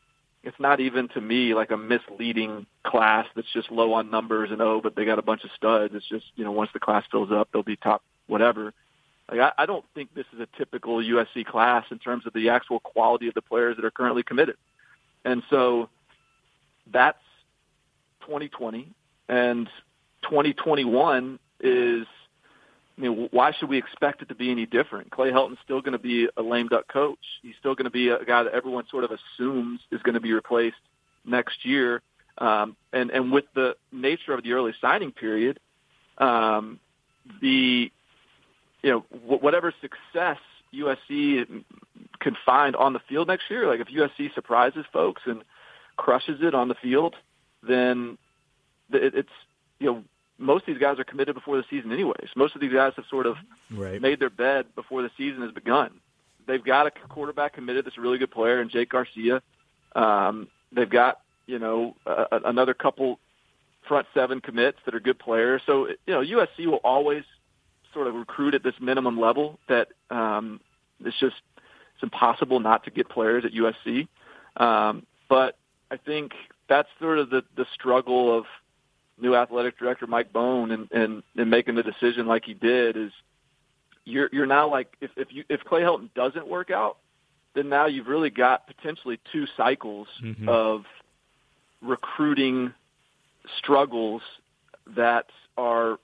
it's 0.46 0.60
not 0.60 0.80
even 0.80 1.08
to 1.10 1.20
me 1.20 1.56
like 1.56 1.72
a 1.72 1.78
misleading 1.78 2.68
class 2.86 3.26
that's 3.36 3.52
just 3.52 3.72
low 3.72 3.94
on 3.94 4.12
numbers 4.12 4.52
and 4.52 4.62
oh, 4.62 4.80
but 4.82 4.96
they 4.96 5.04
got 5.04 5.18
a 5.18 5.24
bunch 5.24 5.44
of 5.44 5.50
studs. 5.56 5.94
It's 5.96 6.08
just 6.08 6.26
you 6.36 6.44
know 6.44 6.52
once 6.52 6.70
the 6.72 6.80
class 6.80 7.04
fills 7.10 7.32
up, 7.32 7.50
they'll 7.52 7.64
be 7.64 7.76
top 7.76 8.04
whatever. 8.28 8.72
Like 9.30 9.40
I, 9.40 9.64
I 9.64 9.66
don't 9.66 9.84
think 9.96 10.14
this 10.14 10.28
is 10.34 10.40
a 10.40 10.48
typical 10.56 10.98
USC 10.98 11.46
class 11.46 11.86
in 11.90 11.98
terms 11.98 12.28
of 12.28 12.34
the 12.34 12.50
actual 12.50 12.80
quality 12.80 13.28
of 13.28 13.34
the 13.34 13.42
players 13.42 13.76
that 13.76 13.86
are 13.86 13.92
currently 13.92 14.22
committed, 14.22 14.56
and 15.26 15.42
so 15.50 15.90
that's 16.92 17.18
2020 18.22 18.94
and 19.28 19.68
2021 20.22 21.40
is 21.60 22.06
I 22.98 23.02
mean, 23.02 23.28
why 23.32 23.52
should 23.52 23.70
we 23.70 23.78
expect 23.78 24.22
it 24.22 24.30
to 24.30 24.36
be 24.36 24.52
any 24.52 24.66
different? 24.66 25.12
Clay 25.12 25.30
Helton's 25.30 25.58
still 25.64 25.82
going 25.82 25.94
to 25.94 26.00
be 26.00 26.30
a 26.38 26.42
lame 26.42 26.70
duck 26.70 26.88
coach. 26.88 27.20
He's 27.42 27.56
still 27.60 27.76
going 27.76 27.86
to 27.86 27.92
be 27.92 28.10
a 28.10 28.24
guy 28.24 28.44
that 28.44 28.54
everyone 28.54 28.86
sort 28.90 29.04
of 29.04 29.12
assumes 29.12 29.82
is 29.92 30.02
going 30.02 30.14
to 30.14 30.22
be 30.22 30.32
replaced 30.32 30.78
next 31.26 31.66
year. 31.66 32.02
Um, 32.38 32.76
and 32.94 33.12
and 33.12 33.32
with 33.32 33.46
the 33.54 33.76
nature 33.92 34.34
of 34.34 34.44
the 34.44 34.54
early 34.54 34.74
signing 34.82 35.12
period, 35.12 35.60
um, 36.18 36.80
the 37.42 37.92
you 38.82 38.90
know 38.90 39.00
whatever 39.26 39.74
success 39.82 40.38
USC 40.74 41.64
can 42.20 42.38
find 42.46 42.76
on 42.76 42.94
the 42.94 43.00
field 43.08 43.28
next 43.28 43.50
year, 43.50 43.68
like 43.68 43.80
if 43.80 43.88
USC 43.88 44.34
surprises 44.34 44.86
folks 44.92 45.22
and 45.26 45.44
crushes 45.98 46.40
it 46.42 46.54
on 46.54 46.68
the 46.68 46.76
field, 46.76 47.16
then 47.66 48.18
it's 48.92 49.30
you 49.80 49.88
know 49.88 50.04
most 50.38 50.68
of 50.68 50.74
these 50.74 50.82
guys 50.82 51.00
are 51.00 51.04
committed 51.04 51.36
before 51.36 51.58
the 51.58 51.64
season 51.70 51.92
anyways. 51.92 52.30
Most 52.36 52.56
of 52.56 52.62
these 52.62 52.74
guys 52.74 52.94
have 52.96 53.06
sort 53.10 53.26
of 53.26 53.38
right. 53.72 54.02
made 54.02 54.20
their 54.20 54.30
bed 54.30 54.66
before 54.76 55.02
the 55.02 55.10
season 55.18 55.42
has 55.44 55.52
begun. 55.52 56.02
They've 56.48 56.64
got 56.64 56.88
a 56.88 56.92
quarterback 56.92 57.54
committed 57.54 57.86
that's 57.86 57.98
a 57.98 58.02
really 58.02 58.18
good 58.18 58.32
player 58.32 58.62
in 58.62 58.70
Jake 58.70 58.90
Garcia. 58.90 59.42
Um, 59.96 60.48
they've 60.72 60.90
got, 60.90 61.22
you 61.48 61.58
know, 61.58 61.96
uh, 62.06 62.26
another 62.46 62.74
couple 62.74 63.20
front 63.88 64.08
seven 64.14 64.42
commits 64.42 64.78
that 64.86 64.94
are 64.94 65.00
good 65.00 65.20
players. 65.20 65.62
So, 65.66 65.88
you 65.88 66.14
know, 66.14 66.22
USC 66.22 66.66
will 66.68 66.82
always 66.84 67.24
sort 67.94 68.08
of 68.08 68.16
recruit 68.16 68.54
at 68.54 68.64
this 68.64 68.76
minimum 68.82 69.20
level 69.20 69.58
that 69.70 69.88
um, 70.10 70.60
it's 71.04 71.18
just 71.20 71.36
it's 71.96 72.04
impossible 72.04 72.60
not 72.60 72.84
to 72.84 72.92
get 72.92 73.08
players 73.08 73.46
at 73.46 73.54
USC. 73.54 74.08
Um, 74.58 75.06
but 75.30 75.58
I 75.90 75.98
think 75.98 76.34
that's 76.68 76.90
sort 77.00 77.20
of 77.20 77.30
the, 77.30 77.44
the 77.56 77.66
struggle 77.74 78.38
of– 78.38 78.46
new 79.20 79.36
athletic 79.36 79.78
director 79.78 80.08
Mike 80.08 80.34
Bohn 80.34 80.72
and, 80.72 80.92
and, 80.92 81.24
and 81.36 81.50
making 81.50 81.76
the 81.76 81.84
decision 81.84 82.28
like 82.28 82.44
he 82.46 82.54
did 82.54 82.98
is 82.98 83.12
you're 84.04 84.30
you're 84.32 84.46
now 84.46 84.70
like 84.70 84.96
if 85.02 85.12
if 85.18 85.30
you 85.32 85.44
if 85.50 85.62
Clay 85.62 85.82
Helton 85.82 86.10
doesn't 86.14 86.48
work 86.48 86.70
out, 86.70 86.98
then 87.56 87.70
now 87.70 87.88
you've 87.88 88.08
really 88.08 88.30
got 88.30 88.68
potentially 88.68 89.20
two 89.32 89.46
cycles 89.58 90.08
mm-hmm. 90.24 90.48
of 90.48 90.84
recruiting 91.82 92.74
struggles 93.58 94.22
that 94.96 95.26
are 95.58 95.98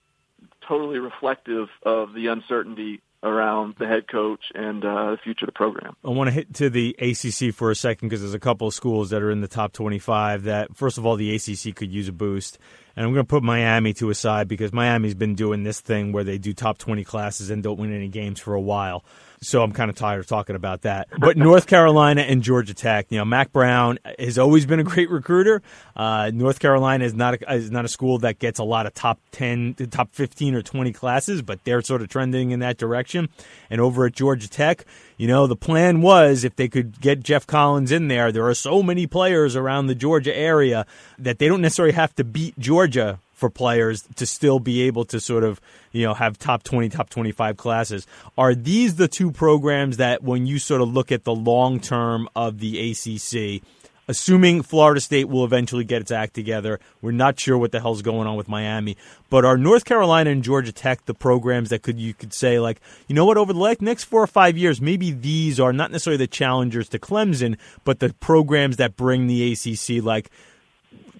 totally 0.67 0.99
reflective 0.99 1.67
of 1.83 2.13
the 2.13 2.27
uncertainty 2.27 3.01
around 3.23 3.75
the 3.77 3.87
head 3.87 4.07
coach 4.07 4.41
and 4.53 4.83
uh, 4.83 5.11
the 5.11 5.17
future 5.23 5.45
of 5.45 5.47
the 5.47 5.51
program. 5.51 5.95
I 6.03 6.09
want 6.09 6.27
to 6.29 6.31
hit 6.31 6.53
to 6.55 6.69
the 6.69 6.95
ACC 6.99 7.53
for 7.53 7.69
a 7.69 7.75
second 7.75 8.09
because 8.09 8.21
there's 8.21 8.33
a 8.33 8.39
couple 8.39 8.67
of 8.67 8.73
schools 8.73 9.11
that 9.11 9.21
are 9.21 9.31
in 9.31 9.41
the 9.41 9.47
top 9.47 9.73
25 9.73 10.43
that, 10.43 10.75
first 10.75 10.97
of 10.97 11.05
all, 11.05 11.15
the 11.15 11.35
ACC 11.35 11.75
could 11.75 11.91
use 11.91 12.07
a 12.07 12.11
boost. 12.11 12.57
And 12.95 13.05
I'm 13.05 13.13
going 13.13 13.25
to 13.25 13.29
put 13.29 13.43
Miami 13.43 13.93
to 13.93 14.09
a 14.09 14.15
side 14.15 14.47
because 14.47 14.73
Miami's 14.73 15.13
been 15.13 15.35
doing 15.35 15.63
this 15.63 15.79
thing 15.79 16.11
where 16.11 16.23
they 16.23 16.37
do 16.37 16.53
top 16.53 16.77
20 16.77 17.03
classes 17.03 17.49
and 17.49 17.63
don't 17.63 17.79
win 17.79 17.93
any 17.93 18.09
games 18.09 18.39
for 18.39 18.53
a 18.53 18.61
while. 18.61 19.05
So 19.43 19.63
I'm 19.63 19.71
kind 19.71 19.89
of 19.89 19.95
tired 19.95 20.19
of 20.19 20.27
talking 20.27 20.55
about 20.55 20.83
that. 20.83 21.07
But 21.19 21.35
North 21.35 21.65
Carolina 21.65 22.21
and 22.21 22.43
Georgia 22.43 22.75
Tech, 22.75 23.07
you 23.09 23.17
know, 23.17 23.25
Mack 23.25 23.51
Brown 23.51 23.97
has 24.19 24.37
always 24.37 24.67
been 24.67 24.79
a 24.79 24.83
great 24.83 25.09
recruiter. 25.09 25.63
Uh, 25.95 26.29
North 26.31 26.59
Carolina 26.59 27.05
is 27.05 27.15
not 27.15 27.41
a, 27.41 27.55
is 27.55 27.71
not 27.71 27.83
a 27.83 27.87
school 27.87 28.19
that 28.19 28.37
gets 28.37 28.59
a 28.59 28.63
lot 28.63 28.85
of 28.85 28.93
top 28.93 29.19
10, 29.31 29.73
top 29.89 30.13
15 30.13 30.53
or 30.53 30.61
20 30.61 30.93
classes, 30.93 31.41
but 31.41 31.63
they're 31.63 31.81
sort 31.81 32.03
of 32.03 32.09
trending 32.09 32.51
in 32.51 32.59
that 32.59 32.77
direction. 32.77 33.29
And 33.71 33.81
over 33.81 34.05
at 34.05 34.13
Georgia 34.13 34.47
Tech, 34.47 34.85
you 35.17 35.27
know, 35.27 35.47
the 35.47 35.55
plan 35.55 36.01
was 36.01 36.43
if 36.43 36.55
they 36.55 36.67
could 36.67 37.01
get 37.01 37.23
Geoff 37.23 37.47
Collins 37.47 37.91
in 37.91 38.09
there, 38.09 38.31
there 38.31 38.47
are 38.47 38.53
so 38.53 38.83
many 38.83 39.07
players 39.07 39.55
around 39.55 39.87
the 39.87 39.95
Georgia 39.95 40.37
area 40.37 40.85
that 41.17 41.39
they 41.39 41.47
don't 41.47 41.61
necessarily 41.61 41.93
have 41.95 42.13
to 42.17 42.23
beat 42.23 42.59
Georgia 42.59 43.17
for 43.41 43.49
players 43.49 44.03
to 44.15 44.25
still 44.25 44.59
be 44.59 44.83
able 44.83 45.03
to 45.03 45.19
sort 45.19 45.43
of 45.43 45.59
you 45.91 46.05
know 46.05 46.13
have 46.13 46.37
top 46.37 46.63
20 46.63 46.87
top 46.89 47.09
25 47.09 47.57
classes. 47.57 48.07
Are 48.37 48.55
these 48.55 48.95
the 48.95 49.09
two 49.09 49.31
programs 49.31 49.97
that 49.97 50.23
when 50.23 50.45
you 50.45 50.59
sort 50.59 50.79
of 50.79 50.93
look 50.93 51.11
at 51.11 51.25
the 51.25 51.35
long 51.35 51.81
term 51.81 52.29
of 52.35 52.59
the 52.59 52.91
ACC 52.91 53.61
assuming 54.07 54.61
Florida 54.61 54.99
State 54.99 55.29
will 55.29 55.45
eventually 55.45 55.83
get 55.83 56.01
its 56.01 56.11
act 56.11 56.33
together 56.33 56.79
we're 57.01 57.11
not 57.11 57.39
sure 57.39 57.57
what 57.57 57.71
the 57.71 57.79
hell's 57.79 58.01
going 58.01 58.27
on 58.27 58.35
with 58.35 58.49
Miami 58.49 58.97
but 59.29 59.45
are 59.45 59.57
North 59.57 59.85
Carolina 59.85 60.29
and 60.29 60.43
Georgia 60.43 60.71
Tech 60.71 61.05
the 61.05 61.13
programs 61.13 61.69
that 61.69 61.81
could 61.81 61.99
you 61.99 62.13
could 62.13 62.33
say 62.33 62.59
like 62.59 62.81
you 63.07 63.15
know 63.15 63.25
what 63.25 63.37
over 63.37 63.53
the 63.53 63.77
next 63.79 64.05
4 64.05 64.23
or 64.23 64.27
5 64.27 64.57
years 64.57 64.81
maybe 64.81 65.11
these 65.11 65.59
are 65.59 65.71
not 65.71 65.91
necessarily 65.91 66.17
the 66.17 66.27
challengers 66.27 66.89
to 66.89 66.99
Clemson 66.99 67.57
but 67.85 67.99
the 67.99 68.13
programs 68.15 68.77
that 68.77 68.97
bring 68.97 69.27
the 69.27 69.53
ACC 69.53 70.03
like 70.03 70.29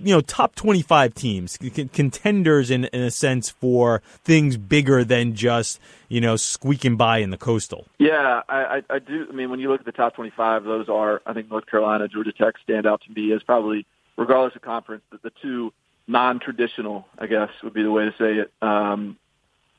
you 0.04 0.14
know 0.14 0.22
top 0.22 0.56
25 0.56 1.14
teams 1.14 1.58
contenders 1.94 2.72
in, 2.72 2.86
in 2.86 3.02
a 3.02 3.12
sense 3.12 3.50
for 3.50 4.02
things 4.24 4.58
bigger 4.58 5.04
than 5.04 5.36
just 5.36 5.80
you 6.10 6.22
know 6.22 6.36
squeaking 6.36 6.98
by 6.98 7.18
in 7.20 7.30
the 7.30 7.38
coastal 7.38 7.86
yeah 8.00 8.42
I, 8.50 8.84
I 8.90 9.00
do 9.00 9.28
i 9.30 9.34
mean 9.34 9.50
when 9.50 9.60
you 9.60 9.70
look 9.70 9.80
at 9.80 9.86
the 9.86 9.92
top 9.92 10.16
25 10.16 10.64
those 10.64 10.90
are 10.90 11.22
i 11.26 11.34
think 11.34 11.50
north 11.50 11.66
carolina 11.66 12.08
georgia 12.08 12.34
tech 12.34 12.56
stand 12.64 12.86
out 12.86 13.02
to 13.02 13.12
me 13.12 13.32
as 13.34 13.44
probably 13.44 13.86
regardless 14.18 14.56
of 14.56 14.62
conference 14.62 15.04
the, 15.12 15.20
the 15.24 15.32
two 15.42 15.74
non-traditional 16.08 17.08
i 17.18 17.28
guess 17.28 17.50
would 17.64 17.74
be 17.74 17.84
the 17.84 17.92
way 17.92 18.06
to 18.06 18.12
say 18.18 18.36
it 18.36 18.52
um, 18.62 19.18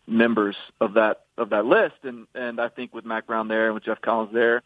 members 0.07 0.57
of 0.81 0.95
that 0.95 1.23
of 1.39 1.51
that 1.51 1.67
list. 1.67 1.97
And 2.05 2.27
and 2.35 2.61
I 2.61 2.69
think 2.69 2.95
with 2.95 3.05
Mack 3.05 3.27
Brown 3.27 3.49
there 3.49 3.67
and 3.67 3.75
with 3.75 3.85
Geoff 3.85 4.01
Collins 4.01 4.33
there, 4.33 4.63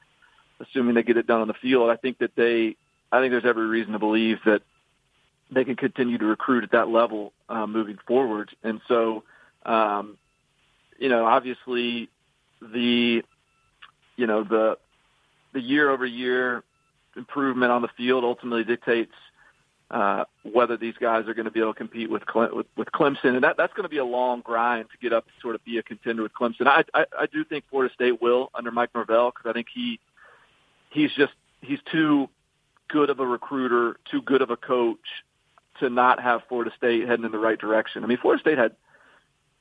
assuming 0.61 0.95
they 0.95 1.03
get 1.03 1.17
it 1.17 1.27
done 1.27 1.41
on 1.41 1.49
the 1.49 1.55
field, 1.55 1.91
I 1.91 1.97
think 1.97 2.19
that 2.19 2.35
they 2.35 2.77
I 3.13 3.21
think 3.21 3.33
there's 3.33 3.45
every 3.45 3.67
reason 3.67 3.93
to 3.93 3.99
believe 3.99 4.39
that 4.45 4.63
they 5.51 5.65
can 5.65 5.77
continue 5.77 6.19
to 6.19 6.25
recruit 6.25 6.65
at 6.65 6.73
that 6.73 6.89
level 6.89 7.33
uh, 7.49 7.67
moving 7.67 7.99
forward. 8.07 8.51
And 8.63 8.81
so, 8.89 9.23
um, 9.65 10.19
you 10.99 11.09
know, 11.09 11.25
obviously 11.25 12.09
the 12.61 13.23
you 14.17 14.27
know 14.27 14.45
the 14.45 14.79
the 15.53 15.61
year 15.61 15.91
over 15.91 16.07
year 16.07 16.63
improvement 17.17 17.73
on 17.73 17.83
the 17.83 17.89
field 17.97 18.25
ultimately 18.25 18.65
dictates 18.65 19.13
uh, 19.91 20.25
whether 20.43 20.77
these 20.77 20.95
guys 21.01 21.29
are 21.29 21.35
going 21.35 21.45
to 21.45 21.51
be 21.51 21.61
able 21.61 21.73
to 21.73 21.79
compete 21.79 22.11
with, 22.11 22.27
Cle- 22.27 22.51
with 22.53 22.67
with 22.77 22.89
Clemson, 22.89 23.35
and 23.35 23.45
that 23.45 23.57
that's 23.57 23.73
going 23.75 23.85
to 23.85 23.89
be 23.89 23.99
a 23.99 24.05
long 24.05 24.41
grind 24.41 24.87
to 24.91 24.99
get 24.99 25.13
up 25.13 25.25
to 25.27 25.33
sort 25.41 25.55
of 25.55 25.65
be 25.65 25.79
a 25.79 25.83
contender 25.83 26.23
with 26.23 26.33
Clemson. 26.33 26.67
I 26.67 26.85
I, 26.93 27.07
I 27.21 27.27
do 27.27 27.45
think 27.45 27.65
Florida 27.71 27.95
State 27.95 28.21
will 28.21 28.51
under 28.55 28.71
Mike 28.71 28.91
Norvell 28.95 29.31
because 29.31 29.49
I 29.49 29.53
think 29.53 29.69
he 29.73 30.01
he's 30.91 31.13
just 31.13 31.33
he's 31.61 31.79
too 31.93 32.29
good 32.89 33.11
of 33.11 33.21
a 33.21 33.27
recruiter, 33.27 33.97
too 34.11 34.23
good 34.23 34.43
of 34.43 34.51
a 34.51 34.57
coach 34.57 34.99
to 35.81 35.91
not 35.91 36.23
have 36.23 36.43
Florida 36.49 36.71
State 36.77 37.07
heading 37.09 37.25
in 37.25 37.33
the 37.33 37.39
right 37.39 37.59
direction. 37.59 38.05
I 38.05 38.07
mean, 38.07 38.19
Florida 38.19 38.41
State 38.41 38.59
had 38.59 38.77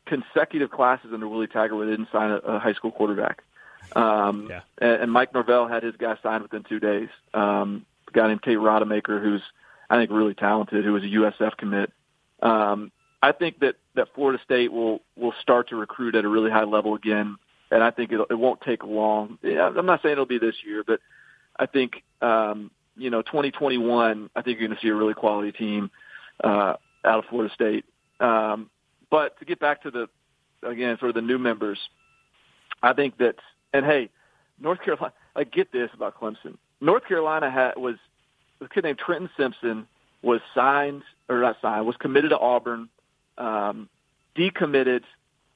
consecutive 0.05 0.71
classes 0.71 1.11
under 1.13 1.27
Willie 1.27 1.47
Taggart 1.47 1.75
where 1.75 1.85
they 1.85 1.93
didn't 1.93 2.11
sign 2.11 2.31
a, 2.31 2.37
a 2.37 2.59
high 2.59 2.73
school 2.73 2.91
quarterback. 2.91 3.43
Um, 3.95 4.47
yeah. 4.49 4.61
and, 4.77 5.03
and 5.03 5.11
Mike 5.11 5.33
Norvell 5.33 5.67
had 5.67 5.83
his 5.83 5.95
guy 5.95 6.17
signed 6.23 6.43
within 6.43 6.63
two 6.63 6.79
days. 6.79 7.09
Um, 7.33 7.85
a 8.07 8.11
guy 8.11 8.27
named 8.27 8.43
Tate 8.43 8.57
Rodemaker, 8.57 9.21
who's 9.21 9.41
I 9.89 9.97
think 9.97 10.11
really 10.11 10.33
talented, 10.33 10.83
who 10.83 10.93
was 10.93 11.03
a 11.03 11.07
USF 11.07 11.57
commit. 11.57 11.91
Um, 12.41 12.91
I 13.21 13.31
think 13.31 13.59
that 13.59 13.75
that 13.95 14.13
Florida 14.13 14.41
State 14.43 14.71
will 14.71 15.01
will 15.15 15.33
start 15.41 15.69
to 15.69 15.75
recruit 15.75 16.15
at 16.15 16.25
a 16.25 16.29
really 16.29 16.51
high 16.51 16.63
level 16.63 16.95
again, 16.95 17.37
and 17.71 17.83
I 17.83 17.91
think 17.91 18.11
it'll, 18.11 18.27
it 18.29 18.37
won't 18.37 18.61
take 18.61 18.83
long. 18.83 19.37
I'm 19.43 19.85
not 19.85 20.01
saying 20.01 20.13
it'll 20.13 20.25
be 20.25 20.39
this 20.39 20.55
year, 20.65 20.83
but 20.85 20.99
I 21.57 21.65
think 21.65 22.03
um, 22.21 22.71
you 22.97 23.09
know 23.09 23.21
2021. 23.21 24.29
I 24.35 24.41
think 24.41 24.59
you're 24.59 24.67
going 24.67 24.77
to 24.77 24.81
see 24.83 24.89
a 24.89 24.95
really 24.95 25.13
quality 25.13 25.51
team 25.51 25.91
uh, 26.43 26.73
out 27.03 27.19
of 27.19 27.25
Florida 27.29 27.53
State. 27.53 27.85
Um, 28.19 28.69
but 29.09 29.37
to 29.39 29.45
get 29.45 29.59
back 29.59 29.83
to 29.83 29.91
the 29.91 30.07
again 30.63 30.97
sort 30.99 31.09
of 31.09 31.15
the 31.15 31.21
new 31.21 31.37
members, 31.37 31.79
I 32.81 32.93
think 32.93 33.17
that 33.17 33.35
and 33.73 33.85
hey, 33.85 34.09
North 34.59 34.81
Carolina. 34.83 35.13
I 35.35 35.43
get 35.43 35.71
this 35.71 35.89
about 35.93 36.19
Clemson. 36.19 36.57
North 36.79 37.05
Carolina 37.07 37.51
had, 37.51 37.73
was 37.75 37.95
a 38.61 38.69
kid 38.69 38.83
named 38.83 38.99
Trenton 38.99 39.29
Simpson 39.37 39.87
was 40.21 40.41
signed 40.53 41.03
or 41.29 41.41
not 41.41 41.57
signed 41.61 41.85
was 41.85 41.95
committed 41.97 42.31
to 42.31 42.37
Auburn, 42.37 42.89
um, 43.37 43.89
decommitted, 44.35 45.01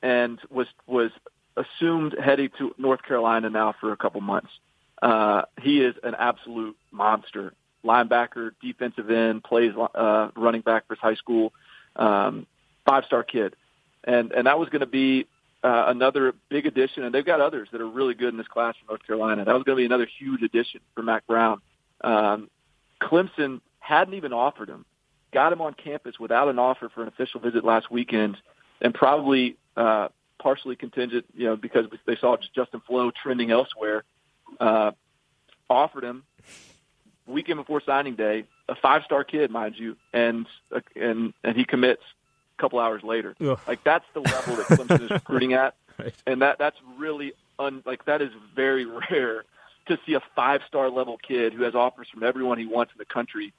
and 0.02 0.40
was 0.50 0.68
was 0.86 1.12
assumed 1.58 2.16
heading 2.24 2.50
to 2.58 2.74
North 2.78 3.02
Carolina 3.04 3.50
now 3.50 3.74
for 3.80 3.92
a 3.92 3.98
couple 3.98 4.22
months. 4.22 4.50
Uh, 5.02 5.44
he 5.62 5.82
is 5.82 5.96
an 6.04 6.16
absolute 6.16 6.76
monster. 6.92 7.54
Linebacker, 7.84 8.52
defensive 8.62 9.10
end, 9.10 9.44
plays 9.44 9.72
uh, 9.96 10.30
running 10.36 10.62
back 10.62 10.88
for 10.88 10.96
his 10.96 11.02
high 11.02 11.16
school. 11.16 11.54
Um, 11.96 12.46
five 12.86 13.06
star 13.06 13.24
kid, 13.24 13.56
and 14.04 14.32
and 14.32 14.48
that 14.48 14.60
was 14.60 14.70
going 14.70 14.82
to 14.82 14.88
be 14.88 15.28
uh, 15.64 15.86
another 15.88 16.34
big 16.50 16.66
addition. 16.66 17.04
And 17.04 17.14
they've 17.14 17.26
got 17.26 17.42
others 17.42 17.70
that 17.72 17.82
are 17.82 17.88
really 17.90 18.14
good 18.14 18.30
in 18.30 18.38
this 18.38 18.48
class 18.48 18.76
from 18.78 18.88
North 18.88 19.06
Carolina. 19.06 19.46
That 19.46 19.54
was 19.54 19.64
going 19.64 19.78
to 19.78 19.82
be 19.82 19.86
another 19.86 20.08
huge 20.20 20.42
addition 20.42 20.82
for 20.96 21.04
Mack 21.04 21.26
Brown. 21.28 21.62
Um, 22.02 22.50
Clemson 23.02 23.62
hadn't 23.80 24.14
even 24.14 24.34
offered 24.34 24.70
him, 24.70 24.86
got 25.34 25.54
him 25.54 25.62
on 25.62 25.74
campus 25.74 26.16
without 26.20 26.48
an 26.48 26.60
offer 26.60 26.90
for 26.90 27.02
an 27.02 27.08
official 27.08 27.40
visit 27.40 27.64
last 27.64 27.92
weekend, 27.92 28.38
and 28.82 28.94
probably 28.94 29.58
uh, 29.76 30.10
partially 30.42 30.76
contingent, 30.76 31.26
you 31.36 31.46
know, 31.46 31.56
because 31.56 31.86
they 32.06 32.16
saw 32.18 32.38
Justin 32.56 32.82
Flowe 32.88 33.12
trending 33.12 33.52
elsewhere. 33.52 34.04
Uh, 34.60 34.92
offered 35.70 36.04
him 36.04 36.24
weekend 37.30 37.58
before 37.58 37.82
signing 37.86 38.16
day, 38.16 38.46
a 38.68 38.76
five-star 38.76 39.24
kid, 39.24 39.52
mind 39.52 39.76
you, 39.78 39.96
and 40.14 40.46
and 40.96 41.34
and 41.44 41.56
he 41.56 41.66
commits 41.66 42.04
a 42.58 42.62
couple 42.62 42.80
hours 42.80 43.04
later. 43.04 43.36
Ugh. 43.42 43.60
Like 43.68 43.84
that's 43.84 44.06
the 44.14 44.22
level 44.22 44.56
that 44.58 44.66
Clemson 44.68 45.02
is 45.04 45.10
recruiting 45.12 45.54
at, 45.54 45.76
right. 45.98 46.14
and 46.26 46.42
that 46.42 46.58
that's 46.60 46.78
really 46.98 47.34
un, 47.60 47.84
like 47.86 48.06
that 48.06 48.22
is 48.22 48.32
very 48.56 48.86
rare 49.12 49.44
to 49.88 50.00
see 50.06 50.14
a 50.14 50.22
five 50.36 50.62
star 50.68 50.90
level 50.90 51.18
kid 51.18 51.54
who 51.54 51.64
has 51.64 51.76
offers 51.76 52.08
from 52.10 52.24
everyone 52.24 52.58
he 52.58 52.66
wants 52.66 52.94
in 52.94 52.98
the 52.98 53.06
country 53.06 53.54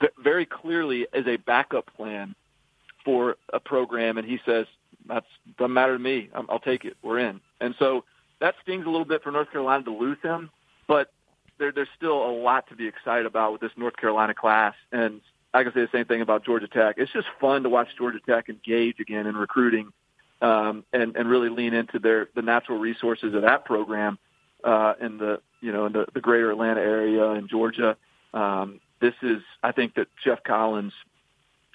That 0.00 0.12
very 0.22 0.46
clearly 0.46 1.06
as 1.12 1.26
a 1.26 1.36
backup 1.36 1.94
plan 1.96 2.34
for 3.04 3.36
a 3.52 3.58
program 3.58 4.18
and 4.18 4.28
he 4.28 4.38
says 4.44 4.66
that's 5.06 5.26
doesn't 5.58 5.72
matter 5.72 5.94
to 5.94 5.98
me 5.98 6.28
I'll 6.34 6.60
take 6.60 6.84
it 6.84 6.96
we're 7.02 7.18
in 7.18 7.40
and 7.60 7.74
so 7.78 8.04
that 8.40 8.54
stings 8.62 8.86
a 8.86 8.90
little 8.90 9.06
bit 9.06 9.22
for 9.22 9.32
North 9.32 9.50
Carolina 9.50 9.84
to 9.84 9.90
lose 9.90 10.18
him 10.22 10.50
but 10.86 11.10
there, 11.60 11.70
there's 11.70 11.88
still 11.96 12.28
a 12.28 12.32
lot 12.32 12.68
to 12.70 12.74
be 12.74 12.88
excited 12.88 13.26
about 13.26 13.52
with 13.52 13.60
this 13.60 13.70
North 13.76 13.96
Carolina 13.96 14.34
class 14.34 14.74
and 14.90 15.20
I 15.54 15.62
can 15.62 15.72
say 15.72 15.80
the 15.82 15.88
same 15.92 16.06
thing 16.06 16.22
about 16.22 16.44
Georgia 16.44 16.66
Tech 16.66 16.96
it's 16.98 17.12
just 17.12 17.28
fun 17.40 17.62
to 17.62 17.68
watch 17.68 17.88
Georgia 17.96 18.18
Tech 18.28 18.48
engage 18.48 18.98
again 18.98 19.28
in 19.28 19.36
recruiting 19.36 19.92
um, 20.42 20.84
and 20.92 21.16
and 21.16 21.28
really 21.28 21.48
lean 21.48 21.74
into 21.74 21.98
their 21.98 22.28
the 22.34 22.42
natural 22.42 22.78
resources 22.78 23.34
of 23.34 23.42
that 23.42 23.64
program 23.64 24.18
uh, 24.64 24.94
in 25.00 25.18
the 25.18 25.40
you 25.60 25.72
know 25.72 25.86
in 25.86 25.92
the, 25.92 26.06
the 26.14 26.20
greater 26.20 26.50
Atlanta 26.50 26.80
area 26.80 27.30
in 27.32 27.48
Georgia. 27.48 27.96
Um, 28.32 28.80
this 29.00 29.14
is 29.22 29.42
I 29.62 29.72
think 29.72 29.94
that 29.94 30.08
Geoff 30.24 30.42
Collins 30.42 30.92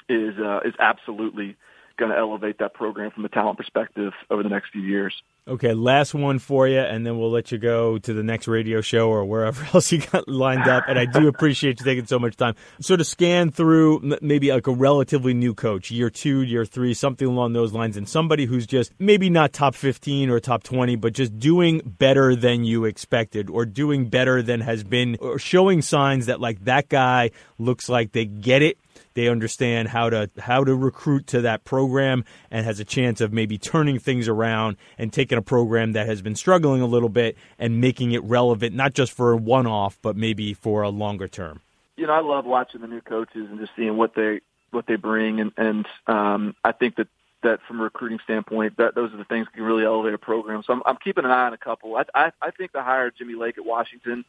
is 0.09 0.38
uh, 0.39 0.61
is 0.65 0.73
absolutely 0.79 1.55
going 1.97 2.11
to 2.11 2.17
elevate 2.17 2.59
that 2.59 2.73
program 2.73 3.11
from 3.11 3.25
a 3.25 3.29
talent 3.29 3.57
perspective 3.57 4.13
over 4.29 4.43
the 4.43 4.49
next 4.49 4.71
few 4.71 4.81
years. 4.81 5.13
Okay, 5.47 5.75
last 5.75 6.15
one 6.15 6.39
for 6.39 6.67
you, 6.67 6.79
and 6.79 7.05
then 7.05 7.19
we'll 7.19 7.29
let 7.29 7.51
you 7.51 7.59
go 7.59 7.99
to 7.99 8.13
the 8.13 8.23
next 8.23 8.47
radio 8.47 8.81
show 8.81 9.09
or 9.09 9.23
wherever 9.25 9.63
else 9.73 9.91
you 9.91 9.99
got 9.99 10.27
lined 10.27 10.67
up. 10.67 10.85
And 10.87 10.97
I 10.97 11.05
do 11.05 11.27
appreciate 11.35 11.79
you 11.79 11.85
taking 11.85 12.07
so 12.07 12.17
much 12.17 12.35
time. 12.35 12.55
Sort 12.81 12.99
of 12.99 13.05
scan 13.05 13.51
through 13.51 14.17
maybe 14.21 14.51
like 14.51 14.65
a 14.65 14.71
relatively 14.71 15.35
new 15.35 15.53
coach, 15.53 15.91
year 15.91 16.09
two, 16.09 16.41
year 16.41 16.65
three, 16.65 16.95
something 16.95 17.27
along 17.27 17.53
those 17.53 17.73
lines, 17.73 17.95
and 17.95 18.09
somebody 18.09 18.45
who's 18.45 18.65
just 18.65 18.91
maybe 18.97 19.29
not 19.29 19.53
top 19.53 19.75
15 19.75 20.31
or 20.31 20.39
top 20.39 20.63
20, 20.63 20.95
but 20.95 21.13
just 21.13 21.37
doing 21.37 21.81
better 21.85 22.35
than 22.35 22.63
you 22.63 22.85
expected 22.85 23.49
or 23.49 23.65
doing 23.65 24.09
better 24.09 24.41
than 24.41 24.61
has 24.61 24.83
been, 24.83 25.15
or 25.21 25.37
showing 25.37 25.83
signs 25.83 26.25
that 26.25 26.41
like 26.41 26.65
that 26.65 26.89
guy 26.89 27.29
looks 27.59 27.87
like 27.87 28.13
they 28.13 28.25
get 28.25 28.63
it 28.63 28.79
they 29.16 29.28
understand 29.28 29.88
how 29.88 30.09
to 30.09 30.30
how 30.38 30.63
to 30.63 30.76
recruit 30.76 31.26
to 31.28 31.41
that 31.41 31.63
program 31.63 32.24
and 32.51 32.66
has 32.66 32.80
a 32.80 32.86
chance 32.86 33.20
of 33.22 33.34
maybe 33.34 33.57
turning 33.57 33.97
things 33.97 34.28
around 34.28 34.78
and 34.97 35.11
taking 35.11 35.38
a 35.38 35.41
program 35.41 35.93
that 35.93 36.05
has 36.05 36.22
been 36.22 36.36
struggling 36.36 36.82
a 36.82 36.86
little 36.86 37.09
bit 37.09 37.36
and 37.57 37.82
making 37.82 38.11
it 38.11 38.24
relevant 38.24 38.76
not 38.76 38.93
just 38.93 39.11
for 39.11 39.32
a 39.32 39.38
one 39.38 39.66
off 39.66 39.97
but 40.01 40.16
maybe 40.16 40.53
for 40.53 40.84
a 40.84 40.89
longer 40.89 41.28
term. 41.28 41.61
You 41.95 42.07
know, 42.07 42.13
I 42.13 42.22
love 42.22 42.45
watching 42.45 42.82
the 42.82 42.88
new 42.88 43.01
coaches 43.01 43.47
and 43.49 43.59
just 43.59 43.72
seeing 43.76 43.97
what 43.97 44.13
they 44.13 44.41
what 44.72 44.86
they 44.86 44.97
bring 44.97 45.39
and 45.39 45.51
and 45.57 45.88
um, 46.07 46.55
I 46.63 46.74
think 46.74 46.97
that 46.97 47.07
that 47.45 47.59
from 47.68 47.80
a 47.80 47.84
recruiting 47.84 48.20
standpoint, 48.24 48.78
that 48.78 48.95
those 48.95 49.13
are 49.13 49.18
the 49.18 49.24
things 49.24 49.45
that 49.45 49.53
can 49.53 49.63
really 49.63 49.86
elevate 49.86 50.13
a 50.13 50.18
program. 50.18 50.63
So 50.66 50.74
I'm, 50.74 50.82
I'm 50.86 50.97
keeping 50.97 51.26
an 51.26 51.32
eye 51.32 51.45
on 51.45 51.53
a 51.53 51.57
couple. 51.57 51.95
I, 51.95 52.03
I, 52.13 52.32
I 52.41 52.51
think 52.51 52.72
the 52.72 52.82
hire 52.82 53.07
of 53.07 53.16
Jimmy 53.16 53.36
Lake 53.36 53.59
at 53.59 53.66
Washington 53.66 54.26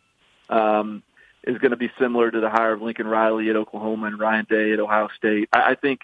um, 0.51 1.03
is 1.47 1.59
going 1.59 1.71
to 1.71 1.77
be 1.77 1.91
similar 1.99 2.31
to 2.31 2.41
the 2.41 2.51
hire 2.51 2.73
of 2.73 2.83
Lincoln 2.83 3.07
Riley 3.07 3.49
at 3.51 3.57
Oklahoma 3.57 4.07
and 4.09 4.19
Ryan 4.19 4.47
Day 4.49 4.73
at 4.73 4.81
Ohio 4.81 5.09
State. 5.17 5.49
I, 5.53 5.73
I 5.73 5.75
think 5.75 6.01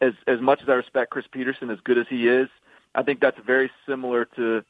as 0.00 0.12
as 0.26 0.40
much 0.40 0.62
as 0.62 0.68
I 0.68 0.74
respect 0.74 1.10
Chris 1.10 1.26
Petersen, 1.30 1.70
as 1.70 1.78
good 1.84 1.98
as 1.98 2.06
he 2.08 2.28
is, 2.28 2.48
I 2.94 3.02
think 3.02 3.20
that's 3.20 3.38
very 3.44 3.70
similar 3.86 4.24
to 4.36 4.62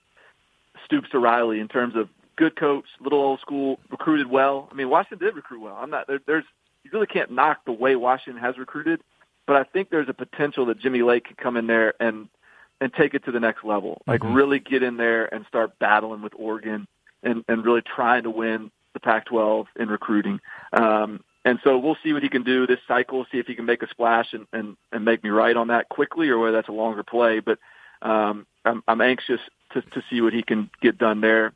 Stoops 0.85 1.09
to 1.11 1.19
Riley 1.19 1.61
in 1.61 1.69
terms 1.69 1.97
of 1.97 2.09
good 2.37 2.57
coach, 2.57 2.85
little 3.01 3.21
old 3.21 3.41
school, 3.41 3.79
recruited 3.91 4.29
well. 4.29 4.69
I 4.71 4.75
mean, 4.75 4.91
Washington 4.91 5.27
did 5.27 5.37
recruit 5.37 5.61
well. 5.61 5.77
I'm 5.81 5.91
not 5.91 6.07
there, 6.07 6.21
there's 6.27 6.45
you 6.85 6.91
really 6.93 7.07
can't 7.07 7.31
knock 7.31 7.65
the 7.65 7.73
way 7.73 7.97
Washington 7.97 8.41
has 8.43 8.59
recruited, 8.59 9.01
but 9.47 9.57
I 9.57 9.65
think 9.65 9.91
there's 9.91 10.09
a 10.09 10.15
potential 10.15 10.67
that 10.67 10.79
Jimmy 10.79 11.03
Lake 11.03 11.25
could 11.25 11.37
come 11.37 11.57
in 11.57 11.67
there 11.67 11.95
and 12.01 12.29
and 12.81 12.93
take 12.93 13.15
it 13.15 13.25
to 13.25 13.33
the 13.33 13.41
next 13.41 13.65
level. 13.65 14.03
Like 14.07 14.21
mm-hmm. 14.21 14.35
really 14.35 14.59
get 14.59 14.83
in 14.83 14.97
there 14.97 15.33
and 15.33 15.47
start 15.47 15.79
battling 15.79 16.23
with 16.23 16.33
Oregon 16.37 16.87
and 17.23 17.45
and 17.49 17.65
really 17.65 17.83
trying 17.83 18.25
to 18.25 18.31
win 18.31 18.71
the 18.97 19.01
Pac-12 19.01 19.67
in 19.79 19.89
recruiting. 19.89 20.41
Um, 20.73 21.23
and 21.45 21.61
so 21.63 21.79
we'll 21.79 21.97
see 22.03 22.13
what 22.13 22.23
he 22.23 22.29
can 22.29 22.43
do 22.43 22.67
this 22.67 22.81
cycle, 22.89 23.25
see 23.31 23.39
if 23.39 23.47
he 23.47 23.55
can 23.55 23.67
make 23.67 23.83
a 23.83 23.89
splash 23.89 24.33
and, 24.33 24.47
and, 24.53 24.77
and 24.91 25.05
make 25.05 25.23
me 25.23 25.31
right 25.31 25.57
on 25.57 25.69
that 25.69 25.89
quickly 25.89 26.29
or 26.29 26.39
whether 26.39 26.57
that's 26.57 26.69
a 26.69 26.73
longer 26.73 27.05
play. 27.05 27.41
But 27.41 27.59
um, 28.03 28.47
I'm, 28.65 28.83
I'm 28.89 29.01
anxious 29.01 29.41
to, 29.73 29.83
to 29.83 30.03
see 30.11 30.21
what 30.21 30.33
he 30.33 30.43
can 30.43 30.71
get 30.81 30.99
done 30.99 31.21
there. 31.21 31.53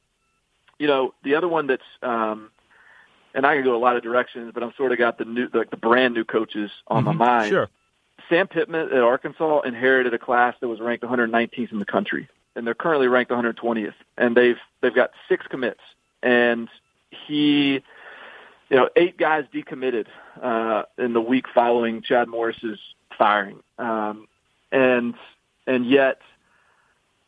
You 0.79 0.87
know, 0.87 1.15
the 1.25 1.35
other 1.35 1.49
one 1.49 1.67
that's, 1.67 1.83
um, 2.03 2.51
and 3.35 3.47
I 3.47 3.57
can 3.57 3.65
go 3.65 3.75
a 3.75 3.79
lot 3.83 3.97
of 3.97 4.03
directions, 4.03 4.53
but 4.55 4.63
I'm 4.63 4.73
sort 4.77 4.93
of 4.93 4.99
got 4.99 5.19
the 5.19 5.25
new, 5.25 5.49
like 5.53 5.71
the 5.71 5.77
brand 5.77 6.15
new 6.15 6.25
coaches 6.25 6.71
on 6.87 7.05
mm-hmm. 7.05 7.19
my 7.19 7.25
mind. 7.27 7.51
Sure. 7.51 7.69
Sam 8.29 8.47
Pittman 8.47 8.93
at 8.93 9.03
Arkansas 9.03 9.61
inherited 9.63 10.15
a 10.15 10.19
class 10.19 10.55
that 10.61 10.69
was 10.69 10.81
ranked 10.81 11.05
119th 11.05 11.73
in 11.73 11.79
the 11.81 11.85
country, 11.85 12.29
and 12.55 12.67
they're 12.67 12.75
currently 12.75 13.09
ranked 13.09 13.33
120th, 13.33 13.95
and 14.17 14.37
they've 14.37 14.59
they've 14.81 14.95
got 14.95 15.11
six 15.29 15.47
commits, 15.49 15.81
and 16.23 16.69
he, 17.11 17.83
you 18.69 18.77
know, 18.77 18.89
eight 18.97 19.17
guys 19.17 19.45
decommitted 19.53 20.07
uh, 20.41 20.85
in 20.99 21.13
the 21.13 21.21
week 21.21 21.47
following 21.55 22.03
Chad 22.03 22.29
Morris's 22.29 22.79
firing, 23.19 23.61
um, 23.79 24.29
and 24.73 25.15
and 25.67 25.87
yet 25.87 26.21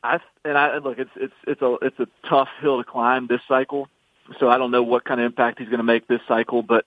I 0.02 0.18
and 0.44 0.58
I 0.58 0.78
look, 0.78 0.98
it's 0.98 1.10
it's 1.16 1.34
it's 1.46 1.62
a 1.62 1.76
it's 1.82 1.98
a 2.00 2.08
tough 2.28 2.48
hill 2.60 2.82
to 2.82 2.84
climb 2.84 3.26
this 3.26 3.40
cycle. 3.46 3.88
So 4.38 4.48
I 4.48 4.58
don't 4.58 4.70
know 4.70 4.82
what 4.82 5.04
kind 5.04 5.20
of 5.20 5.26
impact 5.26 5.58
he's 5.58 5.68
going 5.68 5.78
to 5.78 5.84
make 5.84 6.06
this 6.06 6.20
cycle, 6.28 6.62
but 6.62 6.86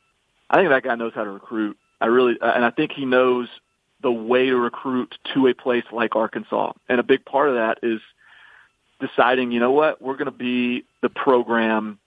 I 0.49 0.57
think 0.57 0.69
that 0.69 0.83
guy 0.83 0.95
knows 0.95 1.13
how 1.13 1.23
to 1.23 1.31
recruit. 1.31 1.77
I 1.99 2.07
really, 2.07 2.37
and 2.41 2.63
I 2.63 2.71
think 2.71 2.91
he 2.91 3.05
knows 3.05 3.47
the 4.01 4.11
way 4.11 4.47
to 4.47 4.55
recruit 4.55 5.17
to 5.33 5.47
a 5.47 5.53
place 5.53 5.83
like 5.91 6.15
Arkansas. 6.15 6.73
And 6.87 6.99
a 6.99 7.03
big 7.03 7.25
part 7.25 7.49
of 7.49 7.55
that 7.55 7.79
is 7.83 7.99
deciding, 8.99 9.51
you 9.51 9.59
know 9.59 9.71
what, 9.71 10.01
we're 10.01 10.15
going 10.15 10.25
to 10.25 10.31
be 10.31 10.85
the 11.01 11.09
program 11.09 11.99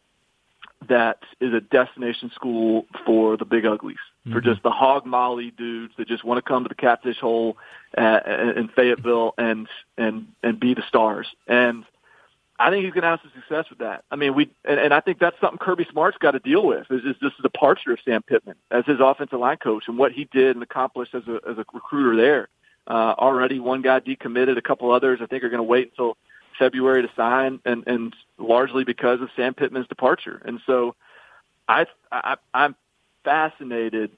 that 0.89 1.19
is 1.41 1.53
a 1.53 1.61
destination 1.61 2.31
school 2.35 2.87
for 3.05 3.37
the 3.37 3.45
big 3.45 3.67
uglies, 3.67 3.97
mm-hmm. 4.25 4.33
for 4.33 4.41
just 4.41 4.63
the 4.63 4.71
hog 4.71 5.05
molly 5.05 5.51
dudes 5.51 5.93
that 5.99 6.07
just 6.07 6.25
want 6.25 6.39
to 6.39 6.49
come 6.49 6.65
to 6.65 6.69
the 6.69 6.75
catfish 6.75 7.19
hole 7.19 7.57
uh, 7.97 8.21
in 8.57 8.69
Fayetteville 8.75 9.35
and 9.39 9.69
and 9.97 10.29
and 10.43 10.61
be 10.61 10.75
the 10.75 10.85
stars. 10.87 11.27
And 11.47 11.85
I 12.61 12.71
think 12.71 12.85
he's 12.85 12.93
going 12.93 13.03
to 13.03 13.09
have 13.09 13.21
some 13.23 13.33
success 13.35 13.67
with 13.71 13.79
that. 13.79 14.05
I 14.11 14.17
mean, 14.17 14.35
we 14.35 14.51
and, 14.65 14.81
and 14.81 14.95
I 14.95 15.01
think 15.01 15.19
that's 15.19 15.37
something 15.41 15.59
Kirby 15.59 15.87
Smart's 15.91 16.19
got 16.19 16.33
to 16.33 16.41
deal 16.41 16.67
with 16.67 16.91
is, 16.91 17.03
is 17.05 17.17
this 17.21 17.33
departure 17.43 17.93
of 17.93 17.99
Sam 18.05 18.23
Pittman 18.23 18.57
as 18.71 18.85
his 18.87 18.99
offensive 19.01 19.39
line 19.39 19.59
coach 19.59 19.85
and 19.89 19.99
what 19.99 20.13
he 20.13 20.25
did 20.33 20.57
and 20.57 20.63
accomplished 20.63 21.15
as 21.15 21.23
a 21.29 21.41
as 21.49 21.59
a 21.59 21.65
recruiter 21.73 22.17
there. 22.17 22.49
Uh, 22.87 23.15
already 23.19 23.61
one 23.61 23.83
guy 23.83 24.01
decommitted, 24.01 24.57
a 24.57 24.63
couple 24.63 24.91
others 24.91 25.21
I 25.23 25.27
think 25.27 25.45
are 25.45 25.51
going 25.51 25.59
to 25.59 25.63
wait 25.65 25.91
until 25.91 26.17
February 26.59 27.03
to 27.03 27.11
sign, 27.17 27.61
and 27.65 27.85
and 27.87 28.15
largely 28.39 28.85
because 28.85 29.21
of 29.21 29.31
Sam 29.37 29.55
Pittman's 29.55 29.89
departure. 29.89 30.41
And 30.45 30.61
so, 30.67 30.95
I, 31.69 31.87
I 32.11 32.37
I'm 32.53 32.75
fascinated 33.25 34.11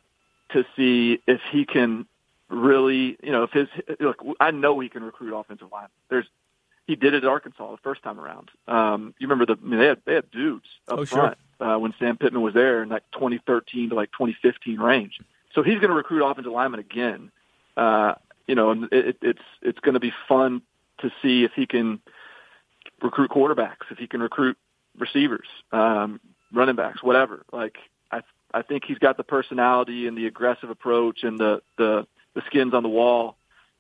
to 0.53 0.65
see 0.77 1.21
if 1.27 1.41
he 1.51 1.65
can 1.65 2.07
really, 2.49 3.17
you 3.23 3.33
know, 3.33 3.45
if 3.45 3.51
his 3.53 3.69
look. 3.99 4.25
I 4.39 4.51
know 4.51 4.79
he 4.81 4.89
can 4.89 5.03
recruit 5.03 5.37
offensive 5.37 5.71
line. 5.73 5.89
There's 6.09 6.27
he 6.87 6.97
did 6.97 7.15
it 7.15 7.23
at 7.25 7.29
Arkansas 7.29 7.71
the 7.71 7.77
first 7.79 8.03
time 8.03 8.19
around. 8.19 8.51
Um, 8.67 9.15
you 9.19 9.29
remember 9.29 9.47
the 9.47 9.61
I 9.61 9.67
mean, 9.67 9.79
they 9.79 9.87
had 9.87 10.03
they 10.05 10.15
had 10.15 10.31
dudes 10.31 10.67
up 10.89 10.99
oh, 10.99 11.05
front 11.05 11.39
sure. 11.59 11.69
uh, 11.69 11.79
when 11.79 11.95
Sam 11.99 12.17
Pittman 12.17 12.43
was 12.43 12.55
there 12.55 12.83
in 12.83 12.89
like 12.89 13.05
2013 13.13 13.91
to 13.91 13.95
like 13.95 14.11
2015 14.13 14.79
range. 14.81 15.21
So 15.55 15.63
he's 15.63 15.77
going 15.77 15.89
to 15.91 15.95
recruit 15.95 16.25
offensive 16.25 16.53
linemen 16.53 16.81
again. 16.81 17.31
Uh, 17.77 18.15
you 18.47 18.55
know, 18.55 18.71
and 18.71 18.89
it, 18.93 19.19
it's 19.23 19.43
it's 19.63 19.79
going 19.81 19.95
to 19.95 20.01
be 20.01 20.13
fun 20.29 20.63
to 20.99 21.11
see 21.23 21.45
if 21.45 21.53
he 21.55 21.67
can 21.67 22.01
recruit 23.03 23.31
quarterbacks, 23.31 23.91
if 23.91 23.99
he 23.99 24.07
can 24.07 24.21
recruit 24.21 24.57
receivers, 24.99 25.47
um, 25.73 26.21
running 26.53 26.77
backs, 26.77 27.03
whatever. 27.03 27.45
Like 27.53 27.77
I 28.11 28.23
I 28.53 28.63
think 28.63 28.85
he's 28.87 28.99
got 28.99 29.17
the 29.17 29.25
personality 29.25 30.07
and 30.07 30.17
the 30.17 30.27
aggressive 30.27 30.71
approach 30.71 31.23
and 31.23 31.39
the 31.39 31.63
the 31.79 32.07
the 32.35 32.43
skins 32.47 32.75
on 32.75 32.83
the 32.83 32.89
wall 32.89 33.37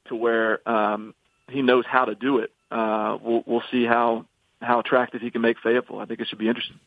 to 0.08 0.16
where 0.16 0.68
um, 0.68 1.14
he 1.48 1.62
knows 1.62 1.84
how 1.86 2.04
to 2.04 2.14
do 2.14 2.38
it 2.38 2.52
uh, 2.70 3.18
we'll 3.20 3.42
we'll 3.46 3.62
see 3.70 3.84
how 3.84 4.26
how 4.60 4.80
attractive 4.80 5.20
he 5.20 5.30
can 5.30 5.40
make 5.40 5.58
Fayetteville. 5.58 5.98
I 5.98 6.04
think 6.04 6.20
it 6.20 6.28
should 6.28 6.38
be 6.38 6.48
interesting. 6.48 6.78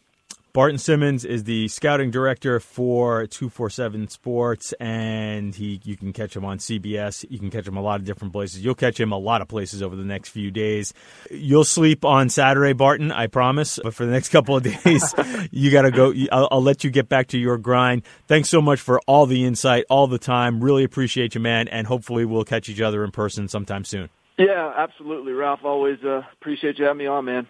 Barton 0.54 0.78
Simmons 0.78 1.26
is 1.26 1.46
the 1.46 1.68
scouting 1.68 2.12
director 2.12 2.60
for 2.60 3.26
247 3.26 4.08
Sports, 4.10 4.72
and 4.74 5.56
he 5.56 5.82
you 5.84 5.98
can 5.98 6.14
catch 6.14 6.36
him 6.36 6.46
on 6.46 6.60
CBS. 6.60 7.26
You 7.28 7.40
can 7.40 7.50
catch 7.50 7.68
him 7.68 7.76
a 7.76 7.82
lot 7.82 8.00
of 8.00 8.06
different 8.06 8.34
places. 8.34 8.64
You'll 8.64 8.76
catch 8.76 9.00
him 9.00 9.12
a 9.12 9.18
lot 9.18 9.42
of 9.42 9.48
places 9.48 9.82
over 9.82 9.96
the 9.96 10.04
next 10.04 10.30
few 10.30 10.52
days. 10.52 10.94
You'll 11.32 11.64
sleep 11.64 12.06
on 12.06 12.30
Saturday, 12.30 12.74
Barton, 12.74 13.12
I 13.12 13.26
promise. 13.26 13.80
But 13.84 13.96
for 13.96 14.06
the 14.06 14.12
next 14.12 14.30
couple 14.30 14.56
of 14.56 14.62
days, 14.84 15.16
you 15.50 15.72
got 15.72 15.84
to 15.84 15.92
go. 15.92 16.14
I'll, 16.32 16.48
I'll 16.52 16.62
let 16.62 16.84
you 16.84 16.92
get 16.92 17.10
back 17.10 17.30
to 17.30 17.40
your 17.40 17.58
grind. 17.58 18.04
Thanks 18.28 18.50
so 18.50 18.62
much 18.62 18.80
for 18.80 19.02
all 19.08 19.26
the 19.26 19.46
insight, 19.46 19.86
all 19.90 20.06
the 20.06 20.20
time. 20.20 20.64
Really 20.64 20.84
appreciate 20.84 21.34
you, 21.34 21.42
man, 21.42 21.68
and 21.68 21.88
hopefully 21.88 22.26
we'll 22.26 22.46
catch 22.46 22.70
each 22.70 22.80
other 22.82 23.04
in 23.04 23.10
person 23.10 23.48
sometime 23.48 23.86
soon. 23.86 24.10
Yeah, 24.38 24.72
absolutely, 24.78 25.32
Ralph. 25.34 25.62
Always 25.64 25.98
uh, 26.04 26.22
appreciate 26.34 26.78
you 26.78 26.86
having 26.86 27.00
me 27.00 27.08
on, 27.08 27.26
man. 27.26 27.48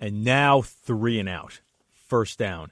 And 0.00 0.24
now 0.24 0.62
three 0.62 1.20
and 1.20 1.28
out, 1.28 1.60
first 2.12 2.38
down. 2.38 2.70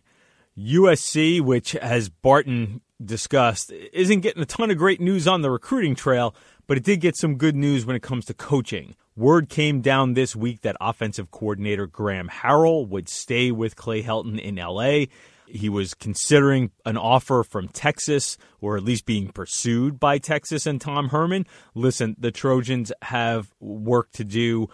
USC, 0.59 1.41
which 1.41 1.75
as 1.75 2.11
Barton 2.11 2.83
discussed, 3.03 3.73
isn't 3.73 4.21
getting 4.21 4.43
a 4.43 4.45
ton 4.45 4.71
of 4.71 4.77
great 4.77 5.01
news 5.01 5.27
on 5.27 5.41
the 5.41 5.51
recruiting 5.51 5.95
trail, 5.95 6.35
but 6.67 6.77
it 6.77 6.85
did 6.85 7.01
get 7.01 7.17
some 7.17 7.37
good 7.37 7.57
news 7.57 7.87
when 7.87 7.97
it 7.97 8.03
comes 8.03 8.27
to 8.27 8.35
coaching. 8.35 8.95
Word 9.17 9.49
came 9.49 9.81
down 9.81 10.13
this 10.13 10.37
week 10.37 10.61
that 10.61 10.77
offensive 10.79 11.31
coordinator 11.31 11.87
Graham 11.87 12.29
Harrell 12.29 12.87
would 12.87 13.09
stay 13.09 13.51
with 13.51 13.77
Clay 13.77 14.03
Helton 14.03 14.39
in 14.39 14.57
LA. 14.57 15.07
He 15.47 15.71
was 15.71 15.95
considering 15.95 16.71
an 16.85 16.99
offer 16.99 17.43
from 17.43 17.69
Texas, 17.69 18.37
or 18.61 18.77
at 18.77 18.85
least 18.85 19.07
being 19.07 19.29
pursued 19.29 19.99
by 19.99 20.19
Texas 20.19 20.67
and 20.67 20.79
Tom 20.79 21.09
Herman. 21.09 21.47
Listen, 21.75 22.15
the 22.19 22.31
Trojans 22.31 22.93
have 23.01 23.55
work 23.59 24.13
to 24.13 24.25
do, 24.25 24.69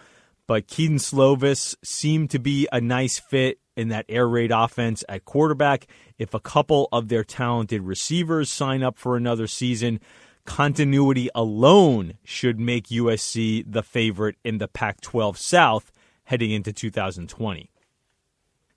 but 0.45 0.67
Kedon 0.67 0.97
Slovis 0.97 1.73
seemed 1.85 2.31
to 2.31 2.39
be 2.39 2.67
a 2.69 2.81
nice 2.81 3.17
fit 3.17 3.59
in 3.77 3.87
that 3.89 4.05
air 4.09 4.27
raid 4.27 4.51
offense 4.51 5.05
at 5.07 5.23
quarterback. 5.23 5.87
If 6.17 6.33
a 6.33 6.39
couple 6.39 6.89
of 6.91 7.07
their 7.07 7.23
talented 7.23 7.83
receivers 7.83 8.51
sign 8.51 8.83
up 8.83 8.97
for 8.97 9.15
another 9.15 9.47
season, 9.47 10.01
continuity 10.43 11.29
alone 11.33 12.15
should 12.23 12.59
make 12.59 12.87
USC 12.87 13.63
the 13.65 13.83
favorite 13.83 14.35
in 14.43 14.57
the 14.57 14.67
Pac 14.67 14.99
12 14.99 15.37
South 15.37 15.91
heading 16.25 16.51
into 16.51 16.73
2020 16.73 17.69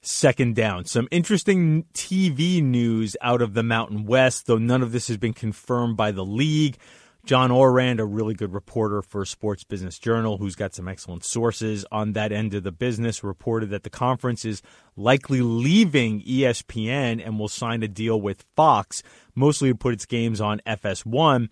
second 0.02 0.54
down. 0.54 0.84
Some 0.84 1.08
interesting 1.10 1.84
TV 1.94 2.62
news 2.62 3.16
out 3.20 3.42
of 3.42 3.54
the 3.54 3.62
Mountain 3.62 4.06
West, 4.06 4.46
though 4.46 4.58
none 4.58 4.82
of 4.82 4.92
this 4.92 5.08
has 5.08 5.16
been 5.16 5.32
confirmed 5.32 5.96
by 5.96 6.10
the 6.10 6.24
league. 6.24 6.78
John 7.24 7.50
Ourand, 7.50 8.00
a 8.00 8.04
really 8.04 8.34
good 8.34 8.52
reporter 8.52 9.02
for 9.02 9.24
Sports 9.24 9.64
Business 9.64 9.98
Journal, 9.98 10.38
who's 10.38 10.56
got 10.56 10.74
some 10.74 10.88
excellent 10.88 11.24
sources 11.24 11.84
on 11.92 12.14
that 12.14 12.32
end 12.32 12.54
of 12.54 12.62
the 12.62 12.72
business, 12.72 13.22
reported 13.22 13.70
that 13.70 13.82
the 13.82 13.90
conference 13.90 14.44
is 14.44 14.62
likely 14.96 15.40
leaving 15.40 16.22
ESPN 16.22 17.24
and 17.24 17.38
will 17.38 17.48
sign 17.48 17.82
a 17.82 17.88
deal 17.88 18.20
with 18.20 18.44
Fox, 18.56 19.02
mostly 19.34 19.70
to 19.70 19.74
put 19.74 19.94
its 19.94 20.06
games 20.06 20.40
on 20.40 20.60
FS1, 20.66 21.48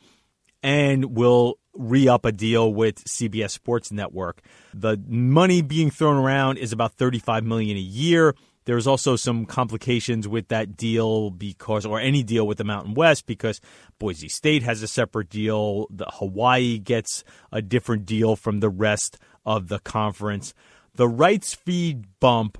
and 0.63 1.17
will 1.17 1.59
re 1.75 2.09
up 2.09 2.25
a 2.25 2.33
deal 2.33 2.73
with 2.73 3.05
CBS 3.05 3.51
Sports 3.51 3.93
Network. 3.93 4.43
The 4.75 5.01
money 5.07 5.63
being 5.63 5.91
thrown 5.91 6.17
around 6.17 6.59
is 6.59 6.73
about 6.73 6.95
35 6.95 7.45
million 7.45 7.77
a 7.77 7.81
year. 7.81 8.35
There's 8.69 8.87
also 8.87 9.17
some 9.17 9.47
complications 9.47 10.29
with 10.29 10.49
that 10.49 10.77
deal 10.77 11.31
because, 11.31 11.87
or 11.87 11.99
any 11.99 12.23
deal 12.23 12.47
with 12.47 12.59
the 12.59 12.65
Mountain 12.65 12.93
West, 12.93 13.25
because 13.25 13.63
Boise 13.99 14.29
State 14.29 14.63
has 14.63 14.83
a 14.83 14.87
separate 14.87 15.31
deal. 15.31 15.87
The 15.89 16.05
Hawaii 16.05 16.77
gets 16.77 17.25
a 17.51 17.63
different 17.63 18.05
deal 18.05 18.37
from 18.37 18.61
the 18.61 18.69
rest 18.69 19.17
of 19.47 19.69
the 19.69 19.79
conference. 19.79 20.53
The 20.97 21.09
rights 21.09 21.55
fee 21.55 22.03
bump, 22.21 22.59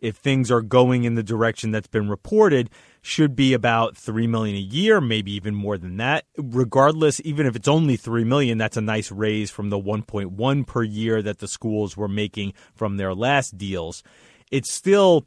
if 0.00 0.16
things 0.16 0.50
are 0.50 0.62
going 0.62 1.04
in 1.04 1.14
the 1.14 1.22
direction 1.22 1.72
that's 1.72 1.88
been 1.88 2.08
reported, 2.08 2.70
should 3.02 3.36
be 3.36 3.52
about 3.52 3.98
3 3.98 4.26
million 4.28 4.56
a 4.56 4.60
year, 4.60 4.98
maybe 4.98 5.30
even 5.32 5.54
more 5.54 5.76
than 5.76 5.98
that. 5.98 6.24
Regardless, 6.38 7.20
even 7.22 7.44
if 7.44 7.54
it's 7.54 7.68
only 7.68 7.98
3 7.98 8.24
million, 8.24 8.56
that's 8.56 8.78
a 8.78 8.80
nice 8.80 9.12
raise 9.12 9.50
from 9.50 9.68
the 9.68 9.78
1.1 9.78 10.66
per 10.66 10.82
year 10.82 11.20
that 11.20 11.40
the 11.40 11.48
schools 11.48 11.98
were 11.98 12.08
making 12.08 12.54
from 12.74 12.96
their 12.96 13.14
last 13.14 13.58
deals. 13.58 14.02
It 14.50 14.64
still 14.64 15.26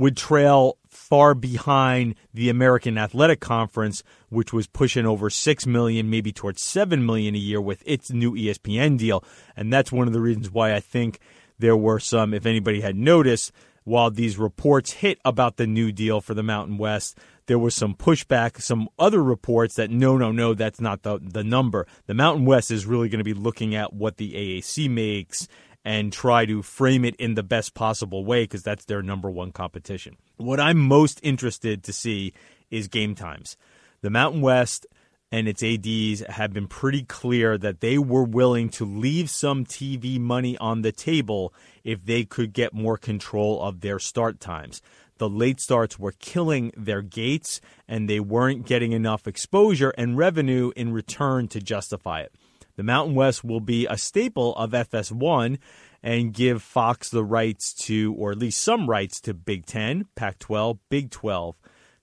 would 0.00 0.16
trail 0.16 0.78
far 0.88 1.34
behind 1.34 2.14
the 2.32 2.48
American 2.48 2.96
Athletic 2.96 3.38
Conference, 3.38 4.02
which 4.30 4.50
was 4.50 4.66
pushing 4.66 5.04
over 5.04 5.28
6 5.28 5.66
million, 5.66 6.08
maybe 6.08 6.32
towards 6.32 6.62
7 6.62 7.04
million 7.04 7.34
a 7.34 7.38
year 7.38 7.60
with 7.60 7.82
its 7.84 8.10
new 8.10 8.32
ESPN 8.32 8.96
deal. 8.96 9.22
And 9.54 9.70
that's 9.70 9.92
one 9.92 10.06
of 10.06 10.14
the 10.14 10.20
reasons 10.22 10.50
why 10.50 10.74
I 10.74 10.80
think 10.80 11.20
there 11.58 11.76
were 11.76 12.00
some, 12.00 12.32
if 12.32 12.46
anybody 12.46 12.80
had 12.80 12.96
noticed, 12.96 13.52
while 13.84 14.10
these 14.10 14.38
reports 14.38 14.92
hit 14.92 15.18
about 15.22 15.58
the 15.58 15.66
new 15.66 15.92
deal 15.92 16.22
for 16.22 16.32
the 16.32 16.42
Mountain 16.42 16.78
West, 16.78 17.18
there 17.44 17.58
was 17.58 17.74
some 17.74 17.94
pushback, 17.94 18.62
some 18.62 18.88
other 18.98 19.22
reports 19.22 19.74
that 19.74 19.90
no, 19.90 20.16
no, 20.16 20.32
no, 20.32 20.54
that's 20.54 20.80
not 20.80 21.02
the, 21.02 21.18
the 21.20 21.44
number. 21.44 21.86
The 22.06 22.14
Mountain 22.14 22.46
West 22.46 22.70
is 22.70 22.86
really 22.86 23.10
going 23.10 23.18
to 23.18 23.24
be 23.24 23.34
looking 23.34 23.74
at 23.74 23.92
what 23.92 24.16
the 24.16 24.32
AAC 24.32 24.88
makes 24.88 25.46
and 25.84 26.12
try 26.12 26.44
to 26.46 26.62
frame 26.62 27.04
it 27.04 27.16
in 27.16 27.34
the 27.34 27.42
best 27.42 27.74
possible 27.74 28.24
way 28.24 28.44
because 28.44 28.62
that's 28.62 28.84
their 28.84 29.02
number 29.02 29.30
one 29.30 29.52
competition. 29.52 30.16
What 30.36 30.60
I'm 30.60 30.78
most 30.78 31.20
interested 31.22 31.82
to 31.84 31.92
see 31.92 32.32
is 32.70 32.88
game 32.88 33.14
times. 33.14 33.56
The 34.02 34.10
Mountain 34.10 34.40
West 34.40 34.86
and 35.32 35.46
its 35.46 35.62
ADs 35.62 36.20
have 36.28 36.52
been 36.52 36.66
pretty 36.66 37.04
clear 37.04 37.56
that 37.56 37.80
they 37.80 37.98
were 37.98 38.24
willing 38.24 38.68
to 38.70 38.84
leave 38.84 39.30
some 39.30 39.64
TV 39.64 40.18
money 40.18 40.58
on 40.58 40.82
the 40.82 40.92
table 40.92 41.54
if 41.84 42.04
they 42.04 42.24
could 42.24 42.52
get 42.52 42.74
more 42.74 42.96
control 42.96 43.62
of 43.62 43.80
their 43.80 43.98
start 43.98 44.40
times. 44.40 44.82
The 45.18 45.28
late 45.28 45.60
starts 45.60 45.98
were 45.98 46.12
killing 46.12 46.72
their 46.76 47.02
gates, 47.02 47.60
and 47.86 48.08
they 48.08 48.20
weren't 48.20 48.66
getting 48.66 48.92
enough 48.92 49.28
exposure 49.28 49.92
and 49.98 50.16
revenue 50.16 50.72
in 50.74 50.92
return 50.92 51.46
to 51.48 51.60
justify 51.60 52.22
it. 52.22 52.34
The 52.80 52.84
Mountain 52.84 53.14
West 53.14 53.44
will 53.44 53.60
be 53.60 53.86
a 53.86 53.98
staple 53.98 54.56
of 54.56 54.70
FS1 54.70 55.58
and 56.02 56.32
give 56.32 56.62
Fox 56.62 57.10
the 57.10 57.22
rights 57.22 57.74
to, 57.84 58.14
or 58.14 58.32
at 58.32 58.38
least 58.38 58.62
some 58.62 58.88
rights 58.88 59.20
to 59.20 59.34
Big 59.34 59.66
Ten, 59.66 60.06
Pac 60.14 60.38
12, 60.38 60.78
Big 60.88 61.10
12 61.10 61.56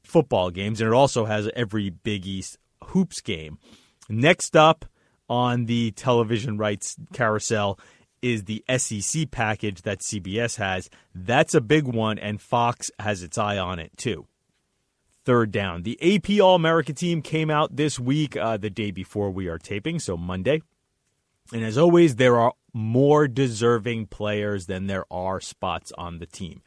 football 0.03 0.51
games. 0.51 0.79
And 0.79 0.87
it 0.87 0.93
also 0.93 1.25
has 1.25 1.49
every 1.55 1.89
Big 1.89 2.27
East 2.27 2.59
hoops 2.83 3.21
game. 3.21 3.57
Next 4.07 4.55
up 4.55 4.85
on 5.27 5.65
the 5.65 5.93
television 5.93 6.59
rights 6.59 6.95
carousel 7.11 7.79
is 8.21 8.43
the 8.43 8.63
SEC 8.77 9.31
package 9.31 9.81
that 9.81 10.01
CBS 10.01 10.57
has. 10.57 10.91
That's 11.15 11.55
a 11.55 11.59
big 11.59 11.85
one, 11.85 12.19
and 12.19 12.39
Fox 12.39 12.91
has 12.99 13.23
its 13.23 13.39
eye 13.39 13.57
on 13.57 13.79
it 13.79 13.97
too. 13.97 14.27
Third 15.27 15.51
down. 15.51 15.83
The 15.83 15.99
AP 16.01 16.39
All 16.39 16.55
America 16.55 16.93
team 16.93 17.21
came 17.21 17.49
out 17.49 17.75
this 17.75 17.99
week, 17.99 18.37
uh, 18.37 18.55
the 18.55 18.69
day 18.69 18.91
before 18.91 19.29
we 19.29 19.49
are 19.49 19.57
taping, 19.57 19.99
so 19.99 20.15
Monday. 20.15 20.61
And 21.51 21.65
as 21.65 21.77
always, 21.77 22.15
there 22.15 22.37
are 22.37 22.53
more 22.73 23.27
deserving 23.27 24.05
players 24.05 24.67
than 24.67 24.87
there 24.87 25.03
are 25.11 25.41
spots 25.41 25.91
on 25.97 26.19
the 26.19 26.25
team. 26.25 26.61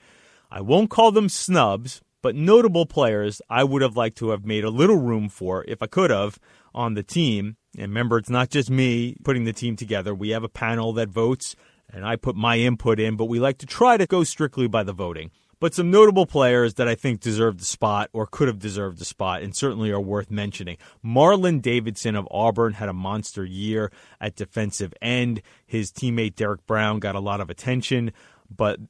I 0.50 0.60
won't 0.60 0.90
call 0.90 1.10
them 1.10 1.30
snubs, 1.30 2.02
but 2.20 2.36
notable 2.36 2.84
players 2.84 3.40
I 3.48 3.64
would 3.64 3.80
have 3.80 3.96
liked 3.96 4.18
to 4.18 4.28
have 4.28 4.44
made 4.44 4.64
a 4.64 4.68
little 4.68 4.98
room 4.98 5.30
for 5.30 5.64
if 5.66 5.82
I 5.82 5.86
could 5.86 6.10
have 6.10 6.38
on 6.74 6.92
the 6.92 7.02
team. 7.02 7.56
And 7.78 7.88
remember, 7.88 8.18
it's 8.18 8.28
not 8.28 8.50
just 8.50 8.68
me 8.68 9.16
putting 9.24 9.44
the 9.44 9.54
team 9.54 9.74
together. 9.74 10.14
We 10.14 10.28
have 10.30 10.44
a 10.44 10.50
panel 10.50 10.92
that 10.92 11.08
votes, 11.08 11.56
and 11.90 12.04
I 12.04 12.16
put 12.16 12.36
my 12.36 12.58
input 12.58 13.00
in, 13.00 13.16
but 13.16 13.24
we 13.24 13.40
like 13.40 13.56
to 13.60 13.66
try 13.66 13.96
to 13.96 14.06
go 14.06 14.22
strictly 14.22 14.68
by 14.68 14.82
the 14.82 14.92
voting. 14.92 15.30
But 15.60 15.74
some 15.74 15.90
notable 15.90 16.24
players 16.24 16.74
that 16.74 16.88
I 16.88 16.94
think 16.94 17.20
deserved 17.20 17.60
the 17.60 17.66
spot 17.66 18.08
or 18.14 18.26
could 18.26 18.48
have 18.48 18.58
deserved 18.58 18.98
the 18.98 19.04
spot 19.04 19.42
and 19.42 19.54
certainly 19.54 19.90
are 19.90 20.00
worth 20.00 20.30
mentioning. 20.30 20.78
Marlon 21.04 21.60
Davidson 21.60 22.16
of 22.16 22.26
Auburn 22.30 22.72
had 22.72 22.88
a 22.88 22.94
monster 22.94 23.44
year 23.44 23.92
at 24.20 24.36
defensive 24.36 24.94
end. 25.02 25.42
His 25.66 25.92
teammate 25.92 26.34
Derrick 26.34 26.66
Brown 26.66 26.98
got 26.98 27.14
a 27.14 27.20
lot 27.20 27.42
of 27.42 27.50
attention, 27.50 28.12
but 28.54 28.80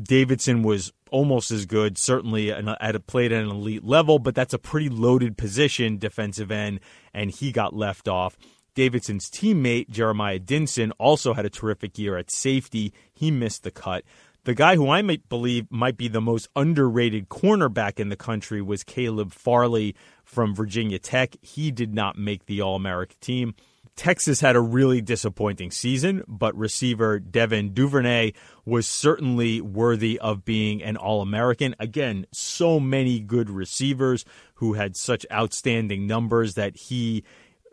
Davidson 0.00 0.62
was 0.62 0.92
almost 1.10 1.52
as 1.52 1.66
good, 1.66 1.96
certainly 1.96 2.50
at 2.50 2.94
a 2.96 3.00
played 3.00 3.32
at 3.32 3.44
an 3.44 3.50
elite 3.50 3.84
level, 3.84 4.18
but 4.18 4.34
that's 4.34 4.52
a 4.52 4.58
pretty 4.58 4.88
loaded 4.88 5.38
position, 5.38 5.98
defensive 5.98 6.50
end, 6.50 6.80
and 7.14 7.30
he 7.30 7.52
got 7.52 7.74
left 7.74 8.08
off. 8.08 8.36
Davidson's 8.74 9.30
teammate, 9.30 9.88
Jeremiah 9.88 10.38
Dinson, 10.38 10.92
also 10.98 11.32
had 11.32 11.46
a 11.46 11.50
terrific 11.50 11.98
year 11.98 12.18
at 12.18 12.30
safety. 12.30 12.92
He 13.10 13.30
missed 13.30 13.62
the 13.62 13.70
cut. 13.70 14.04
The 14.46 14.54
guy 14.54 14.76
who 14.76 14.88
I 14.88 15.02
might 15.02 15.28
believe 15.28 15.66
might 15.72 15.96
be 15.96 16.06
the 16.06 16.20
most 16.20 16.48
underrated 16.54 17.28
cornerback 17.28 17.98
in 17.98 18.10
the 18.10 18.16
country 18.16 18.62
was 18.62 18.84
Caleb 18.84 19.32
Farley 19.32 19.96
from 20.22 20.54
Virginia 20.54 21.00
Tech. 21.00 21.34
He 21.42 21.72
did 21.72 21.92
not 21.92 22.16
make 22.16 22.46
the 22.46 22.60
All 22.60 22.76
American 22.76 23.16
team. 23.20 23.56
Texas 23.96 24.40
had 24.40 24.54
a 24.54 24.60
really 24.60 25.00
disappointing 25.00 25.72
season, 25.72 26.22
but 26.28 26.56
receiver 26.56 27.18
Devin 27.18 27.74
Duvernay 27.74 28.34
was 28.64 28.86
certainly 28.86 29.60
worthy 29.60 30.16
of 30.20 30.44
being 30.44 30.80
an 30.80 30.96
All 30.96 31.22
American. 31.22 31.74
Again, 31.80 32.24
so 32.32 32.78
many 32.78 33.18
good 33.18 33.50
receivers 33.50 34.24
who 34.54 34.74
had 34.74 34.96
such 34.96 35.26
outstanding 35.32 36.06
numbers 36.06 36.54
that 36.54 36.76
he, 36.76 37.24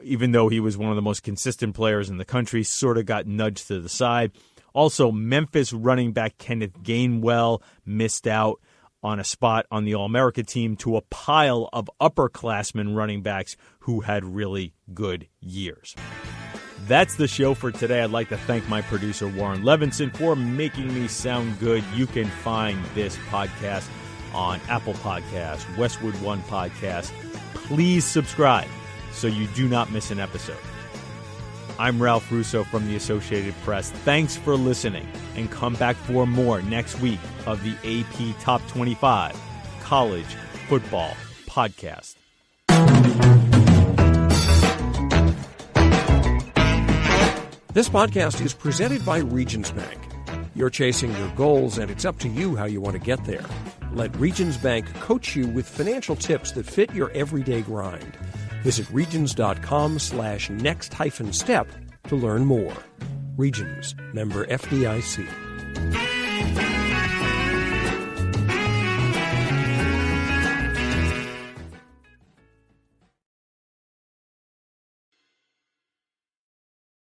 even 0.01 0.31
though 0.31 0.49
he 0.49 0.59
was 0.59 0.75
one 0.75 0.89
of 0.89 0.95
the 0.95 1.03
most 1.03 1.21
consistent 1.21 1.75
players 1.75 2.09
in 2.09 2.17
the 2.17 2.25
country, 2.25 2.63
sort 2.63 2.97
of 2.97 3.05
got 3.05 3.27
nudged 3.27 3.67
to 3.67 3.79
the 3.79 3.89
side. 3.89 4.31
Also, 4.73 5.11
Memphis 5.11 5.71
running 5.71 6.11
back 6.13 6.37
Kenneth 6.37 6.81
Gainwell 6.81 7.61
missed 7.85 8.27
out 8.27 8.59
on 9.03 9.19
a 9.19 9.23
spot 9.23 9.65
on 9.69 9.85
the 9.85 9.93
All 9.95 10.05
America 10.05 10.43
team 10.43 10.75
to 10.77 10.95
a 10.95 11.01
pile 11.01 11.69
of 11.73 11.89
upperclassmen 12.01 12.95
running 12.95 13.21
backs 13.21 13.57
who 13.79 14.01
had 14.01 14.23
really 14.23 14.73
good 14.93 15.27
years. 15.41 15.95
That's 16.87 17.15
the 17.15 17.27
show 17.27 17.53
for 17.53 17.71
today. 17.71 18.01
I'd 18.01 18.11
like 18.11 18.29
to 18.29 18.37
thank 18.37 18.67
my 18.67 18.81
producer, 18.81 19.27
Warren 19.27 19.61
Levinson, 19.63 20.15
for 20.15 20.35
making 20.35 20.93
me 20.93 21.07
sound 21.07 21.59
good. 21.59 21.83
You 21.93 22.07
can 22.07 22.25
find 22.25 22.83
this 22.93 23.15
podcast 23.29 23.87
on 24.33 24.59
Apple 24.67 24.93
Podcasts, 24.95 25.77
Westwood 25.77 26.15
One 26.21 26.41
Podcast. 26.43 27.13
Please 27.53 28.03
subscribe 28.03 28.67
so 29.11 29.27
you 29.27 29.47
do 29.47 29.69
not 29.69 29.91
miss 29.91 30.11
an 30.11 30.19
episode. 30.19 30.57
I'm 31.79 32.01
Ralph 32.01 32.31
Russo 32.31 32.63
from 32.63 32.85
the 32.87 32.95
Associated 32.95 33.55
Press. 33.63 33.89
Thanks 33.89 34.35
for 34.37 34.55
listening, 34.55 35.07
and 35.35 35.49
come 35.49 35.73
back 35.75 35.95
for 35.95 36.27
more 36.27 36.61
next 36.61 36.99
week 36.99 37.19
of 37.47 37.63
the 37.63 37.73
AP 37.83 38.39
Top 38.39 38.65
25 38.67 39.35
College 39.81 40.35
Football 40.67 41.15
Podcast. 41.47 42.15
This 47.73 47.89
podcast 47.89 48.45
is 48.45 48.53
presented 48.53 49.03
by 49.03 49.17
Regions 49.17 49.71
Bank. 49.71 49.99
You're 50.53 50.69
chasing 50.69 51.11
your 51.17 51.29
goals, 51.29 51.79
and 51.79 51.89
it's 51.89 52.05
up 52.05 52.19
to 52.19 52.29
you 52.29 52.55
how 52.55 52.65
you 52.65 52.81
want 52.81 52.93
to 52.93 52.99
get 52.99 53.25
there. 53.25 53.43
Let 53.93 54.15
Regions 54.17 54.57
Bank 54.57 54.93
coach 54.99 55.35
you 55.35 55.47
with 55.47 55.67
financial 55.67 56.15
tips 56.15 56.51
that 56.51 56.67
fit 56.67 56.93
your 56.93 57.09
everyday 57.11 57.63
grind. 57.63 58.15
Visit 58.63 58.89
regions.com 58.91 59.99
slash 59.99 60.49
next 60.49 60.93
hyphen 60.93 61.31
step 61.33 61.67
to 62.07 62.15
learn 62.15 62.45
more. 62.45 62.73
Regions, 63.37 63.95
member 64.13 64.45
FDIC. 64.45 66.12